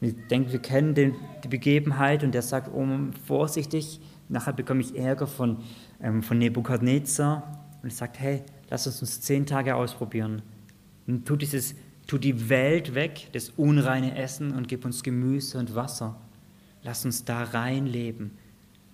Und 0.00 0.08
ich 0.08 0.14
denke, 0.30 0.52
wir 0.52 0.60
kennen 0.60 0.94
den, 0.94 1.16
die 1.42 1.48
Begebenheit 1.48 2.22
und 2.22 2.34
er 2.34 2.42
sagt, 2.42 2.70
oh, 2.72 2.86
vorsichtig, 3.26 4.00
nachher 4.28 4.52
bekomme 4.52 4.80
ich 4.80 4.96
Ärger 4.96 5.26
von, 5.26 5.58
ähm, 6.00 6.22
von 6.22 6.38
Nebukadnezar. 6.38 7.66
Und 7.82 7.88
er 7.88 7.94
sagt, 7.94 8.20
hey, 8.20 8.42
lass 8.70 8.86
uns 8.86 9.00
uns 9.00 9.20
zehn 9.22 9.44
Tage 9.44 9.74
ausprobieren. 9.74 10.42
Und 11.08 11.26
tu, 11.26 11.34
dieses, 11.34 11.74
tu 12.08 12.18
die 12.18 12.48
Welt 12.48 12.96
weg, 12.96 13.28
das 13.32 13.50
unreine 13.50 14.16
Essen 14.16 14.52
und 14.56 14.66
gib 14.66 14.84
uns 14.84 15.04
Gemüse 15.04 15.58
und 15.58 15.76
Wasser. 15.76 16.16
Lass 16.82 17.04
uns 17.04 17.24
da 17.24 17.44
rein 17.44 17.86
leben. 17.86 18.32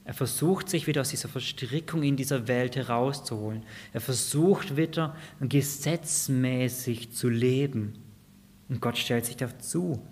Er 0.05 0.15
versucht 0.15 0.69
sich 0.69 0.87
wieder 0.87 1.01
aus 1.01 1.09
dieser 1.09 1.29
Verstrickung 1.29 2.03
in 2.03 2.17
dieser 2.17 2.47
Welt 2.49 2.77
herauszuholen. 2.77 3.63
Er 3.95 4.03
versucht 4.03 4.77
wieder 4.77 5.17
gesetzmäßig 5.41 7.13
zu 7.13 7.31
leben. 7.31 7.95
Und 8.69 8.83
Gott 8.83 8.99
stellt 8.99 9.25
sich 9.25 9.37
dazu. 9.37 10.03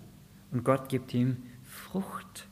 Und 0.51 0.63
Gott 0.63 0.89
gibt 0.89 1.13
ihm 1.13 1.37
Frucht. 1.63 2.47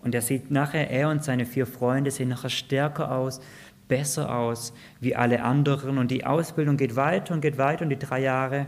Und 0.00 0.14
er 0.14 0.22
sieht 0.22 0.50
nachher, 0.50 0.90
er 0.90 1.10
und 1.10 1.22
seine 1.22 1.44
vier 1.44 1.66
Freunde 1.66 2.10
sehen 2.10 2.30
nachher 2.30 2.48
stärker 2.48 3.12
aus, 3.12 3.40
besser 3.86 4.34
aus 4.34 4.72
wie 4.98 5.14
alle 5.14 5.42
anderen. 5.42 5.98
Und 5.98 6.10
die 6.10 6.24
Ausbildung 6.24 6.76
geht 6.76 6.96
weiter 6.96 7.34
und 7.34 7.40
geht 7.40 7.58
weiter 7.58 7.82
und 7.82 7.90
die 7.90 7.98
drei 7.98 8.22
Jahre 8.22 8.66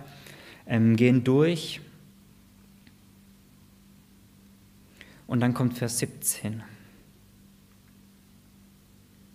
ähm, 0.66 0.96
gehen 0.96 1.24
durch. 1.24 1.80
Und 5.26 5.40
dann 5.40 5.54
kommt 5.54 5.78
Vers 5.78 5.98
17. 5.98 6.62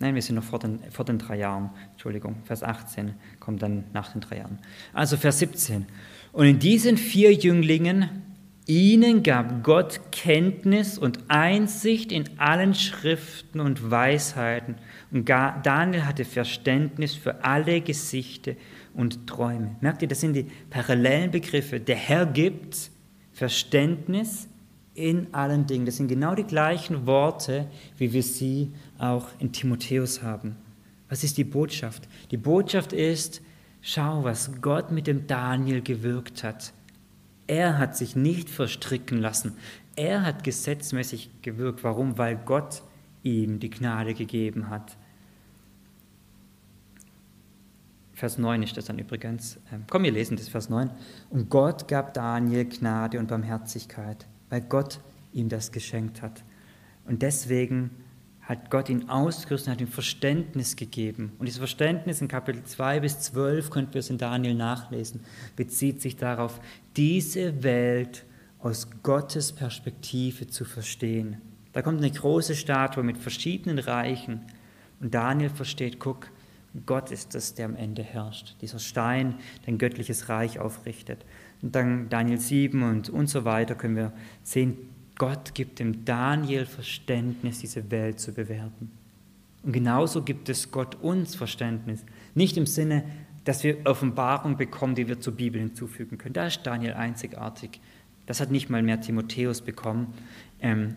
Nein, 0.00 0.14
wir 0.14 0.22
sind 0.22 0.36
noch 0.36 0.44
vor 0.44 0.60
den, 0.60 0.78
vor 0.90 1.04
den 1.04 1.18
drei 1.18 1.38
Jahren. 1.38 1.70
Entschuldigung, 1.92 2.36
Vers 2.44 2.62
18 2.62 3.14
kommt 3.40 3.62
dann 3.62 3.84
nach 3.92 4.12
den 4.12 4.20
drei 4.20 4.38
Jahren. 4.38 4.58
Also 4.92 5.16
Vers 5.16 5.40
17. 5.40 5.86
Und 6.32 6.46
in 6.46 6.58
diesen 6.60 6.96
vier 6.96 7.32
Jünglingen, 7.32 8.22
ihnen 8.68 9.22
gab 9.22 9.64
Gott 9.64 10.00
Kenntnis 10.12 10.98
und 10.98 11.18
Einsicht 11.28 12.12
in 12.12 12.24
allen 12.38 12.74
Schriften 12.74 13.58
und 13.58 13.90
Weisheiten. 13.90 14.76
Und 15.10 15.28
Daniel 15.28 16.04
hatte 16.04 16.24
Verständnis 16.24 17.14
für 17.14 17.42
alle 17.42 17.80
Gesichter 17.80 18.52
und 18.94 19.26
Träume. 19.26 19.76
Merkt 19.80 20.02
ihr, 20.02 20.08
das 20.08 20.20
sind 20.20 20.34
die 20.34 20.46
parallelen 20.70 21.30
Begriffe. 21.30 21.80
Der 21.80 21.96
Herr 21.96 22.26
gibt 22.26 22.90
Verständnis 23.32 24.48
in 24.94 25.32
allen 25.32 25.66
Dingen. 25.66 25.86
Das 25.86 25.96
sind 25.96 26.08
genau 26.08 26.34
die 26.34 26.44
gleichen 26.44 27.06
Worte, 27.06 27.68
wie 27.96 28.12
wir 28.12 28.22
sie 28.22 28.72
auch 28.98 29.28
in 29.38 29.50
Timotheus 29.52 30.22
haben. 30.22 30.56
Was 31.08 31.24
ist 31.24 31.38
die 31.38 31.44
Botschaft? 31.44 32.06
Die 32.30 32.36
Botschaft 32.36 32.92
ist, 32.92 33.40
schau, 33.80 34.24
was 34.24 34.50
Gott 34.60 34.92
mit 34.92 35.06
dem 35.06 35.26
Daniel 35.26 35.80
gewirkt 35.80 36.44
hat. 36.44 36.74
Er 37.48 37.78
hat 37.78 37.96
sich 37.96 38.14
nicht 38.14 38.48
verstricken 38.48 39.18
lassen. 39.18 39.56
Er 39.96 40.22
hat 40.22 40.44
gesetzmäßig 40.44 41.30
gewirkt. 41.42 41.82
Warum? 41.82 42.16
Weil 42.16 42.36
Gott 42.36 42.82
ihm 43.24 43.58
die 43.58 43.70
Gnade 43.70 44.14
gegeben 44.14 44.70
hat. 44.70 44.96
Vers 48.14 48.38
9 48.38 48.62
ist 48.62 48.76
das 48.76 48.84
dann 48.84 49.00
übrigens. 49.00 49.58
Ähm, 49.72 49.84
komm, 49.90 50.04
wir 50.04 50.12
lesen 50.12 50.36
das 50.36 50.48
Vers 50.48 50.68
9. 50.68 50.90
Und 51.30 51.50
Gott 51.50 51.88
gab 51.88 52.14
Daniel 52.14 52.64
Gnade 52.64 53.18
und 53.18 53.26
Barmherzigkeit 53.26 54.26
weil 54.50 54.60
Gott 54.62 55.00
ihm 55.32 55.48
das 55.48 55.72
geschenkt 55.72 56.22
hat. 56.22 56.44
Und 57.06 57.22
deswegen 57.22 57.90
hat 58.48 58.70
Gott 58.70 58.88
ihn 58.88 59.10
ausgerüstet, 59.10 59.74
hat 59.74 59.80
ihm 59.82 59.88
Verständnis 59.88 60.74
gegeben. 60.74 61.32
Und 61.38 61.44
dieses 61.44 61.58
Verständnis 61.58 62.22
in 62.22 62.28
Kapitel 62.28 62.64
2 62.64 63.00
bis 63.00 63.20
12, 63.20 63.68
könnt 63.68 63.94
ihr 63.94 63.98
es 63.98 64.08
in 64.08 64.16
Daniel 64.16 64.54
nachlesen, 64.54 65.20
bezieht 65.54 66.00
sich 66.00 66.16
darauf, 66.16 66.58
diese 66.96 67.62
Welt 67.62 68.24
aus 68.58 68.88
Gottes 69.02 69.52
Perspektive 69.52 70.46
zu 70.46 70.64
verstehen. 70.64 71.42
Da 71.74 71.82
kommt 71.82 71.98
eine 71.98 72.10
große 72.10 72.54
Statue 72.54 73.04
mit 73.04 73.18
verschiedenen 73.18 73.78
Reichen. 73.78 74.40
Und 74.98 75.12
Daniel 75.12 75.50
versteht, 75.50 76.00
guck, 76.00 76.30
Gott 76.86 77.10
ist 77.10 77.34
es, 77.34 77.52
der 77.52 77.66
am 77.66 77.76
Ende 77.76 78.02
herrscht. 78.02 78.56
Dieser 78.62 78.78
Stein, 78.78 79.34
der 79.66 79.74
ein 79.74 79.78
göttliches 79.78 80.30
Reich 80.30 80.58
aufrichtet. 80.58 81.22
Und 81.60 81.74
dann 81.74 82.08
Daniel 82.08 82.38
7 82.38 82.82
und, 82.82 83.10
und 83.10 83.26
so 83.26 83.44
weiter 83.44 83.74
können 83.74 83.96
wir 83.96 84.14
sehen, 84.42 84.78
Gott 85.18 85.54
gibt 85.54 85.80
dem 85.80 86.04
Daniel 86.04 86.64
Verständnis, 86.64 87.58
diese 87.58 87.90
Welt 87.90 88.20
zu 88.20 88.32
bewerten. 88.32 88.90
Und 89.62 89.72
genauso 89.72 90.22
gibt 90.22 90.48
es 90.48 90.70
Gott 90.70 90.94
uns 91.02 91.34
Verständnis. 91.34 92.04
Nicht 92.34 92.56
im 92.56 92.66
Sinne, 92.66 93.04
dass 93.44 93.64
wir 93.64 93.78
Offenbarung 93.84 94.56
bekommen, 94.56 94.94
die 94.94 95.08
wir 95.08 95.20
zur 95.20 95.34
Bibel 95.34 95.60
hinzufügen 95.60 96.18
können. 96.18 96.34
Da 96.34 96.46
ist 96.46 96.62
Daniel 96.62 96.94
einzigartig. 96.94 97.80
Das 98.26 98.40
hat 98.40 98.50
nicht 98.50 98.70
mal 98.70 98.82
mehr 98.82 99.00
Timotheus 99.00 99.62
bekommen. 99.62 100.14
Ähm, 100.60 100.96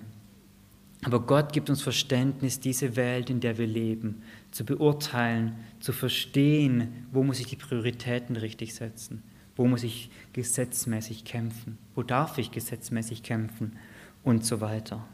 aber 1.04 1.22
Gott 1.22 1.52
gibt 1.52 1.70
uns 1.70 1.82
Verständnis, 1.82 2.60
diese 2.60 2.96
Welt, 2.96 3.30
in 3.30 3.40
der 3.40 3.58
wir 3.58 3.66
leben, 3.66 4.22
zu 4.52 4.66
beurteilen, 4.66 5.56
zu 5.80 5.94
verstehen, 5.94 7.08
wo 7.12 7.24
muss 7.24 7.40
ich 7.40 7.48
die 7.48 7.56
Prioritäten 7.56 8.36
richtig 8.36 8.76
setzen. 8.76 9.24
Wo 9.56 9.66
muss 9.66 9.84
ich 9.84 10.12
gesetzmäßig 10.34 11.26
kämpfen? 11.26 11.78
Wo 11.96 12.04
darf 12.04 12.38
ich 12.38 12.52
gesetzmäßig 12.52 13.24
kämpfen? 13.24 13.78
Und 14.24 14.46
so 14.46 14.62
weiter. 14.62 15.06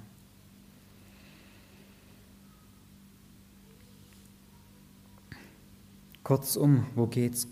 Kurzum, 6.23 6.85
wo 6.93 7.07
geht's? 7.07 7.47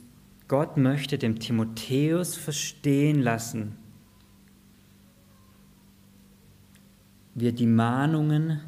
Gott 0.49 0.75
möchte 0.75 1.17
dem 1.17 1.39
Timotheus 1.39 2.35
verstehen 2.35 3.21
lassen, 3.21 3.77
wie 7.33 7.47
er 7.47 7.51
die 7.53 7.65
Mahnungen 7.65 8.59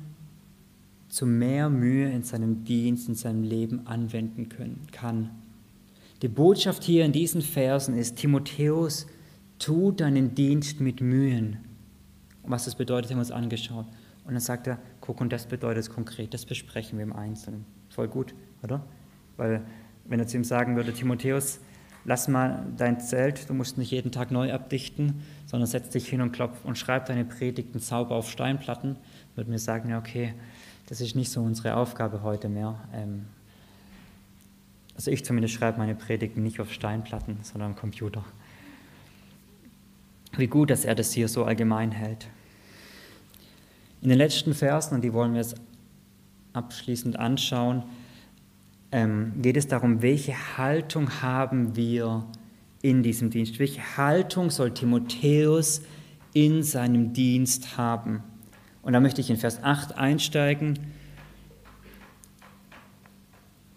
zu 1.09 1.25
mehr 1.25 1.69
Mühe 1.69 2.09
in 2.09 2.23
seinem 2.23 2.63
Dienst, 2.63 3.09
in 3.09 3.15
seinem 3.15 3.43
Leben 3.43 3.85
anwenden 3.85 4.49
können, 4.49 4.87
kann. 4.91 5.29
Die 6.21 6.27
Botschaft 6.27 6.83
hier 6.83 7.03
in 7.03 7.11
diesen 7.11 7.41
Versen 7.41 7.95
ist, 7.95 8.15
Timotheus, 8.15 9.07
tu 9.59 9.91
deinen 9.91 10.35
Dienst 10.35 10.79
mit 10.79 11.01
Mühen. 11.01 11.57
Und 12.47 12.53
was 12.53 12.63
das 12.63 12.75
bedeutet, 12.75 13.11
haben 13.11 13.17
wir 13.17 13.21
uns 13.21 13.31
angeschaut. 13.31 13.85
Und 14.23 14.33
dann 14.33 14.39
sagt 14.39 14.67
er, 14.67 14.79
guck, 15.01 15.19
und 15.19 15.33
das 15.33 15.47
bedeutet 15.47 15.79
es 15.79 15.89
konkret, 15.89 16.33
das 16.33 16.45
besprechen 16.45 16.97
wir 16.97 17.03
im 17.03 17.11
Einzelnen. 17.11 17.65
Voll 17.89 18.07
gut, 18.07 18.33
oder? 18.63 18.81
Weil, 19.35 19.63
wenn 20.05 20.21
er 20.21 20.27
zu 20.27 20.37
ihm 20.37 20.45
sagen 20.45 20.77
würde, 20.77 20.93
Timotheus, 20.93 21.59
lass 22.05 22.29
mal 22.29 22.65
dein 22.77 23.01
Zelt, 23.01 23.49
du 23.49 23.53
musst 23.53 23.77
nicht 23.77 23.91
jeden 23.91 24.13
Tag 24.13 24.31
neu 24.31 24.53
abdichten, 24.53 25.23
sondern 25.45 25.67
setz 25.67 25.89
dich 25.89 26.07
hin 26.07 26.21
und 26.21 26.31
klopf 26.31 26.63
und 26.63 26.77
schreib 26.77 27.07
deine 27.07 27.25
Predigten 27.25 27.79
sauber 27.79 28.15
auf 28.15 28.31
Steinplatten, 28.31 28.95
würde 29.35 29.51
mir 29.51 29.59
sagen, 29.59 29.89
ja, 29.89 29.99
okay, 29.99 30.33
das 30.87 31.01
ist 31.01 31.17
nicht 31.17 31.29
so 31.29 31.41
unsere 31.41 31.75
Aufgabe 31.75 32.23
heute 32.23 32.47
mehr. 32.47 32.79
Ähm, 32.93 33.25
also 34.95 35.11
ich 35.11 35.25
zumindest 35.25 35.53
schreibe 35.53 35.79
meine 35.79 35.95
Predigten 35.95 36.43
nicht 36.43 36.61
auf 36.61 36.71
Steinplatten, 36.71 37.39
sondern 37.41 37.71
am 37.71 37.75
Computer. 37.75 38.23
Wie 40.37 40.47
gut, 40.47 40.69
dass 40.69 40.85
er 40.85 40.95
das 40.95 41.11
hier 41.11 41.27
so 41.27 41.43
allgemein 41.43 41.91
hält. 41.91 42.29
In 44.01 44.09
den 44.09 44.17
letzten 44.17 44.53
Versen, 44.53 44.95
und 44.95 45.03
die 45.03 45.13
wollen 45.13 45.33
wir 45.33 45.41
jetzt 45.41 45.55
abschließend 46.53 47.17
anschauen, 47.17 47.83
ähm, 48.91 49.33
geht 49.41 49.57
es 49.57 49.67
darum, 49.67 50.01
welche 50.01 50.57
Haltung 50.57 51.21
haben 51.21 51.75
wir 51.75 52.25
in 52.81 53.03
diesem 53.03 53.29
Dienst? 53.29 53.59
Welche 53.59 53.97
Haltung 53.97 54.49
soll 54.49 54.73
Timotheus 54.73 55.81
in 56.33 56.63
seinem 56.63 57.13
Dienst 57.13 57.77
haben? 57.77 58.23
Und 58.81 58.93
da 58.93 58.99
möchte 58.99 59.19
ich 59.19 59.29
in 59.29 59.37
Vers 59.37 59.61
8 59.63 59.97
einsteigen. 59.97 60.79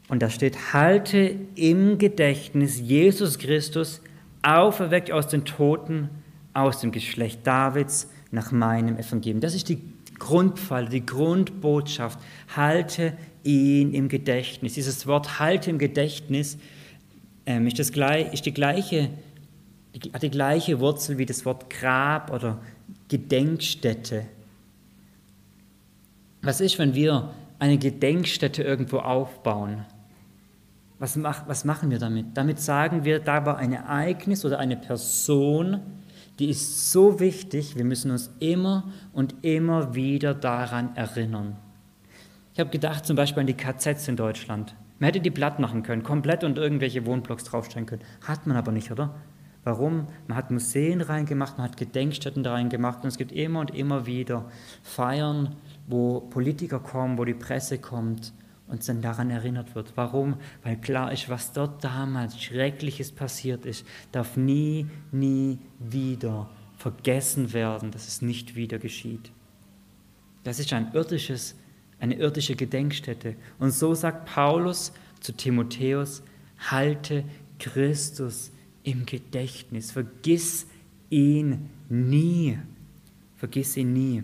Und 0.09 0.23
da 0.23 0.31
steht, 0.31 0.73
halte 0.73 1.37
im 1.55 1.99
Gedächtnis 1.99 2.79
Jesus 2.79 3.39
Christus, 3.39 4.03
auferweckt 4.43 5.11
aus 5.11 5.29
den 5.29 5.45
Toten, 5.45 6.11
aus 6.53 6.81
dem 6.81 6.93
Geschlecht 6.93 7.47
Davids, 7.47 8.11
nach 8.31 8.53
meinem 8.53 8.97
Evangelium. 8.97 9.41
Das 9.41 9.55
ist 9.55 9.69
die 9.69 9.81
Grundpfeile, 10.21 10.89
die 10.89 11.05
Grundbotschaft. 11.05 12.21
Halte 12.55 13.15
ihn 13.43 13.93
im 13.93 14.09
Gedächtnis. 14.09 14.75
Dieses 14.75 15.09
Wort 15.09 15.41
halte 15.41 15.71
im 15.71 15.79
Gedächtnis 15.79 16.59
ähm, 17.47 17.67
ist, 17.67 17.81
das, 17.81 17.91
ist 17.91 18.47
die 18.47 18.55
gleiche, 18.55 19.11
hat 20.13 20.23
die 20.23 20.31
gleiche 20.31 20.79
Wurzel 20.79 21.19
wie 21.19 21.27
das 21.27 21.45
Wort 21.45 21.69
Grab 21.69 22.31
oder 22.33 22.61
Gedenkstätte. 23.09 24.27
Was 26.43 26.61
ist, 26.61 26.79
wenn 26.79 26.95
wir 26.95 27.35
eine 27.59 27.79
Gedenkstätte 27.79 28.63
irgendwo 28.63 28.99
aufbauen? 28.99 29.85
Was, 30.99 31.17
mach, 31.17 31.49
was 31.49 31.65
machen 31.65 31.91
wir 31.91 31.99
damit? 31.99 32.27
Damit 32.35 32.61
sagen 32.61 33.05
wir, 33.05 33.21
da 33.21 33.45
war 33.47 33.57
ein 33.57 33.73
Ereignis 33.73 34.45
oder 34.45 34.59
eine 34.59 34.77
Person, 34.77 35.81
die 36.41 36.49
ist 36.49 36.91
so 36.91 37.21
wichtig, 37.21 37.77
wir 37.77 37.85
müssen 37.85 38.11
uns 38.11 38.31
immer 38.41 38.91
und 39.13 39.35
immer 39.43 39.95
wieder 39.95 40.33
daran 40.33 40.97
erinnern. 40.97 41.57
Ich 42.55 42.61
habe 42.61 42.71
gedacht 42.71 43.05
zum 43.05 43.15
Beispiel 43.15 43.43
an 43.43 43.47
die 43.47 43.55
KZs 43.55 44.09
in 44.09 44.17
Deutschland. 44.17 44.75
Man 44.99 45.07
hätte 45.09 45.21
die 45.21 45.31
platt 45.31 45.61
machen 45.61 45.83
können, 45.83 46.03
komplett 46.03 46.43
und 46.43 46.57
irgendwelche 46.57 47.05
Wohnblocks 47.05 47.45
draufstellen 47.45 47.87
können. 47.87 48.03
Hat 48.27 48.47
man 48.47 48.57
aber 48.57 48.73
nicht, 48.73 48.91
oder? 48.91 49.15
Warum? 49.65 50.07
Man 50.29 50.37
hat 50.39 50.51
Museen 50.51 51.03
reingemacht, 51.03 51.59
man 51.59 51.69
hat 51.69 51.77
Gedenkstätten 51.77 52.45
reingemacht 52.45 53.03
und 53.03 53.09
es 53.09 53.19
gibt 53.19 53.33
immer 53.33 53.61
und 53.61 53.75
immer 53.75 54.07
wieder 54.07 54.47
Feiern, 54.83 55.57
wo 55.87 56.21
Politiker 56.21 56.81
kommen, 56.81 57.19
wo 57.19 57.27
die 57.27 57.35
Presse 57.35 57.79
kommt 57.79 58.33
und 58.71 58.89
dann 58.89 59.03
daran 59.03 59.31
erinnert 59.31 59.75
wird. 59.75 59.93
Warum? 59.97 60.37
Weil 60.63 60.77
klar 60.77 61.13
ist, 61.13 61.29
was 61.29 61.53
dort 61.53 61.83
damals 61.83 62.41
Schreckliches 62.41 63.13
passiert 63.13 63.67
ist, 63.67 63.85
darf 64.13 64.37
nie, 64.37 64.87
nie 65.13 65.59
wieder 65.79 66.49
vergessen 66.77 67.53
werden, 67.53 67.91
dass 67.91 68.09
es 68.09 68.23
nicht 68.23 68.55
wieder 68.55 68.79
geschieht. 68.79 69.33
Das 70.45 70.59
ist 70.59 70.73
ein 70.73 70.93
irdisches, 70.95 71.57
eine 71.99 72.15
irdische 72.15 72.57
Gedenkstätte. 72.57 73.37
Und 73.59 73.73
so 73.73 73.95
sagt 73.95 74.27
Paulus 74.27 74.93
zu 75.21 75.33
Timotheus, 75.33 76.23
halte 76.71 77.25
Christus 77.59 78.53
im 78.83 79.05
Gedächtnis, 79.05 79.91
vergiss 79.91 80.67
ihn 81.11 81.69
nie, 81.89 82.59
vergiss 83.37 83.77
ihn 83.77 83.93
nie. 83.93 84.23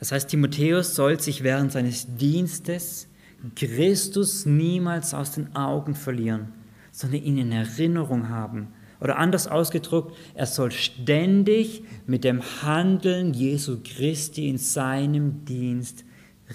Das 0.00 0.12
heißt, 0.12 0.30
Timotheus 0.30 0.96
soll 0.96 1.20
sich 1.20 1.44
während 1.44 1.72
seines 1.72 2.16
Dienstes 2.16 3.06
Christus 3.54 4.46
niemals 4.46 5.14
aus 5.14 5.32
den 5.32 5.54
Augen 5.54 5.94
verlieren, 5.94 6.52
sondern 6.90 7.22
ihn 7.22 7.38
in 7.38 7.52
Erinnerung 7.52 8.28
haben. 8.28 8.68
Oder 9.00 9.18
anders 9.18 9.46
ausgedrückt, 9.46 10.14
er 10.34 10.46
soll 10.46 10.72
ständig 10.72 11.84
mit 12.06 12.24
dem 12.24 12.42
Handeln 12.62 13.32
Jesu 13.32 13.78
Christi 13.82 14.48
in 14.48 14.58
seinem 14.58 15.44
Dienst 15.44 16.04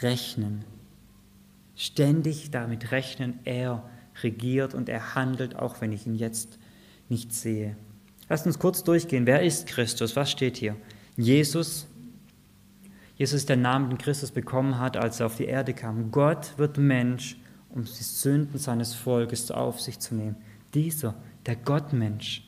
rechnen. 0.02 0.64
Ständig 1.76 2.52
damit 2.52 2.92
rechnen, 2.92 3.40
er 3.46 3.84
regiert 4.24 4.74
und 4.74 4.90
er 4.90 5.16
handelt, 5.16 5.56
auch 5.56 5.82
wenn 5.82 5.92
ich 5.92 6.06
ihn 6.06 6.16
jetzt 6.16 6.60
nicht 7.10 7.34
sehe. 7.34 7.76
Lasst 8.30 8.46
uns 8.46 8.60
kurz 8.60 8.84
durchgehen. 8.84 9.26
Wer 9.26 9.44
ist 9.44 9.68
Christus? 9.68 10.16
Was 10.16 10.32
steht 10.32 10.58
hier? 10.58 10.76
Jesus 11.18 11.88
Jesus 13.18 13.42
ist 13.42 13.50
der 13.50 13.58
Name, 13.58 13.90
den 13.90 13.98
Christus 13.98 14.32
bekommen 14.32 14.80
hat, 14.80 14.98
als 14.98 15.20
er 15.20 15.28
auf 15.28 15.38
die 15.38 15.46
Erde 15.46 15.74
kam. 15.74 16.12
Gott 16.12 16.54
wird 16.58 16.78
Mensch, 16.78 17.38
um 17.70 17.84
die 17.84 17.92
Sünden 17.92 18.60
seines 18.60 18.94
Volkes 18.94 19.52
auf 19.52 19.80
sich 19.80 20.00
zu 20.00 20.16
nehmen. 20.16 20.36
Dieser, 20.74 21.16
der 21.46 21.56
Gottmensch, 21.56 22.44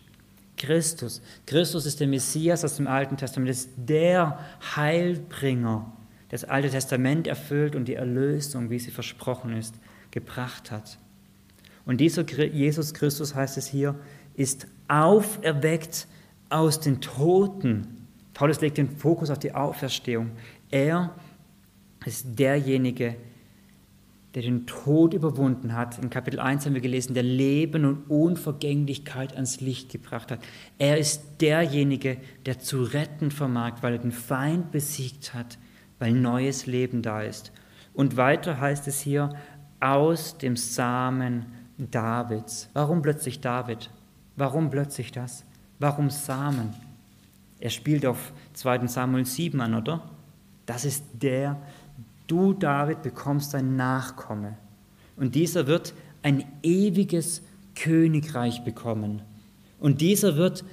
Christus. 0.58 1.22
Christus 1.46 1.86
ist 1.86 2.00
der 2.00 2.08
Messias 2.08 2.66
aus 2.66 2.78
dem 2.78 2.88
Alten 2.88 3.16
Testament, 3.16 3.52
ist 3.52 3.70
der 3.78 4.40
Heilbringer, 4.76 5.92
der 6.32 6.40
das 6.40 6.50
Alte 6.50 6.70
Testament 6.70 7.28
erfüllt 7.28 7.76
und 7.76 7.86
die 7.86 7.94
Erlösung, 7.94 8.70
wie 8.70 8.80
sie 8.80 8.92
versprochen 8.92 9.56
ist, 9.56 9.76
gebracht 10.12 10.72
hat. 10.72 10.98
Und 11.86 12.02
dieser 12.02 12.24
Jesus 12.30 12.94
Christus, 12.94 13.34
heißt 13.34 13.58
es 13.58 13.68
hier, 13.68 13.96
ist 14.36 14.68
auferweckt 14.88 16.08
aus 16.50 16.80
den 16.80 17.00
Toten. 17.00 18.08
Paulus 18.34 18.62
legt 18.62 18.78
den 18.78 18.98
Fokus 18.98 19.30
auf 19.30 19.40
die 19.40 19.54
Auferstehung. 19.54 20.32
Er 20.70 21.16
ist 22.06 22.40
derjenige, 22.40 23.16
der 24.36 24.44
den 24.44 24.68
Tod 24.68 25.14
überwunden 25.14 25.74
hat. 25.74 25.98
In 25.98 26.10
Kapitel 26.10 26.40
1 26.40 26.66
haben 26.66 26.74
wir 26.74 26.82
gelesen, 26.82 27.14
der 27.14 27.24
Leben 27.24 27.86
und 27.86 28.10
Unvergänglichkeit 28.10 29.34
ans 29.34 29.62
Licht 29.62 29.92
gebracht 29.92 30.32
hat. 30.32 30.40
Er 30.78 30.98
ist 30.98 31.42
derjenige, 31.42 32.18
der 32.46 32.60
zu 32.60 32.84
retten 32.84 33.32
vermag, 33.32 33.78
weil 33.82 33.94
er 33.94 34.00
den 34.00 34.12
Feind 34.12 34.72
besiegt 34.72 35.34
hat, 35.34 35.58
weil 35.98 36.14
neues 36.14 36.68
Leben 36.68 37.02
da 37.02 37.24
ist. 37.24 37.52
Und 37.94 38.16
weiter 38.16 38.60
heißt 38.60 38.88
es 38.88 39.00
hier, 39.02 39.34
aus 39.80 40.38
dem 40.38 40.56
Samen 40.56 41.46
Davids. 41.78 42.70
Warum 42.74 43.02
plötzlich 43.02 43.42
David? 43.42 43.90
Warum 44.36 44.70
plötzlich 44.70 45.12
das? 45.12 45.46
Warum 45.80 46.10
Samen? 46.10 46.74
Er 47.60 47.72
spielt 47.72 48.06
auf 48.06 48.34
2. 48.54 48.86
Samuel 48.86 49.26
7 49.26 49.60
an, 49.62 49.74
oder? 49.74 50.04
Das 50.68 50.86
ist 50.86 51.04
der, 51.14 51.60
du 52.28 52.54
David 52.54 53.02
bekommst 53.02 53.56
ein 53.56 53.76
Nachkomme. 53.76 54.58
Und 55.16 55.34
dieser 55.34 55.66
wird 55.66 55.96
ein 56.22 56.46
ewiges 56.62 57.42
Königreich 57.74 58.64
bekommen. 58.64 59.24
Und 59.80 60.02
dieser 60.02 60.36
wird 60.36 60.64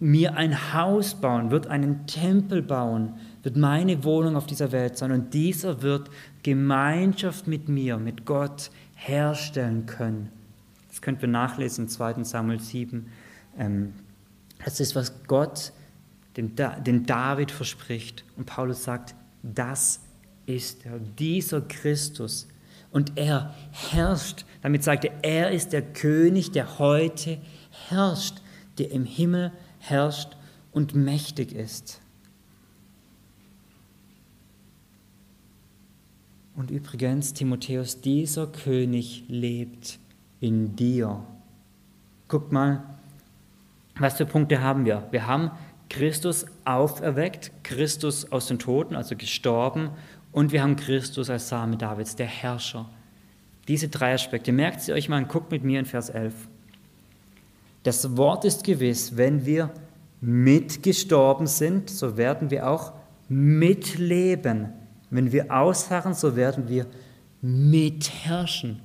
mir 0.00 0.36
ein 0.36 0.72
Haus 0.72 1.14
bauen, 1.14 1.52
wird 1.52 1.68
einen 1.68 2.06
Tempel 2.06 2.62
bauen, 2.62 3.14
wird 3.42 3.56
meine 3.56 4.02
Wohnung 4.02 4.34
auf 4.34 4.46
dieser 4.46 4.72
Welt 4.72 4.96
sein. 4.96 5.12
Und 5.12 5.34
dieser 5.34 5.82
wird 5.82 6.10
Gemeinschaft 6.42 7.46
mit 7.46 7.68
mir, 7.68 7.98
mit 7.98 8.24
Gott 8.24 8.70
herstellen 8.94 9.86
können. 9.86 10.30
Das 10.88 11.02
könnt 11.02 11.22
ihr 11.22 11.28
nachlesen 11.28 11.84
in 11.84 11.88
2 11.88 12.24
Samuel 12.24 12.60
7. 12.60 13.06
Ähm, 13.58 13.92
das 14.64 14.80
ist, 14.80 14.96
was 14.96 15.12
Gott 15.26 15.72
den 16.36 17.06
David 17.06 17.50
verspricht. 17.50 18.24
Und 18.36 18.46
Paulus 18.46 18.84
sagt, 18.84 19.14
das 19.42 20.00
ist 20.46 20.84
er, 20.86 20.98
dieser 20.98 21.60
Christus. 21.62 22.48
Und 22.90 23.16
er 23.16 23.54
herrscht, 23.70 24.44
damit 24.60 24.84
sagt 24.84 25.04
er, 25.04 25.24
er 25.24 25.50
ist 25.50 25.72
der 25.72 25.82
König, 25.82 26.52
der 26.52 26.78
heute 26.78 27.38
herrscht, 27.88 28.36
der 28.78 28.90
im 28.90 29.04
Himmel 29.04 29.52
herrscht 29.78 30.36
und 30.72 30.94
mächtig 30.94 31.52
ist. 31.52 32.00
Und 36.54 36.70
übrigens, 36.70 37.32
Timotheus, 37.32 38.00
dieser 38.00 38.46
König 38.46 39.24
lebt 39.28 39.98
in 40.40 40.76
dir. 40.76 41.24
Guckt 42.28 42.52
mal, 42.52 42.82
was 43.96 44.14
für 44.14 44.26
Punkte 44.26 44.60
haben 44.60 44.84
wir? 44.84 45.06
Wir 45.10 45.26
haben 45.26 45.50
Christus 45.92 46.46
auferweckt, 46.64 47.52
Christus 47.64 48.32
aus 48.32 48.46
den 48.46 48.58
Toten, 48.58 48.96
also 48.96 49.14
gestorben, 49.14 49.90
und 50.32 50.50
wir 50.50 50.62
haben 50.62 50.76
Christus 50.76 51.28
als 51.28 51.50
Same 51.50 51.76
Davids, 51.76 52.16
der 52.16 52.26
Herrscher. 52.26 52.88
Diese 53.68 53.88
drei 53.88 54.14
Aspekte. 54.14 54.52
Merkt 54.52 54.80
sie 54.80 54.94
euch 54.94 55.10
mal 55.10 55.22
und 55.22 55.28
guckt 55.28 55.50
mit 55.50 55.64
mir 55.64 55.78
in 55.78 55.84
Vers 55.84 56.08
11. 56.08 56.32
Das 57.82 58.16
Wort 58.16 58.46
ist 58.46 58.64
gewiss, 58.64 59.18
wenn 59.18 59.44
wir 59.44 59.70
mitgestorben 60.22 61.46
sind, 61.46 61.90
so 61.90 62.16
werden 62.16 62.50
wir 62.50 62.70
auch 62.70 62.94
mitleben. 63.28 64.70
Wenn 65.10 65.30
wir 65.30 65.54
ausharren, 65.54 66.14
so 66.14 66.36
werden 66.36 66.70
wir 66.70 66.86
mitherrschen. 67.42 68.80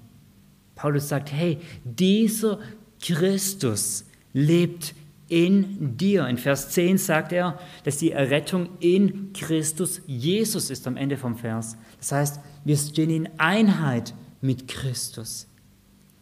Paulus 0.76 1.08
sagt, 1.08 1.32
hey, 1.32 1.60
dieser 1.86 2.60
Christus 3.00 4.04
lebt 4.34 4.94
in 5.30 5.98
dir. 5.98 6.28
In 6.28 6.38
Vers 6.38 6.70
10 6.70 6.98
sagt 6.98 7.32
er, 7.32 7.60
dass 7.84 7.98
die 7.98 8.12
Errettung 8.12 8.70
in 8.80 9.34
Christus 9.34 10.02
Jesus 10.06 10.70
ist 10.70 10.88
am 10.88 10.98
Ende 10.98 11.18
vom 11.18 11.36
Vers. 11.36 11.78
Das 12.00 12.12
heißt, 12.12 12.40
wir 12.64 12.78
stehen 12.78 13.10
in 13.10 13.30
Einheit 13.38 14.14
mit 14.42 14.68
Christus. 14.68 15.48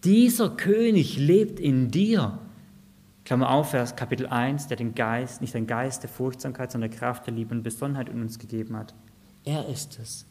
Dieser 0.03 0.49
König 0.49 1.17
lebt 1.17 1.59
in 1.59 1.91
dir. 1.91 2.39
Klammer 3.23 3.49
auf, 3.49 3.71
Vers 3.71 3.95
Kapitel 3.95 4.27
1, 4.27 4.67
der 4.67 4.77
den 4.77 4.93
Geist, 4.93 5.41
nicht 5.41 5.55
den 5.55 5.65
Geist 5.65 6.03
der 6.03 6.09
Furchtsamkeit, 6.09 6.71
sondern 6.71 6.91
der 6.91 6.99
Kraft 6.99 7.25
der 7.25 7.33
Liebe 7.33 7.55
und 7.55 7.63
Besonnenheit 7.63 8.09
in 8.09 8.21
uns 8.21 8.37
gegeben 8.37 8.77
hat. 8.77 8.93
Er 9.43 9.67
ist 9.67 9.99
es. 9.99 10.27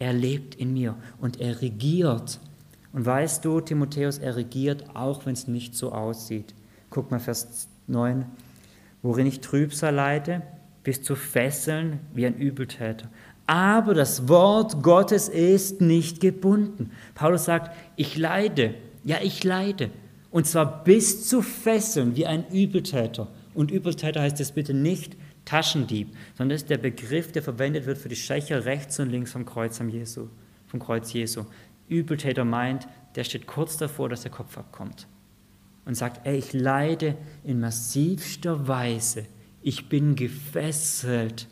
Er 0.00 0.12
lebt 0.12 0.56
in 0.56 0.72
mir 0.72 0.96
und 1.20 1.40
er 1.40 1.60
regiert. 1.62 2.40
Und 2.92 3.06
weißt 3.06 3.44
du, 3.44 3.60
Timotheus, 3.60 4.18
er 4.18 4.34
regiert, 4.34 4.96
auch 4.96 5.24
wenn 5.26 5.34
es 5.34 5.46
nicht 5.46 5.76
so 5.76 5.92
aussieht. 5.92 6.54
Guck 6.88 7.12
mal 7.12 7.20
Vers 7.20 7.68
9, 7.90 8.24
worin 9.02 9.26
ich 9.26 9.40
Trübsal 9.40 9.94
leide, 9.94 10.42
bis 10.82 11.02
zu 11.02 11.14
fesseln 11.14 12.00
wie 12.14 12.26
ein 12.26 12.36
Übeltäter. 12.36 13.08
Aber 13.46 13.94
das 13.94 14.28
Wort 14.28 14.82
Gottes 14.82 15.28
ist 15.28 15.80
nicht 15.80 16.20
gebunden. 16.20 16.92
Paulus 17.14 17.44
sagt, 17.44 17.76
ich 17.96 18.16
leide, 18.16 18.74
ja 19.04 19.18
ich 19.22 19.42
leide. 19.44 19.90
Und 20.30 20.46
zwar 20.46 20.84
bis 20.84 21.28
zu 21.28 21.42
fesseln 21.42 22.14
wie 22.14 22.26
ein 22.26 22.48
Übeltäter. 22.50 23.28
Und 23.52 23.72
Übeltäter 23.72 24.22
heißt 24.22 24.40
es 24.40 24.52
bitte 24.52 24.72
nicht 24.72 25.16
Taschendieb, 25.44 26.14
sondern 26.36 26.50
das 26.50 26.62
ist 26.62 26.70
der 26.70 26.78
Begriff, 26.78 27.32
der 27.32 27.42
verwendet 27.42 27.86
wird 27.86 27.98
für 27.98 28.08
die 28.08 28.14
Schächer 28.14 28.64
rechts 28.66 29.00
und 29.00 29.10
links 29.10 29.32
vom 29.32 29.44
Kreuz, 29.44 29.80
am 29.80 29.88
Jesu, 29.88 30.28
vom 30.68 30.78
Kreuz 30.78 31.12
Jesu. 31.12 31.44
Übeltäter 31.88 32.44
meint, 32.44 32.86
der 33.16 33.24
steht 33.24 33.48
kurz 33.48 33.76
davor, 33.76 34.08
dass 34.08 34.22
der 34.22 34.30
Kopf 34.30 34.56
abkommt 34.56 35.08
und 35.90 35.96
sagt, 35.96 36.24
ey, 36.24 36.38
ich 36.38 36.52
leide 36.52 37.16
in 37.42 37.58
massivster 37.58 38.68
Weise, 38.68 39.26
ich 39.60 39.88
bin 39.88 40.14
gefesselt. 40.14 41.48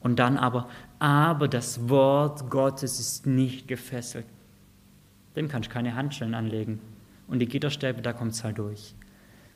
Und 0.00 0.18
dann 0.18 0.36
aber, 0.36 0.68
aber 0.98 1.46
das 1.46 1.88
Wort 1.88 2.50
Gottes 2.50 2.98
ist 2.98 3.26
nicht 3.26 3.68
gefesselt. 3.68 4.26
Dem 5.36 5.46
kannst 5.46 5.68
du 5.68 5.72
keine 5.72 5.94
Handschellen 5.94 6.34
anlegen. 6.34 6.80
Und 7.28 7.38
die 7.38 7.46
Gitterstäbe, 7.46 8.02
da 8.02 8.12
kommt 8.12 8.32
es 8.32 8.42
halt 8.42 8.58
durch. 8.58 8.96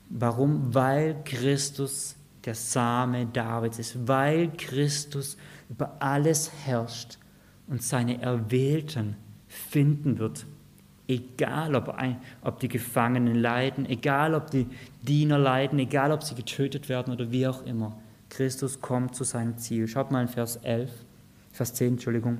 Warum? 0.07 0.73
Weil 0.73 1.21
Christus 1.25 2.15
der 2.45 2.55
Same 2.55 3.25
Davids 3.25 3.79
ist, 3.79 4.07
weil 4.07 4.49
Christus 4.55 5.35
über 5.69 5.97
alles 5.99 6.49
herrscht 6.63 7.17
und 7.67 7.83
seine 7.83 8.21
Erwählten 8.21 9.17
finden 9.49 10.19
wird. 10.19 10.45
Egal, 11.07 11.75
ob, 11.75 11.89
ein, 11.89 12.17
ob 12.41 12.59
die 12.59 12.67
Gefangenen 12.67 13.35
leiden, 13.35 13.85
egal, 13.87 14.33
ob 14.33 14.49
die 14.49 14.65
Diener 15.03 15.37
leiden, 15.37 15.77
egal, 15.77 16.11
ob 16.11 16.23
sie 16.23 16.33
getötet 16.35 16.89
werden 16.89 17.13
oder 17.13 17.31
wie 17.31 17.47
auch 17.47 17.63
immer. 17.65 17.95
Christus 18.29 18.81
kommt 18.81 19.15
zu 19.15 19.23
seinem 19.23 19.57
Ziel. 19.57 19.87
Schaut 19.87 20.11
mal 20.11 20.21
in 20.21 20.27
Vers 20.27 20.57
11, 20.57 20.91
Vers 21.51 21.73
10, 21.75 21.93
Entschuldigung. 21.93 22.39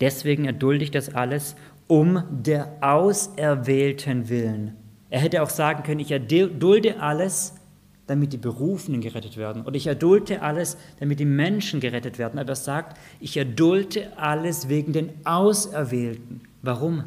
Deswegen 0.00 0.44
erdulde 0.46 0.84
ich 0.84 0.90
das 0.90 1.14
alles 1.14 1.56
um 1.88 2.22
der 2.30 2.72
Auserwählten 2.80 4.28
willen. 4.28 4.74
Er 5.10 5.20
hätte 5.20 5.42
auch 5.42 5.50
sagen 5.50 5.82
können, 5.82 6.00
ich 6.00 6.10
erdulde 6.10 7.00
alles, 7.00 7.54
damit 8.06 8.32
die 8.32 8.38
Berufenen 8.38 9.00
gerettet 9.00 9.36
werden. 9.36 9.64
Oder 9.64 9.76
ich 9.76 9.86
erdulde 9.86 10.42
alles, 10.42 10.76
damit 11.00 11.20
die 11.20 11.24
Menschen 11.24 11.80
gerettet 11.80 12.18
werden. 12.18 12.38
Aber 12.38 12.50
er 12.50 12.56
sagt, 12.56 12.98
ich 13.20 13.36
erdulde 13.36 14.16
alles 14.16 14.68
wegen 14.68 14.92
den 14.92 15.10
Auserwählten. 15.24 16.40
Warum? 16.62 17.04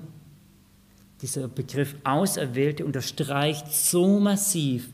Dieser 1.22 1.48
Begriff 1.48 1.96
Auserwählte 2.04 2.86
unterstreicht 2.86 3.72
so 3.72 4.20
massiv, 4.20 4.90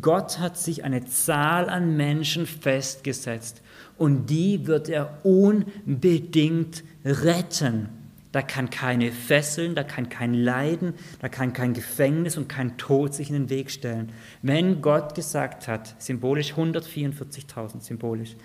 Gott 0.00 0.38
hat 0.38 0.56
sich 0.56 0.84
eine 0.84 1.04
Zahl 1.06 1.68
an 1.68 1.96
Menschen 1.96 2.46
festgesetzt 2.46 3.62
und 3.98 4.26
die 4.26 4.66
wird 4.66 4.88
er 4.88 5.24
unbedingt 5.24 6.84
retten. 7.04 7.88
Da 8.30 8.42
kann 8.42 8.70
keine 8.70 9.12
Fesseln, 9.12 9.74
da 9.74 9.82
kann 9.82 10.08
kein 10.08 10.34
Leiden, 10.34 10.94
da 11.20 11.28
kann 11.28 11.52
kein 11.52 11.74
Gefängnis 11.74 12.36
und 12.36 12.48
kein 12.48 12.78
Tod 12.78 13.12
sich 13.12 13.28
in 13.28 13.34
den 13.34 13.50
Weg 13.50 13.70
stellen. 13.70 14.10
Wenn 14.40 14.80
Gott 14.80 15.14
gesagt 15.14 15.68
hat, 15.68 16.00
symbolisch 16.00 16.54
144.000, 16.54 17.80
symbolisch, 17.80 18.36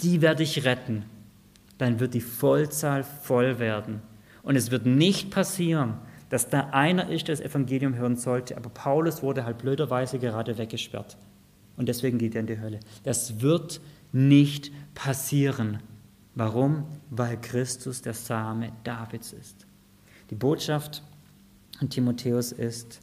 die 0.00 0.20
werde 0.20 0.42
ich 0.42 0.64
retten, 0.64 1.04
dann 1.78 2.00
wird 2.00 2.14
die 2.14 2.20
Vollzahl 2.20 3.04
voll 3.04 3.58
werden. 3.58 4.00
Und 4.42 4.56
es 4.56 4.70
wird 4.70 4.86
nicht 4.86 5.30
passieren, 5.30 5.94
dass 6.28 6.48
da 6.48 6.70
einer 6.70 7.08
ist, 7.08 7.28
der 7.28 7.36
das 7.36 7.44
Evangelium 7.44 7.94
hören 7.94 8.16
sollte, 8.16 8.56
aber 8.56 8.70
Paulus 8.70 9.22
wurde 9.22 9.44
halt 9.44 9.58
blöderweise 9.58 10.18
gerade 10.18 10.58
weggesperrt. 10.58 11.16
Und 11.76 11.88
deswegen 11.88 12.18
geht 12.18 12.34
er 12.34 12.40
in 12.40 12.46
die 12.46 12.60
Hölle. 12.60 12.80
Das 13.04 13.40
wird 13.40 13.80
nicht 14.12 14.72
passieren. 14.94 15.80
Warum? 16.34 16.84
Weil 17.10 17.40
Christus 17.40 18.02
der 18.02 18.14
Same 18.14 18.72
Davids 18.82 19.32
ist. 19.32 19.66
Die 20.30 20.34
Botschaft 20.34 21.02
an 21.78 21.90
Timotheus 21.90 22.52
ist, 22.52 23.00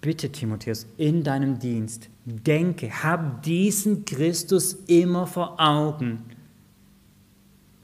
bitte 0.00 0.30
Timotheus, 0.30 0.86
in 0.96 1.22
deinem 1.22 1.58
Dienst, 1.58 2.08
denke, 2.24 2.90
hab 3.02 3.42
diesen 3.42 4.04
Christus 4.04 4.74
immer 4.86 5.26
vor 5.26 5.60
Augen. 5.60 6.24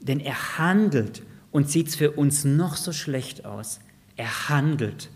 Denn 0.01 0.19
er 0.19 0.57
handelt 0.57 1.23
und 1.51 1.69
sieht 1.69 1.87
es 1.87 1.95
für 1.95 2.11
uns 2.11 2.43
noch 2.43 2.75
so 2.75 2.91
schlecht 2.91 3.45
aus. 3.45 3.79
Er 4.15 4.49
handelt 4.49 5.09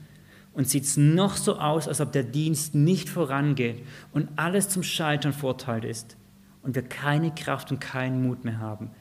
und 0.54 0.68
sieht 0.68 0.84
es 0.84 0.98
noch 0.98 1.36
so 1.36 1.58
aus, 1.58 1.88
als 1.88 2.02
ob 2.02 2.12
der 2.12 2.24
Dienst 2.24 2.76
nicht 2.76 3.10
vorangeht 3.10 3.86
und 4.12 4.30
alles 4.36 4.70
zum 4.70 4.84
Scheitern 4.84 5.34
verurteilt 5.34 5.86
ist 5.86 6.18
und 6.62 6.76
wir 6.76 6.84
keine 6.84 7.34
Kraft 7.34 7.72
und 7.72 7.80
keinen 7.80 8.24
Mut 8.24 8.44
mehr 8.44 8.60
haben. 8.60 8.92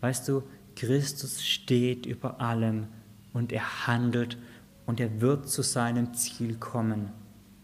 Weißt 0.00 0.28
du, 0.28 0.42
Christus 0.76 1.44
steht 1.44 2.06
über 2.06 2.40
allem 2.40 2.86
und 3.32 3.52
er 3.52 3.86
handelt 3.86 4.38
und 4.86 5.00
er 5.00 5.20
wird 5.20 5.48
zu 5.48 5.62
seinem 5.62 6.14
Ziel 6.14 6.56
kommen. 6.56 7.10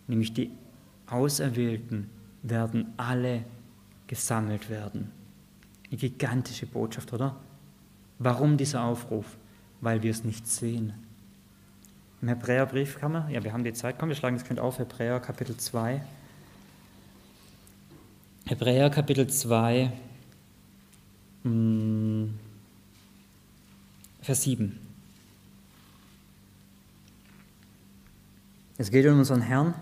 Nämlich 0.07 0.33
die 0.33 0.51
Auserwählten 1.07 2.11
werden 2.43 2.93
alle 2.97 3.45
gesammelt 4.07 4.71
werden. 4.71 5.11
Eine 5.89 5.99
gigantische 5.99 6.67
Botschaft, 6.67 7.13
oder? 7.13 7.37
Warum 8.19 8.57
dieser 8.57 8.83
Aufruf? 8.85 9.39
Weil 9.81 10.03
wir 10.03 10.11
es 10.11 10.25
nicht 10.25 10.47
sehen. 10.47 10.93
Im 12.21 12.29
Hebräerbrief 12.29 12.99
kann 12.99 13.13
man, 13.13 13.31
ja, 13.31 13.45
wir 13.45 13.53
haben 13.53 13.63
die 13.63 13.73
Zeit, 13.73 13.97
komm, 13.99 14.09
wir 14.09 14.17
schlagen 14.17 14.37
das 14.37 14.45
Kind 14.45 14.59
auf, 14.59 14.79
Hebräer 14.79 15.21
Kapitel 15.21 15.57
2. 15.57 16.03
Hebräer 18.47 18.91
Kapitel 18.91 19.29
2, 19.29 19.93
hm, 21.45 22.35
Vers 24.21 24.43
7. 24.43 24.81
Es 28.79 28.91
geht 28.91 29.07
um 29.07 29.19
unseren 29.19 29.43
Herrn. 29.43 29.75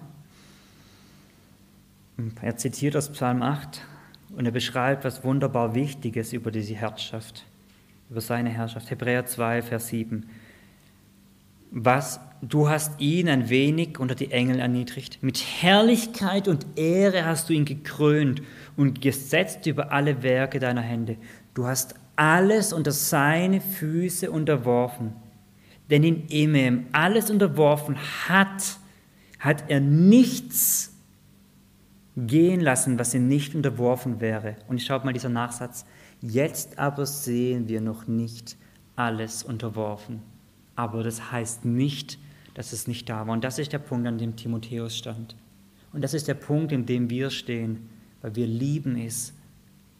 Er 2.42 2.56
zitiert 2.56 2.96
aus 2.96 3.10
Psalm 3.12 3.42
8 3.42 3.82
und 4.36 4.44
er 4.46 4.52
beschreibt 4.52 5.04
was 5.04 5.24
wunderbar 5.24 5.74
Wichtiges 5.74 6.32
über 6.32 6.50
diese 6.50 6.74
Herrschaft, 6.74 7.44
über 8.10 8.20
seine 8.20 8.50
Herrschaft. 8.50 8.90
Hebräer 8.90 9.26
2, 9.26 9.62
Vers 9.62 9.88
7. 9.88 10.28
Was 11.78 12.20
du 12.40 12.68
hast 12.70 13.00
ihn 13.00 13.28
ein 13.28 13.50
wenig 13.50 13.98
unter 13.98 14.14
die 14.14 14.30
Engel 14.30 14.60
erniedrigt. 14.60 15.22
Mit 15.22 15.38
Herrlichkeit 15.38 16.48
und 16.48 16.66
Ehre 16.76 17.26
hast 17.26 17.48
du 17.48 17.52
ihn 17.52 17.66
gekrönt 17.66 18.42
und 18.78 19.02
gesetzt 19.02 19.66
über 19.66 19.92
alle 19.92 20.22
Werke 20.22 20.58
deiner 20.58 20.80
Hände. 20.80 21.16
Du 21.52 21.66
hast 21.66 21.94
alles 22.16 22.72
unter 22.72 22.92
seine 22.92 23.60
Füße 23.60 24.30
unterworfen. 24.30 25.12
Denn 25.90 26.02
in 26.02 26.28
ihm 26.28 26.86
alles 26.92 27.30
unterworfen 27.30 27.96
hat, 28.28 28.78
hat 29.38 29.64
er 29.68 29.80
nichts 29.80 30.94
gehen 32.16 32.60
lassen, 32.60 32.98
was 32.98 33.14
ihm 33.14 33.28
nicht 33.28 33.54
unterworfen 33.54 34.20
wäre. 34.22 34.56
Und 34.66 34.78
ich 34.78 34.86
schaue 34.86 35.04
mal 35.04 35.12
dieser 35.12 35.28
Nachsatz. 35.28 35.84
Jetzt 36.22 36.78
aber 36.78 37.04
sehen 37.04 37.68
wir 37.68 37.82
noch 37.82 38.06
nicht 38.06 38.56
alles 38.96 39.42
unterworfen. 39.42 40.22
Aber 40.76 41.02
das 41.02 41.32
heißt 41.32 41.64
nicht, 41.64 42.18
dass 42.54 42.72
es 42.72 42.86
nicht 42.86 43.08
da 43.08 43.26
war. 43.26 43.34
Und 43.34 43.44
das 43.44 43.58
ist 43.58 43.72
der 43.72 43.78
Punkt, 43.78 44.06
an 44.06 44.18
dem 44.18 44.36
Timotheus 44.36 44.96
stand. 44.96 45.34
Und 45.92 46.02
das 46.02 46.14
ist 46.14 46.28
der 46.28 46.34
Punkt, 46.34 46.72
in 46.72 46.86
dem 46.86 47.10
wir 47.10 47.30
stehen, 47.30 47.88
weil 48.22 48.36
wir 48.36 48.46
lieben 48.46 48.96
es, 48.96 49.32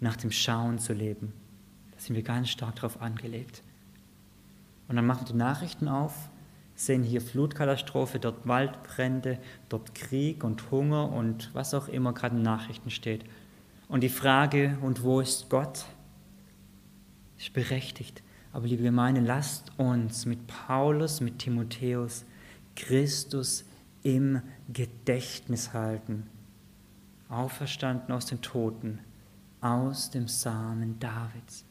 nach 0.01 0.17
dem 0.17 0.31
Schauen 0.31 0.79
zu 0.79 0.93
leben. 0.93 1.33
Da 1.93 2.01
sind 2.01 2.17
wir 2.17 2.23
ganz 2.23 2.51
stark 2.51 2.77
darauf 2.77 3.01
angelegt. 3.01 3.63
Und 4.89 4.97
dann 4.97 5.07
machen 5.07 5.27
die 5.29 5.35
Nachrichten 5.35 5.89
auf, 5.89 6.29
sehen 6.75 7.03
hier 7.03 7.21
Flutkatastrophe, 7.21 8.19
dort 8.19 8.47
Waldbrände, 8.47 9.39
dort 9.69 9.95
Krieg 9.95 10.45
und 10.45 10.71
Hunger 10.71 11.11
und 11.11 11.51
was 11.55 11.75
auch 11.75 11.89
immer 11.89 12.13
gerade 12.13 12.37
in 12.37 12.43
Nachrichten 12.43 12.91
steht. 12.91 13.25
Und 13.89 14.03
die 14.03 14.09
Frage, 14.09 14.77
und 14.83 15.03
wo 15.03 15.21
ist 15.21 15.49
Gott, 15.49 15.87
ist 17.39 17.53
berechtigt. 17.53 18.23
Aber 18.57 18.69
liebe 18.69 18.85
Gemeinde, 18.85 19.21
lasst 19.21 19.71
uns 19.77 20.25
mit 20.25 20.47
Paulus, 20.47 21.21
mit 21.21 21.41
Timotheus 21.41 22.25
Christus 22.75 23.67
im 24.03 24.41
Gedächtnis 24.73 25.75
halten. 25.75 26.27
Auferstanden 27.29 28.15
aus 28.15 28.25
den 28.25 28.41
Toten, 28.41 29.01
aus 29.61 30.09
dem 30.11 30.27
Samen 30.27 30.99
Davids. 30.99 31.67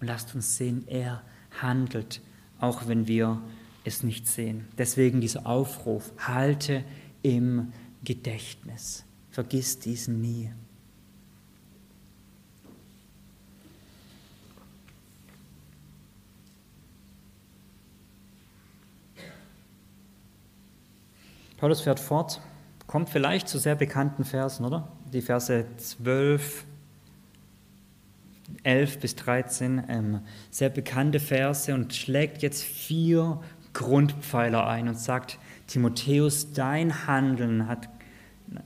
Und 0.00 0.06
lasst 0.06 0.32
uns 0.36 0.56
sehen, 0.56 0.84
er 0.86 1.22
handelt, 1.60 2.20
auch 2.60 2.86
wenn 2.86 3.08
wir 3.08 3.42
es 3.82 4.04
nicht 4.04 4.28
sehen. 4.28 4.68
Deswegen 4.78 5.20
dieser 5.20 5.44
Aufruf, 5.44 6.12
halte 6.18 6.84
im 7.22 7.72
Gedächtnis. 8.04 9.04
Vergiss 9.32 9.80
diesen 9.80 10.20
nie. 10.20 10.52
Paulus 21.56 21.80
fährt 21.80 22.00
fort, 22.00 22.40
kommt 22.86 23.08
vielleicht 23.08 23.48
zu 23.48 23.58
sehr 23.58 23.74
bekannten 23.74 24.24
Versen, 24.24 24.64
oder? 24.64 24.88
Die 25.12 25.22
Verse 25.22 25.64
12 25.76 26.64
11 28.62 29.00
bis 29.00 29.16
13, 29.16 29.82
ähm, 29.88 30.20
sehr 30.50 30.68
bekannte 30.68 31.20
Verse 31.20 31.72
und 31.74 31.94
schlägt 31.94 32.42
jetzt 32.42 32.62
vier 32.62 33.40
Grundpfeiler 33.72 34.66
ein 34.66 34.88
und 34.88 34.98
sagt, 34.98 35.38
Timotheus, 35.66 36.52
dein 36.52 37.06
Handeln 37.06 37.66
hat, 37.68 37.88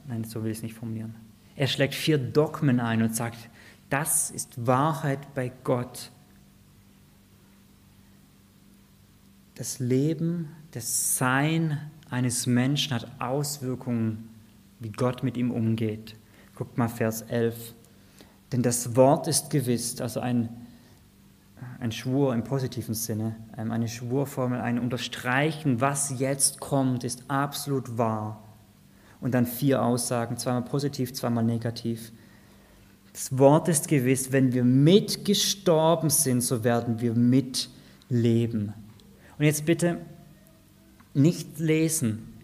nein, 0.07 0.25
so 0.25 0.45
will 0.45 0.51
ich 0.51 0.59
es 0.59 0.63
nicht 0.63 0.75
formulieren. 0.75 1.15
Er 1.57 1.67
schlägt 1.67 1.95
vier 1.95 2.19
Dogmen 2.19 2.81
ein 2.81 3.03
und 3.03 3.15
sagt, 3.15 3.49
das 3.89 4.31
ist 4.31 4.67
Wahrheit 4.67 5.35
bei 5.35 5.51
Gott. 5.65 6.11
Das 9.57 9.79
Leben, 9.79 10.49
das 10.73 11.17
Sein 11.17 11.91
eines 12.11 12.47
Menschen 12.47 12.95
hat 12.95 13.07
Auswirkungen, 13.21 14.29
wie 14.81 14.91
Gott 14.91 15.23
mit 15.23 15.37
ihm 15.37 15.51
umgeht. 15.51 16.17
Guckt 16.55 16.77
mal 16.77 16.89
Vers 16.89 17.23
11. 17.23 17.75
Denn 18.53 18.63
das 18.63 18.97
Wort 18.97 19.29
ist 19.29 19.51
gewiss, 19.51 20.01
also 20.01 20.21
ein, 20.21 20.49
ein 21.79 21.93
Schwur 21.93 22.35
im 22.35 22.43
positiven 22.43 22.95
Sinne, 22.95 23.37
ähm, 23.57 23.71
eine 23.71 23.87
Schwurformel, 23.87 24.61
ein 24.61 24.79
Unterstreichen, 24.79 25.81
was 25.81 26.19
jetzt 26.19 26.59
kommt, 26.59 27.05
ist 27.05 27.25
absolut 27.29 27.97
wahr. 27.97 28.43
Und 29.21 29.35
dann 29.35 29.47
vier 29.47 29.83
Aussagen, 29.83 30.37
zweimal 30.37 30.63
positiv, 30.63 31.13
zweimal 31.13 31.45
negativ. 31.45 32.11
Das 33.13 33.37
Wort 33.39 33.69
ist 33.69 33.87
gewiss, 33.87 34.33
wenn 34.33 34.53
wir 34.53 34.65
mitgestorben 34.65 36.11
sind, 36.11 36.41
so 36.41 36.65
werden 36.65 37.01
wir 37.01 37.15
mitleben. 37.15 38.73
Und 39.39 39.45
jetzt 39.45 39.67
bitte 39.67 39.99
nicht 41.15 41.59
lesen. 41.59 42.35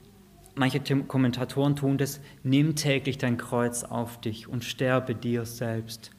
Manche 0.55 0.81
Kommentatoren 0.81 1.77
tun 1.77 1.99
das, 1.99 2.21
nimm 2.43 2.77
täglich 2.77 3.19
dein 3.19 3.37
Kreuz 3.37 3.85
auf 3.85 4.21
dich 4.21 4.49
und 4.49 4.65
sterbe 4.65 5.15
dir 5.15 5.45
selbst. 5.45 6.11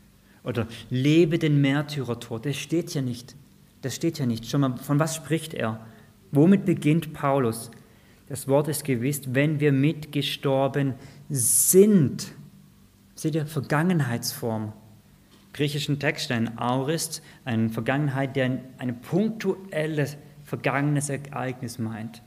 Oder 0.43 0.68
lebe 0.89 1.39
den 1.39 1.60
Märtyrertod. 1.60 2.45
Das 2.45 2.56
steht 2.56 2.93
ja 2.93 3.02
nicht. 3.02 3.36
Das 3.82 3.95
steht 3.95 4.20
ja 4.20 4.26
nicht. 4.26 4.45
Schon 4.48 4.62
mal, 4.62 4.78
von 4.78 5.00
was 5.00 5.16
spricht 5.16 5.54
er? 5.54 5.86
Womit 6.32 6.66
beginnt 6.66 7.14
Paulus? 7.14 7.72
Das 8.30 8.48
Wort 8.48 8.68
ist 8.68 8.84
gewiss, 8.84 9.22
wenn 9.34 9.60
wir 9.60 9.72
mitgestorben 9.72 10.93
sind. 11.30 12.34
Seht 13.16 13.36
ihr, 13.36 13.48
Vergangenheitsform. 13.48 14.74
Griechischen 15.54 16.00
Text, 16.00 16.32
ein 16.32 16.60
Aurist, 16.60 17.24
eine 17.43 17.70
Vergangenheit, 17.70 18.36
der 18.36 18.60
ein 18.78 19.02
punktuelles, 19.02 20.18
vergangenes 20.43 21.10
Ereignis 21.10 21.80
meint. 21.80 22.22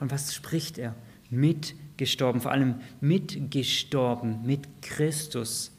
Von 0.00 0.10
was 0.10 0.34
spricht 0.34 0.78
er? 0.78 0.94
Mitgestorben, 1.28 2.40
vor 2.40 2.52
allem 2.52 2.80
mitgestorben 3.02 4.46
mit 4.46 4.66
Christus. 4.80 5.72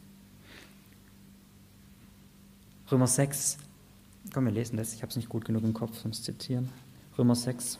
Römer 2.92 3.08
6, 3.08 3.58
komm, 4.32 4.46
wir 4.46 4.52
lesen 4.52 4.78
das, 4.78 4.94
ich 4.94 5.02
habe 5.02 5.10
es 5.10 5.16
nicht 5.16 5.28
gut 5.28 5.44
genug 5.44 5.64
im 5.64 5.74
Kopf, 5.74 5.98
sonst 5.98 6.24
zitieren. 6.24 6.70
Römer 7.18 7.34
6. 7.34 7.80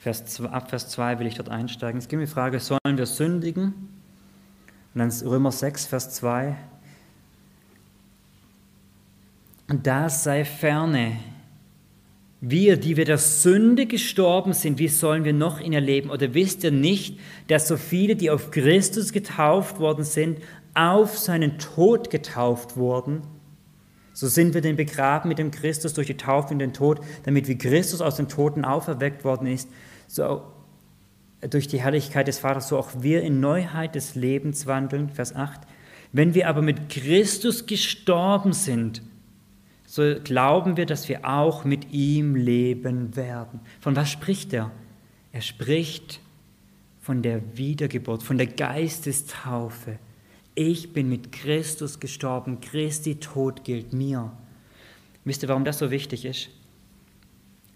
Vers 0.00 0.26
2, 0.26 0.50
ab 0.50 0.68
Vers 0.68 0.90
2 0.90 1.18
will 1.18 1.26
ich 1.26 1.36
dort 1.36 1.48
einsteigen. 1.48 1.98
Es 1.98 2.12
um 2.12 2.20
die 2.20 2.26
Frage, 2.26 2.60
sollen 2.60 2.98
wir 2.98 3.06
sündigen? 3.06 3.72
Und 4.92 4.98
dann 4.98 5.10
Römer 5.10 5.50
6, 5.50 5.86
Vers 5.86 6.14
2. 6.14 6.58
Und 9.68 9.86
da 9.86 10.10
sei 10.10 10.44
ferne 10.44 11.18
wir, 12.40 12.78
die 12.78 12.96
wir 12.96 13.04
der 13.04 13.18
Sünde 13.18 13.86
gestorben 13.86 14.54
sind, 14.54 14.78
wie 14.78 14.88
sollen 14.88 15.24
wir 15.24 15.34
noch 15.34 15.60
in 15.60 15.72
ihr 15.72 15.80
leben? 15.80 16.10
Oder 16.10 16.32
wisst 16.32 16.64
ihr 16.64 16.70
nicht, 16.70 17.18
dass 17.48 17.68
so 17.68 17.76
viele, 17.76 18.16
die 18.16 18.30
auf 18.30 18.50
Christus 18.50 19.12
getauft 19.12 19.78
worden 19.78 20.04
sind, 20.04 20.38
auf 20.74 21.18
seinen 21.18 21.58
Tod 21.58 22.08
getauft 22.08 22.76
wurden? 22.76 23.22
So 24.14 24.26
sind 24.26 24.54
wir 24.54 24.62
denn 24.62 24.76
begraben 24.76 25.28
mit 25.28 25.38
dem 25.38 25.50
Christus 25.50 25.94
durch 25.94 26.06
die 26.06 26.16
Taufe 26.16 26.52
in 26.52 26.58
den 26.58 26.72
Tod, 26.72 27.00
damit 27.24 27.46
wie 27.46 27.58
Christus 27.58 28.00
aus 28.00 28.16
den 28.16 28.28
Toten 28.28 28.64
auferweckt 28.64 29.24
worden 29.24 29.46
ist, 29.46 29.68
so 30.08 30.42
durch 31.48 31.68
die 31.68 31.80
Herrlichkeit 31.80 32.28
des 32.28 32.38
Vaters, 32.38 32.68
so 32.68 32.78
auch 32.78 32.90
wir 33.00 33.22
in 33.22 33.40
Neuheit 33.40 33.94
des 33.94 34.14
Lebens 34.14 34.66
wandeln. 34.66 35.10
Vers 35.10 35.34
8. 35.34 35.60
Wenn 36.12 36.34
wir 36.34 36.48
aber 36.48 36.60
mit 36.60 36.88
Christus 36.88 37.66
gestorben 37.66 38.52
sind, 38.52 39.02
so 39.90 40.14
glauben 40.22 40.76
wir, 40.76 40.86
dass 40.86 41.08
wir 41.08 41.24
auch 41.24 41.64
mit 41.64 41.90
ihm 41.90 42.36
leben 42.36 43.16
werden. 43.16 43.58
Von 43.80 43.96
was 43.96 44.08
spricht 44.08 44.52
er? 44.52 44.70
Er 45.32 45.40
spricht 45.40 46.20
von 47.00 47.22
der 47.22 47.58
Wiedergeburt, 47.58 48.22
von 48.22 48.38
der 48.38 48.46
Geistestaufe. 48.46 49.98
Ich 50.54 50.92
bin 50.92 51.08
mit 51.08 51.32
Christus 51.32 51.98
gestorben, 51.98 52.60
Christi 52.60 53.16
Tod 53.16 53.64
gilt 53.64 53.92
mir. 53.92 54.30
Wisst 55.24 55.42
ihr, 55.42 55.48
warum 55.48 55.64
das 55.64 55.80
so 55.80 55.90
wichtig 55.90 56.24
ist? 56.24 56.50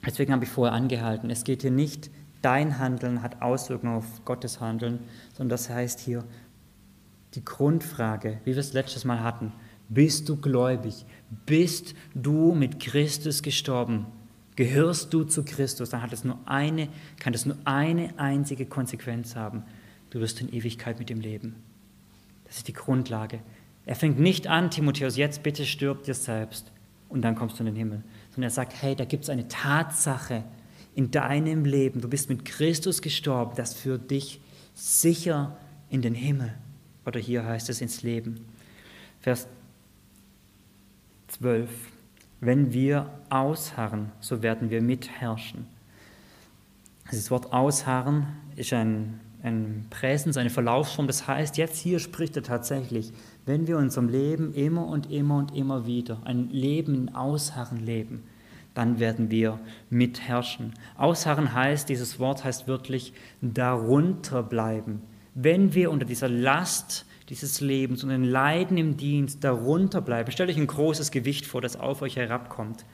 Deswegen 0.06 0.32
habe 0.32 0.44
ich 0.44 0.50
vorher 0.50 0.72
angehalten. 0.72 1.30
Es 1.30 1.42
geht 1.42 1.62
hier 1.62 1.72
nicht, 1.72 2.10
dein 2.42 2.78
Handeln 2.78 3.22
hat 3.22 3.42
Auswirkungen 3.42 3.96
auf 3.96 4.24
Gottes 4.24 4.60
Handeln, 4.60 5.00
sondern 5.32 5.48
das 5.48 5.68
heißt 5.68 5.98
hier 5.98 6.22
die 7.34 7.44
Grundfrage, 7.44 8.38
wie 8.44 8.52
wir 8.52 8.60
es 8.60 8.72
letztes 8.72 9.04
Mal 9.04 9.24
hatten, 9.24 9.52
bist 9.88 10.28
du 10.28 10.36
gläubig? 10.36 11.04
Bist 11.46 11.94
du 12.14 12.54
mit 12.54 12.80
Christus 12.80 13.42
gestorben? 13.42 14.06
Gehörst 14.56 15.12
du 15.12 15.24
zu 15.24 15.44
Christus? 15.44 15.90
Dann 15.90 16.02
hat 16.02 16.12
es 16.12 16.24
nur 16.24 16.38
eine, 16.46 16.88
kann 17.18 17.34
es 17.34 17.44
nur 17.46 17.56
eine 17.64 18.18
einzige 18.18 18.66
Konsequenz 18.66 19.34
haben. 19.34 19.64
Du 20.10 20.20
wirst 20.20 20.40
in 20.40 20.52
Ewigkeit 20.52 20.98
mit 20.98 21.10
ihm 21.10 21.20
leben. 21.20 21.56
Das 22.44 22.58
ist 22.58 22.68
die 22.68 22.72
Grundlage. 22.72 23.40
Er 23.86 23.96
fängt 23.96 24.18
nicht 24.18 24.46
an, 24.46 24.70
Timotheus, 24.70 25.16
jetzt 25.16 25.42
bitte 25.42 25.66
stirb 25.66 26.04
dir 26.04 26.14
selbst 26.14 26.70
und 27.08 27.22
dann 27.22 27.34
kommst 27.34 27.58
du 27.58 27.62
in 27.62 27.66
den 27.66 27.76
Himmel. 27.76 28.02
Sondern 28.30 28.48
er 28.48 28.54
sagt, 28.54 28.80
hey, 28.80 28.94
da 28.94 29.04
gibt 29.04 29.24
es 29.24 29.30
eine 29.30 29.48
Tatsache 29.48 30.44
in 30.94 31.10
deinem 31.10 31.64
Leben. 31.64 32.00
Du 32.00 32.08
bist 32.08 32.28
mit 32.28 32.44
Christus 32.44 33.02
gestorben, 33.02 33.54
das 33.56 33.74
führt 33.74 34.10
dich 34.10 34.40
sicher 34.74 35.56
in 35.90 36.00
den 36.02 36.14
Himmel. 36.14 36.54
Oder 37.04 37.20
hier 37.20 37.44
heißt 37.44 37.68
es 37.68 37.80
ins 37.80 38.02
Leben. 38.02 38.46
Vers 39.20 39.48
12. 41.38 41.68
Wenn 42.40 42.72
wir 42.72 43.10
ausharren, 43.28 44.12
so 44.20 44.42
werden 44.42 44.70
wir 44.70 44.80
mitherrschen. 44.80 45.66
Das 47.10 47.30
Wort 47.30 47.52
ausharren 47.52 48.26
ist 48.54 48.72
ein, 48.72 49.18
ein 49.42 49.86
Präsens, 49.90 50.36
eine 50.36 50.50
Verlaufsform. 50.50 51.06
Das 51.06 51.26
heißt, 51.26 51.56
jetzt 51.56 51.78
hier 51.78 51.98
spricht 51.98 52.36
er 52.36 52.44
tatsächlich, 52.44 53.12
wenn 53.46 53.66
wir 53.66 53.78
unserem 53.78 54.08
Leben 54.08 54.54
immer 54.54 54.86
und 54.86 55.10
immer 55.10 55.38
und 55.38 55.56
immer 55.56 55.86
wieder 55.86 56.20
ein 56.24 56.50
Leben 56.50 56.94
in 56.94 57.14
Ausharren 57.14 57.84
leben, 57.84 58.22
dann 58.74 59.00
werden 59.00 59.30
wir 59.30 59.58
mitherrschen. 59.90 60.74
Ausharren 60.96 61.52
heißt, 61.52 61.88
dieses 61.88 62.18
Wort 62.20 62.44
heißt 62.44 62.68
wirklich 62.68 63.12
darunter 63.40 64.42
bleiben. 64.42 65.02
Wenn 65.34 65.74
wir 65.74 65.90
unter 65.90 66.06
dieser 66.06 66.28
Last 66.28 67.06
dieses 67.28 67.60
Lebens 67.60 68.02
und 68.02 68.10
den 68.10 68.24
Leiden 68.24 68.76
im 68.76 68.96
Dienst 68.96 69.42
darunter 69.42 70.00
bleiben. 70.00 70.30
Stellt 70.30 70.50
euch 70.50 70.56
ein 70.56 70.66
großes 70.66 71.10
Gewicht 71.10 71.46
vor, 71.46 71.60
das 71.60 71.76
auf 71.76 72.02
euch 72.02 72.16
herabkommt. 72.16 72.84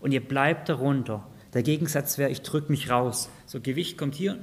Und 0.00 0.12
ihr 0.12 0.20
bleibt 0.20 0.68
darunter. 0.68 1.26
Der 1.54 1.62
Gegensatz 1.62 2.18
wäre, 2.18 2.30
ich 2.30 2.42
drücke 2.42 2.70
mich 2.70 2.90
raus. 2.90 3.30
So 3.46 3.60
Gewicht 3.60 3.96
kommt 3.96 4.14
hier, 4.14 4.38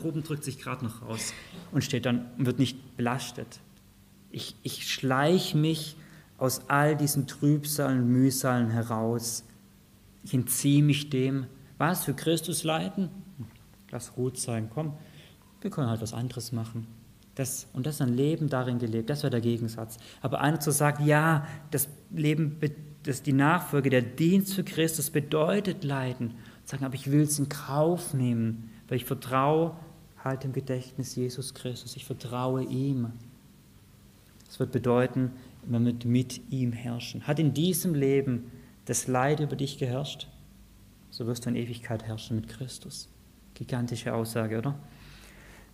Proben 0.00 0.22
drückt 0.22 0.44
sich 0.44 0.58
gerade 0.58 0.84
noch 0.84 1.02
raus 1.02 1.34
und 1.72 1.82
steht 1.82 2.06
dann 2.06 2.30
und 2.38 2.46
wird 2.46 2.60
nicht 2.60 2.96
belastet. 2.96 3.58
Ich, 4.30 4.54
ich 4.62 4.90
schleiche 4.90 5.56
mich 5.56 5.96
aus 6.38 6.68
all 6.68 6.96
diesen 6.96 7.26
Trübsalen, 7.26 8.08
Mühsalen 8.08 8.70
heraus. 8.70 9.44
Ich 10.22 10.34
entziehe 10.34 10.82
mich 10.82 11.10
dem. 11.10 11.46
Was 11.78 12.04
für 12.04 12.14
Christus 12.14 12.62
leiden? 12.62 13.10
Lass 13.90 14.12
gut 14.12 14.38
sein, 14.38 14.70
komm. 14.72 14.94
Wir 15.60 15.70
können 15.70 15.88
halt 15.88 16.00
was 16.02 16.14
anderes 16.14 16.52
machen. 16.52 16.86
Das, 17.34 17.66
und 17.72 17.86
das 17.86 17.96
ist 17.96 18.02
ein 18.02 18.14
Leben 18.14 18.48
darin 18.48 18.78
gelebt, 18.78 19.10
das 19.10 19.22
wäre 19.22 19.30
der 19.30 19.40
Gegensatz. 19.40 19.98
Aber 20.20 20.40
einer 20.40 20.60
zu 20.60 20.70
sagen, 20.70 21.04
ja, 21.04 21.46
das 21.70 21.88
Leben, 22.10 22.58
das 23.02 23.22
die 23.22 23.32
Nachfolge, 23.32 23.90
der 23.90 24.02
Dienst 24.02 24.54
für 24.54 24.64
Christus 24.64 25.10
bedeutet 25.10 25.82
Leiden. 25.82 26.28
Und 26.28 26.68
sagen, 26.68 26.84
aber 26.84 26.94
ich 26.94 27.10
will 27.10 27.22
es 27.22 27.38
in 27.38 27.48
Kauf 27.48 28.14
nehmen, 28.14 28.70
weil 28.88 28.98
ich 28.98 29.04
vertraue 29.04 29.76
halt 30.22 30.44
im 30.44 30.52
Gedächtnis 30.52 31.16
Jesus 31.16 31.54
Christus, 31.54 31.96
ich 31.96 32.04
vertraue 32.04 32.62
ihm. 32.62 33.12
Das 34.46 34.58
wird 34.60 34.72
bedeuten, 34.72 35.32
man 35.66 35.84
wird 35.84 36.04
mit 36.04 36.40
ihm 36.50 36.72
herrschen. 36.72 37.26
Hat 37.26 37.38
in 37.38 37.52
diesem 37.52 37.94
Leben 37.94 38.50
das 38.84 39.06
Leid 39.08 39.40
über 39.40 39.56
dich 39.56 39.78
geherrscht? 39.78 40.28
So 41.10 41.26
wirst 41.26 41.44
du 41.44 41.50
in 41.50 41.56
Ewigkeit 41.56 42.04
herrschen 42.04 42.36
mit 42.36 42.48
Christus. 42.48 43.08
Gigantische 43.54 44.14
Aussage, 44.14 44.58
oder? 44.58 44.74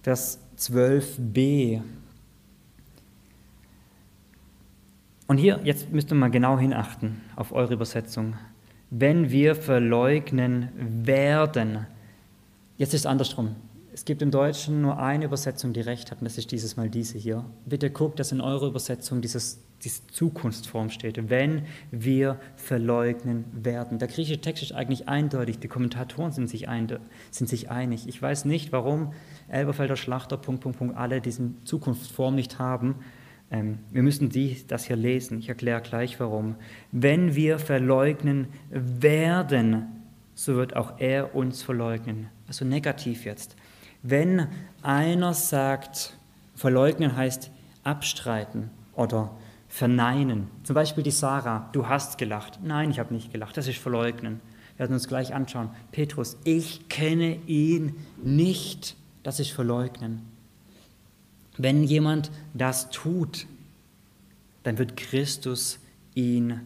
Vers 0.02 0.38
12b. 0.60 1.80
Und 5.26 5.38
hier, 5.38 5.60
jetzt 5.64 5.90
müsst 5.90 6.12
ihr 6.12 6.16
mal 6.16 6.30
genau 6.30 6.58
hinachten 6.58 7.22
auf 7.34 7.52
eure 7.52 7.74
Übersetzung. 7.74 8.36
Wenn 8.90 9.30
wir 9.30 9.54
verleugnen 9.54 10.68
werden, 10.76 11.86
jetzt 12.76 12.92
ist 12.92 13.00
es 13.00 13.06
andersrum. 13.06 13.54
es 13.92 14.04
gibt 14.04 14.20
im 14.22 14.30
Deutschen 14.30 14.82
nur 14.82 14.98
eine 14.98 15.24
Übersetzung, 15.24 15.72
die 15.72 15.80
recht 15.80 16.10
hat, 16.10 16.18
und 16.20 16.24
das 16.24 16.36
ist 16.36 16.52
dieses 16.52 16.76
Mal 16.76 16.90
diese 16.90 17.16
hier. 17.16 17.44
Bitte 17.64 17.90
guckt, 17.90 18.18
dass 18.18 18.32
in 18.32 18.40
eurer 18.40 18.66
Übersetzung 18.66 19.20
dieses, 19.20 19.60
diese 19.82 20.06
Zukunftsform 20.08 20.90
steht, 20.90 21.30
wenn 21.30 21.62
wir 21.90 22.38
verleugnen 22.56 23.44
werden. 23.52 23.98
Der 23.98 24.08
griechische 24.08 24.40
Text 24.40 24.62
ist 24.62 24.72
eigentlich 24.72 25.08
eindeutig, 25.08 25.58
die 25.58 25.68
Kommentatoren 25.68 26.32
sind 26.32 26.48
sich, 26.48 26.68
einig. 26.68 28.08
Ich 28.08 28.20
weiß 28.20 28.44
nicht, 28.44 28.72
warum 28.72 29.12
Elberfelder 29.48 29.96
Schlachter, 29.96 30.36
Punkt, 30.36 30.62
Punkt, 30.62 30.78
Punkt, 30.78 30.96
alle 30.96 31.20
diesen 31.20 31.64
Zukunftsform 31.64 32.34
nicht 32.34 32.58
haben. 32.58 32.96
Ähm, 33.50 33.78
wir 33.90 34.02
müssen 34.02 34.28
die, 34.28 34.64
das 34.66 34.84
hier 34.84 34.96
lesen. 34.96 35.38
Ich 35.38 35.48
erkläre 35.48 35.80
gleich 35.80 36.20
warum. 36.20 36.56
Wenn 36.92 37.34
wir 37.34 37.58
verleugnen 37.58 38.48
werden, 38.70 39.86
so 40.34 40.56
wird 40.56 40.76
auch 40.76 40.98
er 40.98 41.34
uns 41.34 41.62
verleugnen. 41.62 42.28
Also 42.46 42.64
negativ 42.64 43.24
jetzt. 43.24 43.56
Wenn 44.02 44.48
einer 44.82 45.34
sagt, 45.34 46.16
verleugnen 46.54 47.16
heißt 47.16 47.50
abstreiten 47.84 48.70
oder 48.94 49.30
verneinen. 49.70 50.48
Zum 50.64 50.74
Beispiel 50.74 51.02
die 51.02 51.12
Sarah, 51.12 51.70
du 51.72 51.88
hast 51.88 52.18
gelacht. 52.18 52.58
Nein, 52.62 52.90
ich 52.90 52.98
habe 52.98 53.14
nicht 53.14 53.32
gelacht, 53.32 53.56
das 53.56 53.68
ist 53.68 53.78
verleugnen. 53.78 54.40
Wir 54.74 54.80
werden 54.80 54.94
uns 54.94 55.08
gleich 55.08 55.32
anschauen. 55.32 55.70
Petrus, 55.92 56.36
ich 56.44 56.88
kenne 56.88 57.38
ihn 57.46 57.94
nicht. 58.22 58.96
Das 59.22 59.38
ist 59.38 59.52
verleugnen. 59.52 60.22
Wenn 61.56 61.84
jemand 61.84 62.30
das 62.52 62.90
tut, 62.90 63.46
dann 64.64 64.76
wird 64.78 64.96
Christus 64.96 65.78
ihn 66.14 66.60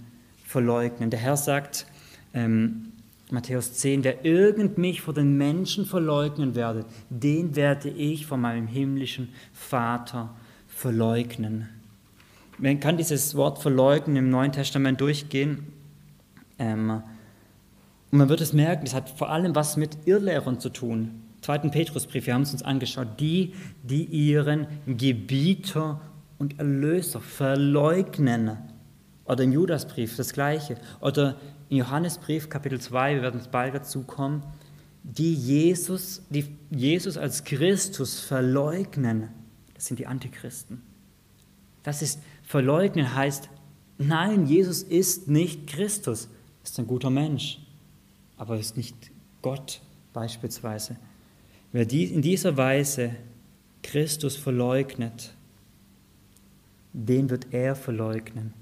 verleugnen. 0.46 1.11
Der 1.11 1.20
Herr 1.20 1.36
sagt, 1.36 1.86
ähm, 2.32 2.92
Matthäus 3.30 3.74
10, 3.74 4.05
wer 4.05 4.24
irgend 4.24 4.78
mich 4.78 5.02
vor 5.02 5.12
den 5.12 5.36
Menschen 5.36 5.84
verleugnen 5.84 6.55
werde, 6.55 6.86
den 7.11 7.57
werde 7.57 7.90
ich 7.90 8.26
von 8.26 8.40
meinem 8.40 8.66
himmlischen 8.66 9.30
Vater 9.52 10.34
verleugnen. 10.68 11.68
Man 12.59 12.80
kann 12.80 12.96
dieses 12.96 13.34
Wort 13.34 13.59
verleugnen 13.59 14.16
im 14.16 14.30
Neuen 14.30 14.52
Testament 14.52 15.00
durchgehen. 15.00 15.72
Ähm, 16.59 17.02
und 18.11 18.18
man 18.18 18.28
wird 18.28 18.40
es 18.40 18.52
merken, 18.52 18.86
es 18.86 18.94
hat 18.94 19.11
vor 19.11 19.30
allem 19.30 19.55
was 19.55 19.76
mit 19.76 20.07
Irrlehrern 20.07 20.61
zu 20.61 20.68
tun. 20.68 21.22
Zweiten 21.40 21.70
Petrusbrief, 21.70 22.26
wir 22.26 22.34
haben 22.34 22.42
es 22.42 22.52
uns 22.52 22.62
angeschaut, 22.62 23.18
die, 23.18 23.55
die 23.82 24.05
ihren 24.05 24.66
Gebieter 24.86 26.00
und 26.38 26.59
Erlöser 26.59 27.20
verleugnen. 27.20 28.57
Oder 29.24 29.44
im 29.44 29.52
Judasbrief 29.52 30.16
das 30.16 30.32
Gleiche. 30.32 30.76
Oder 31.00 31.36
im 31.68 31.78
Johannesbrief 31.78 32.48
Kapitel 32.48 32.80
2, 32.80 33.16
wir 33.16 33.22
werden 33.22 33.40
es 33.40 33.48
bald 33.48 33.74
dazu 33.74 34.05
kommen, 34.05 34.42
die 35.02 35.34
Jesus, 35.34 36.22
die 36.30 36.46
Jesus 36.70 37.18
als 37.18 37.44
Christus 37.44 38.20
verleugnen, 38.20 39.28
das 39.74 39.86
sind 39.86 39.98
die 39.98 40.07
Antichristen. 40.07 40.82
Das 41.82 42.00
ist, 42.00 42.20
verleugnen 42.45 43.14
heißt, 43.14 43.49
nein, 43.99 44.47
Jesus 44.47 44.82
ist 44.82 45.28
nicht 45.28 45.66
Christus, 45.66 46.28
ist 46.62 46.78
ein 46.78 46.86
guter 46.86 47.11
Mensch, 47.11 47.59
aber 48.36 48.59
ist 48.59 48.76
nicht 48.76 48.95
Gott 49.42 49.80
beispielsweise. 50.12 50.97
Wer 51.72 51.90
in 51.90 52.22
dieser 52.22 52.57
Weise 52.57 53.16
Christus 53.82 54.36
verleugnet, 54.36 55.34
den 56.92 57.28
wird 57.28 57.49
er 57.53 57.74
verleugnen. 57.74 58.55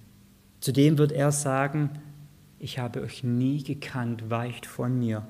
Zudem 0.61 0.97
wird 0.97 1.13
er 1.13 1.33
sagen, 1.33 1.91
ich 2.59 2.79
habe 2.79 3.03
euch 3.03 3.23
nie 3.23 3.63
gekannt, 3.63 4.31
weicht 4.31 4.67
von 4.67 4.99
mir, 4.99 5.27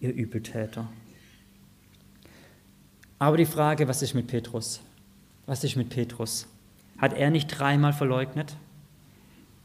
ihr 0.00 0.12
Übeltäter. 0.12 0.88
Aber 3.18 3.36
die 3.36 3.46
Frage, 3.46 3.88
was 3.88 4.02
ist 4.02 4.14
mit 4.14 4.26
Petrus? 4.26 4.80
Was 5.46 5.64
ist 5.64 5.76
mit 5.76 5.88
Petrus? 5.88 6.46
Hat 6.98 7.12
er 7.12 7.30
nicht 7.30 7.48
dreimal 7.48 7.92
verleugnet? 7.92 8.56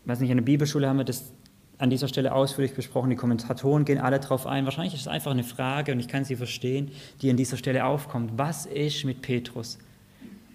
Ich 0.03 0.09
weiß 0.09 0.19
nicht, 0.19 0.29
in 0.29 0.37
der 0.37 0.43
Bibelschule 0.43 0.87
haben 0.87 0.97
wir 0.97 1.05
das 1.05 1.31
an 1.77 1.89
dieser 1.89 2.07
Stelle 2.07 2.33
ausführlich 2.33 2.73
besprochen. 2.73 3.09
Die 3.09 3.15
Kommentatoren 3.15 3.85
gehen 3.85 3.99
alle 3.99 4.19
darauf 4.19 4.45
ein. 4.45 4.65
Wahrscheinlich 4.65 4.93
ist 4.93 5.01
es 5.01 5.07
einfach 5.07 5.31
eine 5.31 5.43
Frage, 5.43 5.91
und 5.93 5.99
ich 5.99 6.07
kann 6.07 6.25
sie 6.25 6.35
verstehen, 6.35 6.91
die 7.21 7.29
an 7.29 7.37
dieser 7.37 7.57
Stelle 7.57 7.85
aufkommt. 7.85 8.33
Was 8.35 8.65
ist 8.65 9.05
mit 9.05 9.21
Petrus? 9.21 9.79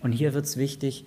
Und 0.03 0.12
hier 0.12 0.35
wird 0.35 0.45
es 0.45 0.57
wichtig, 0.57 1.07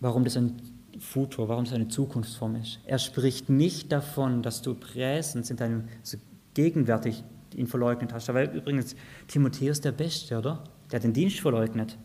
warum 0.00 0.24
das 0.24 0.36
ein 0.36 0.60
Futur, 1.00 1.48
warum 1.48 1.64
es 1.64 1.72
eine 1.72 1.88
Zukunftsform 1.88 2.56
ist. 2.56 2.78
Er 2.86 2.98
spricht 2.98 3.50
nicht 3.50 3.90
davon, 3.90 4.42
dass 4.42 4.62
du 4.62 4.74
präsens 4.74 5.50
in 5.50 5.56
deinem, 5.56 5.84
also 6.00 6.18
gegenwärtig 6.54 7.24
ihn 7.56 7.66
verleugnet 7.66 8.12
hast. 8.12 8.28
Da 8.28 8.34
war 8.34 8.42
übrigens 8.42 8.94
Timotheus 9.26 9.80
der 9.80 9.92
Beste, 9.92 10.38
oder? 10.38 10.62
Der 10.90 10.98
hat 10.98 11.04
den 11.04 11.12
Dienst 11.12 11.40
verleugnet. 11.40 11.98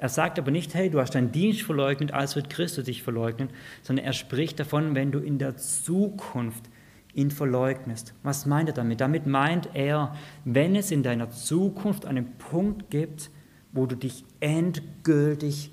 Er 0.00 0.08
sagt 0.08 0.38
aber 0.38 0.50
nicht, 0.50 0.74
hey, 0.74 0.88
du 0.88 0.98
hast 0.98 1.14
deinen 1.14 1.30
Dienst 1.30 1.62
verleugnet, 1.62 2.12
als 2.12 2.34
wird 2.34 2.48
Christus 2.48 2.84
dich 2.84 3.02
verleugnen, 3.02 3.50
sondern 3.82 4.06
er 4.06 4.14
spricht 4.14 4.58
davon, 4.58 4.94
wenn 4.94 5.12
du 5.12 5.18
in 5.18 5.38
der 5.38 5.58
Zukunft 5.58 6.70
ihn 7.12 7.30
verleugnest. 7.30 8.14
Was 8.22 8.46
meint 8.46 8.70
er 8.70 8.74
damit? 8.74 9.02
Damit 9.02 9.26
meint 9.26 9.68
er, 9.74 10.16
wenn 10.46 10.74
es 10.74 10.90
in 10.90 11.02
deiner 11.02 11.30
Zukunft 11.30 12.06
einen 12.06 12.38
Punkt 12.38 12.88
gibt, 12.88 13.30
wo 13.72 13.84
du 13.84 13.94
dich 13.94 14.24
endgültig 14.40 15.70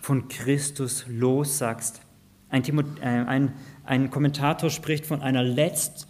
von 0.00 0.28
Christus 0.28 1.04
lossagst. 1.06 2.00
Ein, 2.48 2.62
äh, 2.64 3.04
ein, 3.04 3.52
ein 3.84 4.10
Kommentator 4.10 4.70
spricht 4.70 5.04
von 5.04 5.20
einer 5.20 5.42
letzt 5.42 6.08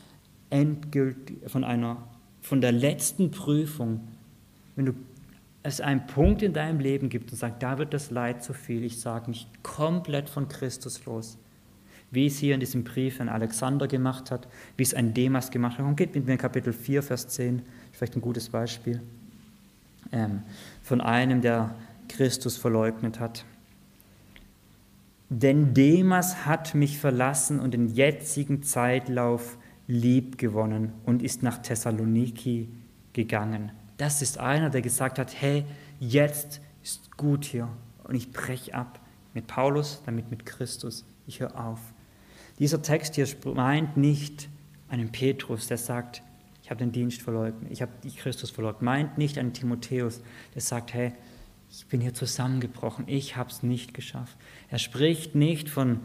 von 1.49 1.65
einer 1.65 2.07
von 2.41 2.61
der 2.61 2.71
letzten 2.71 3.33
Prüfung, 3.33 4.07
wenn 4.77 4.87
du 4.87 4.93
es 5.65 5.81
einen 5.81 6.07
Punkt 6.07 6.43
in 6.43 6.53
deinem 6.53 6.79
Leben 6.79 7.09
gibt 7.09 7.33
und 7.33 7.39
sagst, 7.39 7.63
da 7.63 7.79
wird 7.79 7.95
das 7.95 8.11
Leid 8.11 8.45
zu 8.45 8.53
viel, 8.53 8.85
ich 8.85 9.01
sage 9.01 9.31
mich 9.31 9.49
komplett 9.63 10.29
von 10.29 10.47
Christus 10.47 11.05
los. 11.07 11.39
Wie 12.11 12.27
es 12.27 12.39
hier 12.39 12.55
in 12.55 12.61
diesem 12.61 12.85
Brief 12.85 13.19
an 13.19 13.31
Alexander 13.31 13.89
gemacht 13.89 14.31
hat, 14.31 14.47
wie 14.77 14.83
es 14.83 14.93
ein 14.93 15.15
Demas 15.15 15.51
gemacht 15.51 15.79
hat. 15.79 15.87
Und 15.87 15.97
geht 15.97 16.15
mit 16.15 16.27
mir 16.27 16.33
in 16.33 16.39
Kapitel 16.39 16.73
4, 16.73 17.03
Vers 17.03 17.29
10, 17.29 17.63
vielleicht 17.93 18.15
ein 18.15 18.21
gutes 18.21 18.51
Beispiel, 18.51 19.01
ähm, 20.13 20.43
von 20.83 21.01
einem, 21.01 21.41
der 21.41 21.75
Christus 22.09 22.59
verleugnet 22.59 23.19
hat. 23.19 23.47
Denn 25.31 25.73
Demas 25.73 26.45
hat 26.45 26.75
mich 26.75 26.99
verlassen 26.99 27.59
und 27.59 27.73
den 27.73 27.89
jetzigen 27.89 28.63
Zeitlauf 28.63 29.57
lieb 29.89 30.37
gewonnen 30.37 30.93
und 31.07 31.23
ist 31.23 31.43
nach 31.43 31.59
Thessaloniki 31.59 32.69
gegangen. 33.15 33.73
Das 33.97 34.23
ist 34.23 34.39
einer, 34.39 34.71
der 34.71 34.83
gesagt 34.83 35.19
hat, 35.19 35.41
hey, 35.41 35.65
jetzt 36.01 36.61
ist 36.83 37.17
gut 37.17 37.45
hier 37.45 37.69
und 38.05 38.15
ich 38.15 38.33
breche 38.33 38.75
ab 38.75 39.01
mit 39.33 39.47
Paulus, 39.47 40.03
damit 40.07 40.31
mit 40.31 40.47
Christus. 40.47 41.05
Ich 41.27 41.41
höre 41.41 41.59
auf. 41.59 41.81
Dieser 42.59 42.83
Text 42.83 43.15
hier 43.15 43.27
meint 43.55 43.97
nicht 43.97 44.49
einen 44.89 45.11
Petrus, 45.11 45.67
der 45.67 45.79
sagt, 45.79 46.23
ich 46.63 46.71
habe 46.71 46.79
den 46.79 46.93
Dienst 46.93 47.21
verleugnet, 47.21 47.71
ich 47.71 47.83
habe 47.83 47.93
Christus 48.17 48.51
verleugnet. 48.51 48.83
Meint 48.83 49.19
nicht 49.19 49.39
einen 49.39 49.53
Timotheus, 49.53 50.23
der 50.55 50.63
sagt, 50.63 50.95
hey, 50.95 51.13
ich 51.71 51.87
bin 51.87 52.01
hier 52.01 52.15
zusammengebrochen, 52.15 53.05
ich 53.09 53.37
habe 53.37 53.51
es 53.51 53.63
nicht 53.63 53.95
geschafft. 53.95 54.37
Er 54.71 54.79
spricht 54.79 55.35
nicht 55.35 55.69
von 55.69 56.01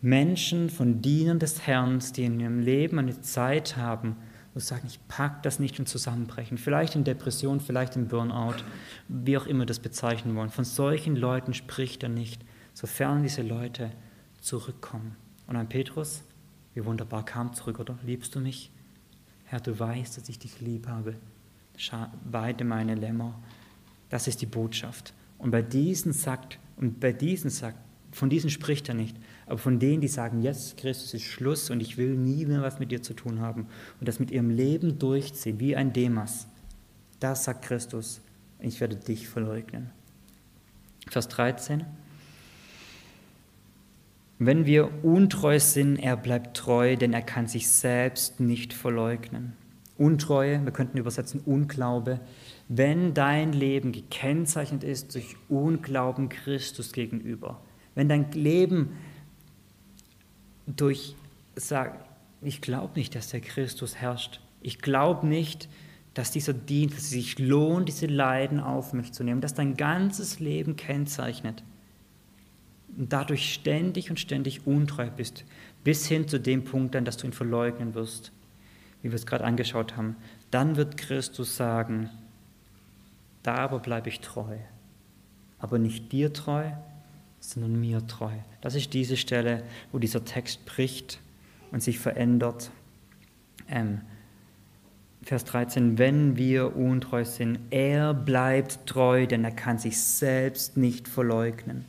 Menschen, 0.00 0.70
von 0.70 1.02
Dienern 1.02 1.38
des 1.38 1.66
Herrn, 1.66 2.00
die 2.16 2.24
in 2.24 2.38
ihrem 2.38 2.60
Leben 2.60 2.98
eine 2.98 3.20
Zeit 3.20 3.76
haben, 3.76 4.16
sie 4.60 4.66
sagen, 4.66 4.86
ich 4.86 5.00
pack 5.08 5.42
das 5.42 5.58
nicht 5.58 5.78
und 5.78 5.88
zusammenbrechen. 5.88 6.58
Vielleicht 6.58 6.94
in 6.94 7.04
Depression, 7.04 7.60
vielleicht 7.60 7.96
im 7.96 8.08
Burnout, 8.08 8.56
wie 9.08 9.36
auch 9.36 9.46
immer 9.46 9.66
das 9.66 9.80
bezeichnen 9.80 10.36
wollen. 10.36 10.50
Von 10.50 10.64
solchen 10.64 11.16
Leuten 11.16 11.54
spricht 11.54 12.02
er 12.02 12.08
nicht, 12.08 12.42
sofern 12.72 13.22
diese 13.22 13.42
Leute 13.42 13.90
zurückkommen. 14.40 15.16
Und 15.46 15.56
ein 15.56 15.68
Petrus, 15.68 16.22
wie 16.74 16.84
wunderbar, 16.84 17.24
kam 17.24 17.52
zurück, 17.54 17.80
oder? 17.80 17.98
Liebst 18.04 18.34
du 18.34 18.40
mich? 18.40 18.70
Herr, 19.44 19.60
du 19.60 19.78
weißt, 19.78 20.16
dass 20.16 20.28
ich 20.28 20.38
dich 20.38 20.60
lieb 20.60 20.88
habe. 20.88 21.16
Weide 22.24 22.64
meine 22.64 22.94
Lämmer 22.94 23.34
das 24.14 24.28
ist 24.28 24.40
die 24.40 24.46
Botschaft. 24.46 25.12
Und 25.38 25.50
bei 25.50 25.60
diesen 25.60 26.12
sagt, 26.12 26.60
und 26.76 27.00
bei 27.00 27.12
diesen 27.12 27.50
sagt, 27.50 27.78
von 28.14 28.30
diesen 28.30 28.48
spricht 28.48 28.88
er 28.88 28.94
nicht, 28.94 29.16
aber 29.46 29.58
von 29.58 29.78
denen, 29.80 30.00
die 30.00 30.08
sagen, 30.08 30.40
jetzt 30.40 30.76
Christus 30.76 31.14
ist 31.14 31.24
Schluss 31.24 31.70
und 31.70 31.80
ich 31.80 31.96
will 31.96 32.14
nie 32.14 32.46
mehr 32.46 32.62
was 32.62 32.78
mit 32.78 32.92
dir 32.92 33.02
zu 33.02 33.12
tun 33.12 33.40
haben 33.40 33.66
und 33.98 34.08
das 34.08 34.20
mit 34.20 34.30
ihrem 34.30 34.50
Leben 34.50 34.98
durchziehen, 34.98 35.58
wie 35.58 35.74
ein 35.74 35.92
Demas, 35.92 36.46
da 37.18 37.34
sagt 37.34 37.64
Christus, 37.64 38.20
ich 38.60 38.80
werde 38.80 38.96
dich 38.96 39.28
verleugnen. 39.28 39.90
Vers 41.10 41.28
13. 41.28 41.84
Wenn 44.38 44.64
wir 44.64 45.04
untreu 45.04 45.58
sind, 45.58 45.96
er 45.96 46.16
bleibt 46.16 46.56
treu, 46.56 46.96
denn 46.96 47.12
er 47.12 47.22
kann 47.22 47.46
sich 47.46 47.68
selbst 47.68 48.40
nicht 48.40 48.72
verleugnen. 48.72 49.54
Untreue, 49.96 50.64
wir 50.64 50.72
könnten 50.72 50.98
übersetzen 50.98 51.40
Unglaube, 51.44 52.20
wenn 52.68 53.14
dein 53.14 53.52
Leben 53.52 53.92
gekennzeichnet 53.92 54.84
ist 54.84 55.14
durch 55.14 55.36
Unglauben 55.48 56.28
Christus 56.28 56.92
gegenüber, 56.92 57.60
wenn 57.94 58.08
dein 58.08 58.30
Leben 58.32 58.96
durch 60.66 61.14
sagt, 61.56 62.08
ich 62.42 62.60
glaube 62.60 62.94
nicht, 62.96 63.14
dass 63.14 63.28
der 63.28 63.40
Christus 63.40 63.96
herrscht, 63.96 64.40
ich 64.60 64.80
glaube 64.80 65.26
nicht, 65.26 65.68
dass 66.14 66.30
dieser 66.30 66.54
Dienst, 66.54 66.96
dass 66.96 67.04
es 67.04 67.10
sich 67.10 67.38
lohnt, 67.38 67.88
diese 67.88 68.06
Leiden 68.06 68.60
auf 68.60 68.92
mich 68.92 69.12
zu 69.12 69.24
nehmen, 69.24 69.40
dass 69.40 69.54
dein 69.54 69.76
ganzes 69.76 70.40
Leben 70.40 70.76
kennzeichnet 70.76 71.62
und 72.96 73.12
dadurch 73.12 73.52
ständig 73.52 74.10
und 74.10 74.20
ständig 74.20 74.66
untreu 74.66 75.10
bist, 75.10 75.44
bis 75.82 76.06
hin 76.06 76.28
zu 76.28 76.38
dem 76.38 76.64
Punkt 76.64 76.94
dann, 76.94 77.04
dass 77.04 77.16
du 77.16 77.26
ihn 77.26 77.32
verleugnen 77.32 77.94
wirst, 77.94 78.32
wie 79.02 79.10
wir 79.10 79.16
es 79.16 79.26
gerade 79.26 79.44
angeschaut 79.44 79.96
haben, 79.96 80.16
dann 80.50 80.76
wird 80.76 80.96
Christus 80.96 81.56
sagen, 81.56 82.08
da 83.42 83.56
aber 83.56 83.80
bleibe 83.80 84.08
ich 84.08 84.20
treu, 84.20 84.56
aber 85.58 85.78
nicht 85.78 86.12
dir 86.12 86.32
treu, 86.32 86.70
sondern 87.48 87.78
mir 87.78 88.06
treu. 88.06 88.32
Das 88.60 88.74
ist 88.74 88.92
diese 88.94 89.16
Stelle, 89.16 89.62
wo 89.92 89.98
dieser 89.98 90.24
Text 90.24 90.64
bricht 90.64 91.20
und 91.72 91.82
sich 91.82 91.98
verändert. 91.98 92.70
Ähm, 93.68 94.00
Vers 95.22 95.44
13, 95.44 95.98
wenn 95.98 96.36
wir 96.36 96.76
untreu 96.76 97.24
sind, 97.24 97.58
er 97.70 98.12
bleibt 98.12 98.86
treu, 98.86 99.26
denn 99.26 99.44
er 99.44 99.52
kann 99.52 99.78
sich 99.78 100.00
selbst 100.00 100.76
nicht 100.76 101.08
verleugnen. 101.08 101.86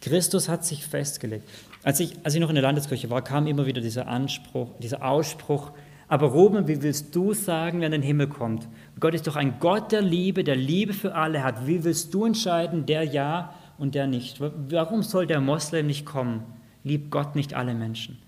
Christus 0.00 0.48
hat 0.48 0.64
sich 0.64 0.86
festgelegt. 0.86 1.46
Als 1.82 2.00
ich, 2.00 2.16
als 2.24 2.34
ich 2.34 2.40
noch 2.40 2.48
in 2.48 2.54
der 2.54 2.62
Landeskirche 2.62 3.10
war, 3.10 3.22
kam 3.22 3.46
immer 3.46 3.66
wieder 3.66 3.82
dieser 3.82 4.08
Anspruch, 4.08 4.70
dieser 4.78 5.04
Ausspruch, 5.04 5.72
aber 6.08 6.28
Ruben, 6.28 6.66
wie 6.66 6.82
willst 6.82 7.14
du 7.14 7.34
sagen, 7.34 7.82
wenn 7.82 7.92
der 7.92 8.00
Himmel 8.00 8.26
kommt? 8.26 8.66
Gott 8.98 9.14
ist 9.14 9.26
doch 9.26 9.36
ein 9.36 9.60
Gott 9.60 9.92
der 9.92 10.02
Liebe, 10.02 10.42
der 10.42 10.56
Liebe 10.56 10.92
für 10.92 11.14
alle 11.14 11.44
hat. 11.44 11.66
Wie 11.66 11.84
willst 11.84 12.12
du 12.12 12.24
entscheiden, 12.24 12.84
der 12.84 13.04
ja 13.04 13.54
und 13.80 13.94
der 13.94 14.06
nicht? 14.06 14.40
Warum 14.40 15.02
soll 15.02 15.26
der 15.26 15.40
Moslem 15.40 15.86
nicht 15.86 16.06
kommen? 16.06 16.42
Liebt 16.84 17.10
Gott 17.10 17.34
nicht 17.34 17.54
alle 17.54 17.74
Menschen? 17.74 18.18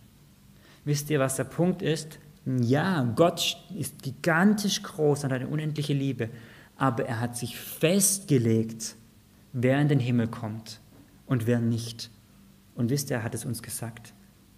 Wisst 0.85 1.11
ihr, 1.11 1.21
was 1.21 1.37
der 1.37 1.45
Punkt 1.45 1.83
ist? 1.83 2.19
Ja, 2.45 3.05
Gott 3.15 3.57
ist 3.79 4.03
gigantisch 4.03 4.83
groß 4.83 5.25
und 5.25 5.33
hat 5.33 5.41
eine 5.41 5.49
unendliche 5.49 5.93
Liebe, 5.93 6.31
aber 6.77 7.05
er 7.05 7.21
hat 7.21 7.37
sich 7.37 7.57
festgelegt, 7.57 8.97
wer 9.53 9.81
in 9.81 9.89
den 9.89 10.01
Himmel 10.01 10.27
kommt 10.27 10.81
und 11.27 11.47
wer 11.47 11.61
nicht. 11.61 12.11
Und 12.75 12.91
wisst 12.91 13.11
ihr, 13.11 13.19
er 13.19 13.23
hat 13.23 13.35
es 13.35 13.45
uns 13.45 13.63
gesagt. 13.63 14.15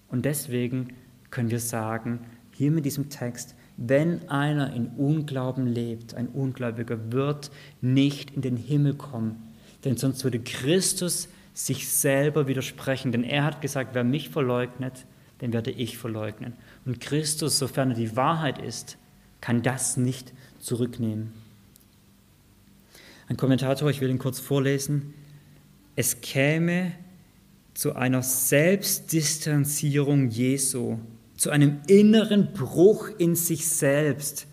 Und 0.09 0.25
deswegen 0.25 0.95
können 1.31 1.51
wir 1.51 1.61
sagen, 1.61 2.21
hier 2.53 2.71
mit 2.71 2.85
diesem 2.85 3.11
Text, 3.11 3.57
wenn 3.77 4.29
einer 4.29 4.73
in 4.73 4.87
Unglauben 4.97 5.67
lebt, 5.67 6.15
ein 6.15 6.29
Ungläubiger 6.29 7.13
wird 7.13 7.51
nicht 7.81 8.31
in 8.31 8.41
den 8.41 8.57
Himmel 8.57 8.95
kommen, 8.95 9.54
denn 9.85 9.97
sonst 9.97 10.25
würde 10.25 10.41
Christus 10.41 11.29
sich 11.53 11.89
selber 11.89 12.49
widersprechen, 12.49 13.13
denn 13.13 13.25
er 13.25 13.45
hat 13.45 13.61
gesagt, 13.61 13.95
wer 13.95 14.05
mich 14.05 14.31
verleugnet, 14.31 15.05
den 15.41 15.53
werde 15.53 15.71
ich 15.71 15.99
verleugnen. 15.99 16.55
Und 16.85 17.01
Christus, 17.01 17.59
sofern 17.59 17.91
er 17.91 17.97
die 17.97 18.17
Wahrheit 18.17 18.59
ist, 18.59 18.97
kann 19.41 19.63
das 19.63 19.97
nicht 19.97 20.33
zurücknehmen. 20.59 21.33
Ein 23.29 23.37
Kommentator, 23.37 23.89
ich 23.91 24.01
will 24.01 24.11
ihn 24.11 24.19
kurz 24.19 24.41
vorlesen, 24.41 25.15
es 25.97 26.21
käme 26.21 26.93
zu 27.75 27.95
einer 27.95 28.23
Selbstdistanzierung 28.23 30.31
Jesu 30.31 30.99
zu 31.37 31.51
einem 31.51 31.81
inneren 31.87 32.53
Bruch 32.53 33.09
in 33.19 33.35
sich 33.35 33.69
selbst, 33.69 34.47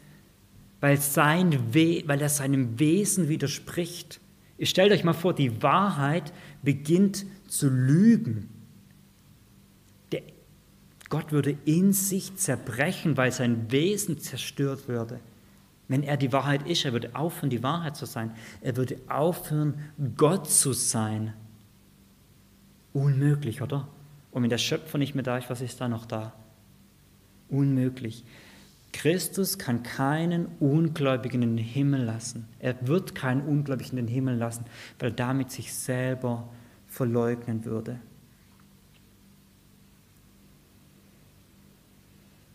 weil, 0.79 0.99
sein 0.99 1.73
We 1.73 2.03
weil 2.07 2.21
er 2.21 2.29
seinem 2.29 2.79
Wesen 2.79 3.29
widerspricht. 3.29 4.19
Ihr 4.61 4.67
stellt 4.67 4.91
euch 4.91 5.03
mal 5.03 5.13
vor, 5.13 5.33
die 5.33 5.63
Wahrheit 5.63 6.31
beginnt 6.61 7.25
zu 7.47 7.67
lügen. 7.67 8.47
Der 10.11 10.21
Gott 11.09 11.31
würde 11.31 11.57
in 11.65 11.93
sich 11.93 12.35
zerbrechen, 12.35 13.17
weil 13.17 13.31
sein 13.31 13.71
Wesen 13.71 14.19
zerstört 14.19 14.87
würde. 14.87 15.19
Wenn 15.87 16.03
er 16.03 16.15
die 16.15 16.31
Wahrheit 16.31 16.69
ist, 16.69 16.85
er 16.85 16.93
würde 16.93 17.15
aufhören, 17.15 17.49
die 17.49 17.63
Wahrheit 17.63 17.97
zu 17.97 18.05
sein. 18.05 18.35
Er 18.61 18.77
würde 18.77 18.99
aufhören, 19.07 19.79
Gott 20.15 20.47
zu 20.47 20.73
sein. 20.73 21.33
Unmöglich, 22.93 23.63
oder? 23.63 23.87
Und 24.29 24.43
wenn 24.43 24.51
der 24.51 24.59
Schöpfer 24.59 24.99
nicht 24.99 25.15
mehr 25.15 25.23
da 25.23 25.39
ist, 25.39 25.49
was 25.49 25.61
ist 25.61 25.81
da 25.81 25.87
noch 25.87 26.05
da? 26.05 26.33
Unmöglich. 27.49 28.25
Christus 28.93 29.57
kann 29.57 29.83
keinen 29.83 30.47
Ungläubigen 30.59 31.41
in 31.41 31.57
den 31.57 31.65
Himmel 31.65 32.03
lassen. 32.03 32.47
Er 32.59 32.75
wird 32.87 33.15
keinen 33.15 33.41
Ungläubigen 33.41 33.97
in 33.97 34.07
den 34.07 34.13
Himmel 34.13 34.35
lassen, 34.35 34.65
weil 34.99 35.09
er 35.11 35.15
damit 35.15 35.51
sich 35.51 35.73
selber 35.73 36.49
verleugnen 36.87 37.63
würde. 37.63 37.99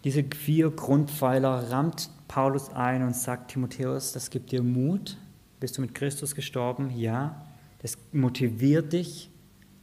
Diese 0.04 0.22
vier 0.22 0.70
Grundpfeiler 0.70 1.70
rammt 1.70 2.10
Paulus 2.28 2.70
ein 2.70 3.02
und 3.02 3.16
sagt 3.16 3.50
Timotheus, 3.50 4.12
das 4.12 4.30
gibt 4.30 4.52
dir 4.52 4.62
Mut. 4.62 5.16
Bist 5.58 5.78
du 5.78 5.80
mit 5.80 5.94
Christus 5.94 6.34
gestorben? 6.34 6.90
Ja. 6.90 7.44
Das 7.82 7.98
motiviert 8.12 8.92
dich. 8.92 9.30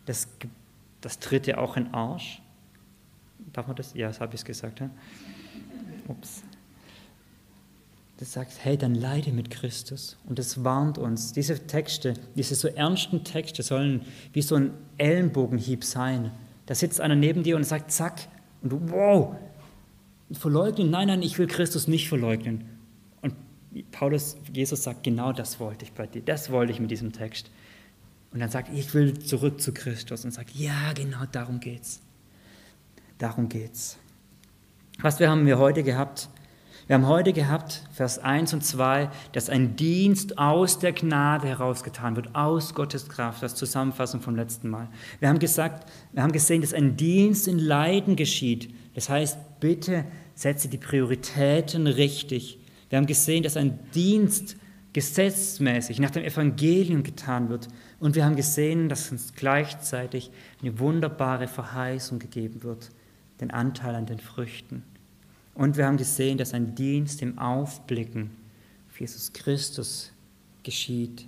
Das, 0.06 0.28
das 1.02 1.20
tritt 1.20 1.48
dir 1.48 1.60
auch 1.60 1.76
in 1.76 1.94
Arsch. 1.94 2.42
Darf 3.52 3.68
man 3.68 3.76
das? 3.76 3.94
Ja, 3.96 4.08
das 4.08 4.22
habe 4.22 4.36
ich 4.36 4.46
gesagt. 4.46 4.80
Ja? 4.80 4.90
Ups. 6.08 6.44
Das 8.18 8.34
sagt, 8.34 8.54
hey, 8.64 8.78
dann 8.78 8.96
leide 8.96 9.32
mit 9.32 9.50
Christus. 9.50 10.18
Und 10.28 10.40
das 10.40 10.64
warnt 10.64 10.98
uns. 10.98 11.34
Diese 11.34 11.68
Texte, 11.68 12.14
diese 12.36 12.56
so 12.56 12.68
ernsten 12.68 13.24
Texte 13.24 13.64
sollen 13.64 14.06
wie 14.32 14.42
so 14.42 14.56
ein 14.56 14.72
Ellenbogenhieb 14.98 15.84
sein. 15.84 16.32
Da 16.66 16.76
sitzt 16.76 17.02
einer 17.02 17.16
neben 17.16 17.44
dir 17.44 17.56
und 17.56 17.64
sagt, 17.64 17.92
zack, 17.92 18.28
und 18.62 18.72
du, 18.72 18.80
wow, 18.92 19.36
verleugnen. 20.32 20.90
Nein, 20.90 21.08
nein, 21.08 21.22
ich 21.22 21.38
will 21.38 21.48
Christus 21.48 21.88
nicht 21.88 22.08
verleugnen. 22.08 22.64
Und 23.22 23.36
Paulus, 23.92 24.38
Jesus 24.54 24.84
sagt, 24.84 25.04
genau 25.04 25.34
das 25.34 25.60
wollte 25.60 25.84
ich 25.84 25.92
bei 25.92 26.08
dir. 26.08 26.22
Das 26.22 26.52
wollte 26.52 26.72
ich 26.72 26.80
mit 26.80 26.92
diesem 26.92 27.12
Text. 27.12 27.50
Und 28.32 28.40
dann 28.40 28.50
sagt, 28.50 28.70
ich 28.74 28.94
will 28.94 29.20
zurück 29.20 29.62
zu 29.62 29.74
Christus 29.74 30.24
und 30.24 30.32
sagt, 30.32 30.56
ja, 30.56 30.94
genau 30.94 31.26
darum 31.32 31.60
geht's. 31.60 32.00
Darum 33.18 33.50
geht's. 33.50 33.98
Was 35.02 35.20
wir 35.20 35.30
haben 35.30 35.46
wir 35.46 35.58
heute 35.58 35.84
gehabt? 35.84 36.30
Wir 36.88 36.96
haben 36.96 37.08
heute 37.08 37.34
gehabt, 37.34 37.82
Vers 37.94 38.20
1 38.20 38.54
und 38.54 38.64
2, 38.64 39.10
dass 39.32 39.50
ein 39.50 39.76
Dienst 39.76 40.38
aus 40.38 40.80
der 40.80 40.92
Gnade 40.92 41.48
herausgetan 41.48 42.16
wird, 42.16 42.36
aus 42.36 42.74
Gottes 42.74 43.08
Kraft, 43.08 43.42
das 43.42 43.56
Zusammenfassen 43.56 44.22
vom 44.22 44.36
letzten 44.36 44.70
Mal. 44.70 44.90
Wir 45.20 45.30
haben 45.30 45.40
gesagt, 45.40 45.90
wir 46.12 46.22
haben 46.22 46.32
gesehen, 46.34 46.62
dass 46.62 46.74
ein 46.74 46.98
Dienst 46.98 47.48
in 47.48 47.58
Leiden 47.58 48.16
geschieht. 48.16 48.74
Das 48.96 49.10
heißt, 49.10 49.60
bitte 49.60 50.06
setze 50.36 50.68
die 50.68 50.78
Prioritäten 50.78 51.88
richtig. 51.88 52.60
Wir 52.90 52.98
haben 52.98 53.08
gesehen, 53.08 53.44
dass 53.44 53.58
ein 53.58 53.80
Dienst 53.96 54.58
gesetzmäßig 54.92 56.00
nach 56.00 56.12
dem 56.12 56.24
Evangelium 56.24 57.04
getan 57.04 57.50
wird. 57.50 57.68
Und 58.00 58.16
wir 58.16 58.26
haben 58.26 58.36
gesehen, 58.36 58.90
dass 58.90 59.12
uns 59.12 59.34
gleichzeitig 59.34 60.32
eine 60.62 60.80
wunderbare 60.80 61.48
Verheißung 61.48 62.20
gegeben 62.20 62.64
wird 62.64 62.90
den 63.44 63.52
Anteil 63.52 63.96
an 63.96 64.06
den 64.06 64.20
Früchten. 64.20 64.84
Und 65.54 65.78
wir 65.78 65.86
haben 65.86 65.98
gesehen, 65.98 66.38
dass 66.38 66.54
ein 66.54 66.76
Dienst 66.76 67.22
im 67.22 67.38
Aufblicken 67.38 68.32
auf 68.90 69.00
Jesus 69.00 69.34
Christus 69.34 70.12
geschieht, 70.64 71.28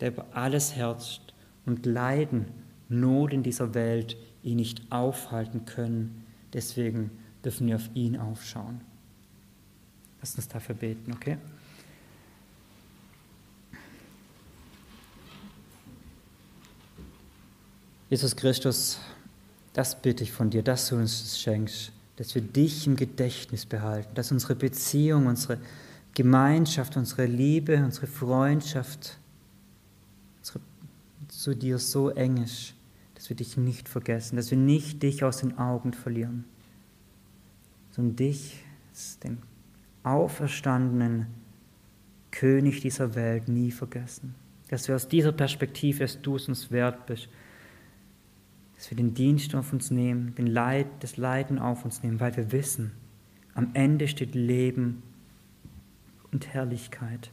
der 0.00 0.08
über 0.08 0.26
alles 0.32 0.74
herrscht 0.74 1.34
und 1.66 1.86
Leiden, 1.86 2.46
Not 2.88 3.32
in 3.32 3.44
dieser 3.44 3.74
Welt 3.74 4.16
ihn 4.42 4.56
nicht 4.56 4.90
aufhalten 4.90 5.64
können. 5.64 6.24
Deswegen 6.52 7.10
dürfen 7.44 7.68
wir 7.68 7.76
auf 7.76 7.88
ihn 7.94 8.16
aufschauen. 8.16 8.80
Lass 10.20 10.34
uns 10.34 10.48
dafür 10.48 10.74
beten, 10.74 11.12
okay? 11.12 11.38
Jesus 18.08 18.34
Christus, 18.34 18.98
das 19.72 20.00
bitte 20.00 20.24
ich 20.24 20.32
von 20.32 20.50
dir, 20.50 20.62
dass 20.62 20.88
du 20.88 20.96
uns 20.96 21.22
das 21.22 21.40
schenkst, 21.40 21.92
dass 22.16 22.34
wir 22.34 22.42
dich 22.42 22.86
im 22.86 22.96
Gedächtnis 22.96 23.66
behalten, 23.66 24.14
dass 24.14 24.32
unsere 24.32 24.54
Beziehung, 24.54 25.26
unsere 25.26 25.58
Gemeinschaft, 26.14 26.96
unsere 26.96 27.26
Liebe, 27.26 27.76
unsere 27.76 28.06
Freundschaft 28.06 29.18
unsere, 30.38 30.60
zu 31.28 31.54
dir 31.54 31.78
so 31.78 32.10
eng 32.10 32.38
ist, 32.38 32.74
dass 33.14 33.28
wir 33.28 33.36
dich 33.36 33.56
nicht 33.56 33.88
vergessen, 33.88 34.36
dass 34.36 34.50
wir 34.50 34.58
nicht 34.58 35.02
dich 35.02 35.22
aus 35.24 35.38
den 35.38 35.58
Augen 35.58 35.92
verlieren, 35.92 36.44
sondern 37.90 38.16
dich, 38.16 38.64
den 39.22 39.38
auferstandenen 40.02 41.26
König 42.30 42.80
dieser 42.80 43.14
Welt, 43.14 43.48
nie 43.48 43.70
vergessen. 43.70 44.34
Dass 44.68 44.88
wir 44.88 44.96
aus 44.96 45.08
dieser 45.08 45.32
Perspektive, 45.32 46.00
dass 46.00 46.20
du 46.20 46.36
es 46.36 46.48
uns 46.48 46.70
wert 46.70 47.06
bist, 47.06 47.28
dass 48.80 48.88
wir 48.88 48.96
den 48.96 49.12
Dienst 49.12 49.54
auf 49.54 49.74
uns 49.74 49.90
nehmen, 49.90 50.34
den 50.36 50.46
Leid, 50.46 50.86
das 51.00 51.18
Leiden 51.18 51.58
auf 51.58 51.84
uns 51.84 52.02
nehmen, 52.02 52.18
weil 52.18 52.34
wir 52.38 52.50
wissen, 52.50 52.92
am 53.52 53.72
Ende 53.74 54.08
steht 54.08 54.34
Leben 54.34 55.02
und 56.32 56.46
Herrlichkeit. 56.46 57.30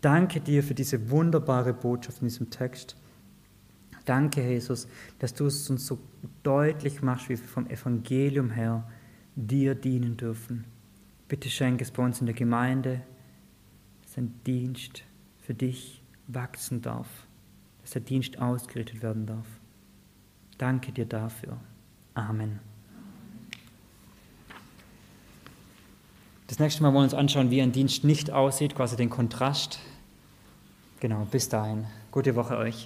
Danke 0.00 0.40
dir 0.40 0.62
für 0.62 0.72
diese 0.72 1.10
wunderbare 1.10 1.74
Botschaft 1.74 2.22
in 2.22 2.28
diesem 2.28 2.48
Text. 2.48 2.96
Danke, 4.06 4.42
Jesus, 4.48 4.88
dass 5.18 5.34
du 5.34 5.44
es 5.44 5.68
uns 5.68 5.84
so 5.86 5.98
deutlich 6.42 7.02
machst, 7.02 7.28
wie 7.28 7.38
wir 7.38 7.46
vom 7.46 7.68
Evangelium 7.68 8.50
her 8.50 8.90
dir 9.34 9.74
dienen 9.74 10.16
dürfen. 10.16 10.64
Bitte 11.28 11.50
schenke 11.50 11.84
es 11.84 11.90
bei 11.90 12.02
uns 12.02 12.20
in 12.20 12.26
der 12.26 12.34
Gemeinde, 12.34 13.02
dass 14.02 14.16
ein 14.16 14.32
Dienst 14.46 15.02
für 15.42 15.52
dich 15.52 16.02
wachsen 16.26 16.80
darf, 16.80 17.26
dass 17.82 17.90
der 17.90 18.00
Dienst 18.00 18.38
ausgerichtet 18.38 19.02
werden 19.02 19.26
darf. 19.26 19.46
Danke 20.58 20.92
dir 20.92 21.06
dafür. 21.06 21.56
Amen. 22.14 22.60
Das 26.46 26.58
nächste 26.58 26.82
Mal 26.82 26.88
wollen 26.88 27.02
wir 27.02 27.04
uns 27.04 27.14
anschauen, 27.14 27.50
wie 27.50 27.60
ein 27.60 27.72
Dienst 27.72 28.04
nicht 28.04 28.30
aussieht, 28.30 28.74
quasi 28.74 28.96
den 28.96 29.10
Kontrast. 29.10 29.80
Genau, 31.00 31.26
bis 31.30 31.48
dahin. 31.48 31.86
Gute 32.10 32.36
Woche 32.36 32.56
euch. 32.56 32.84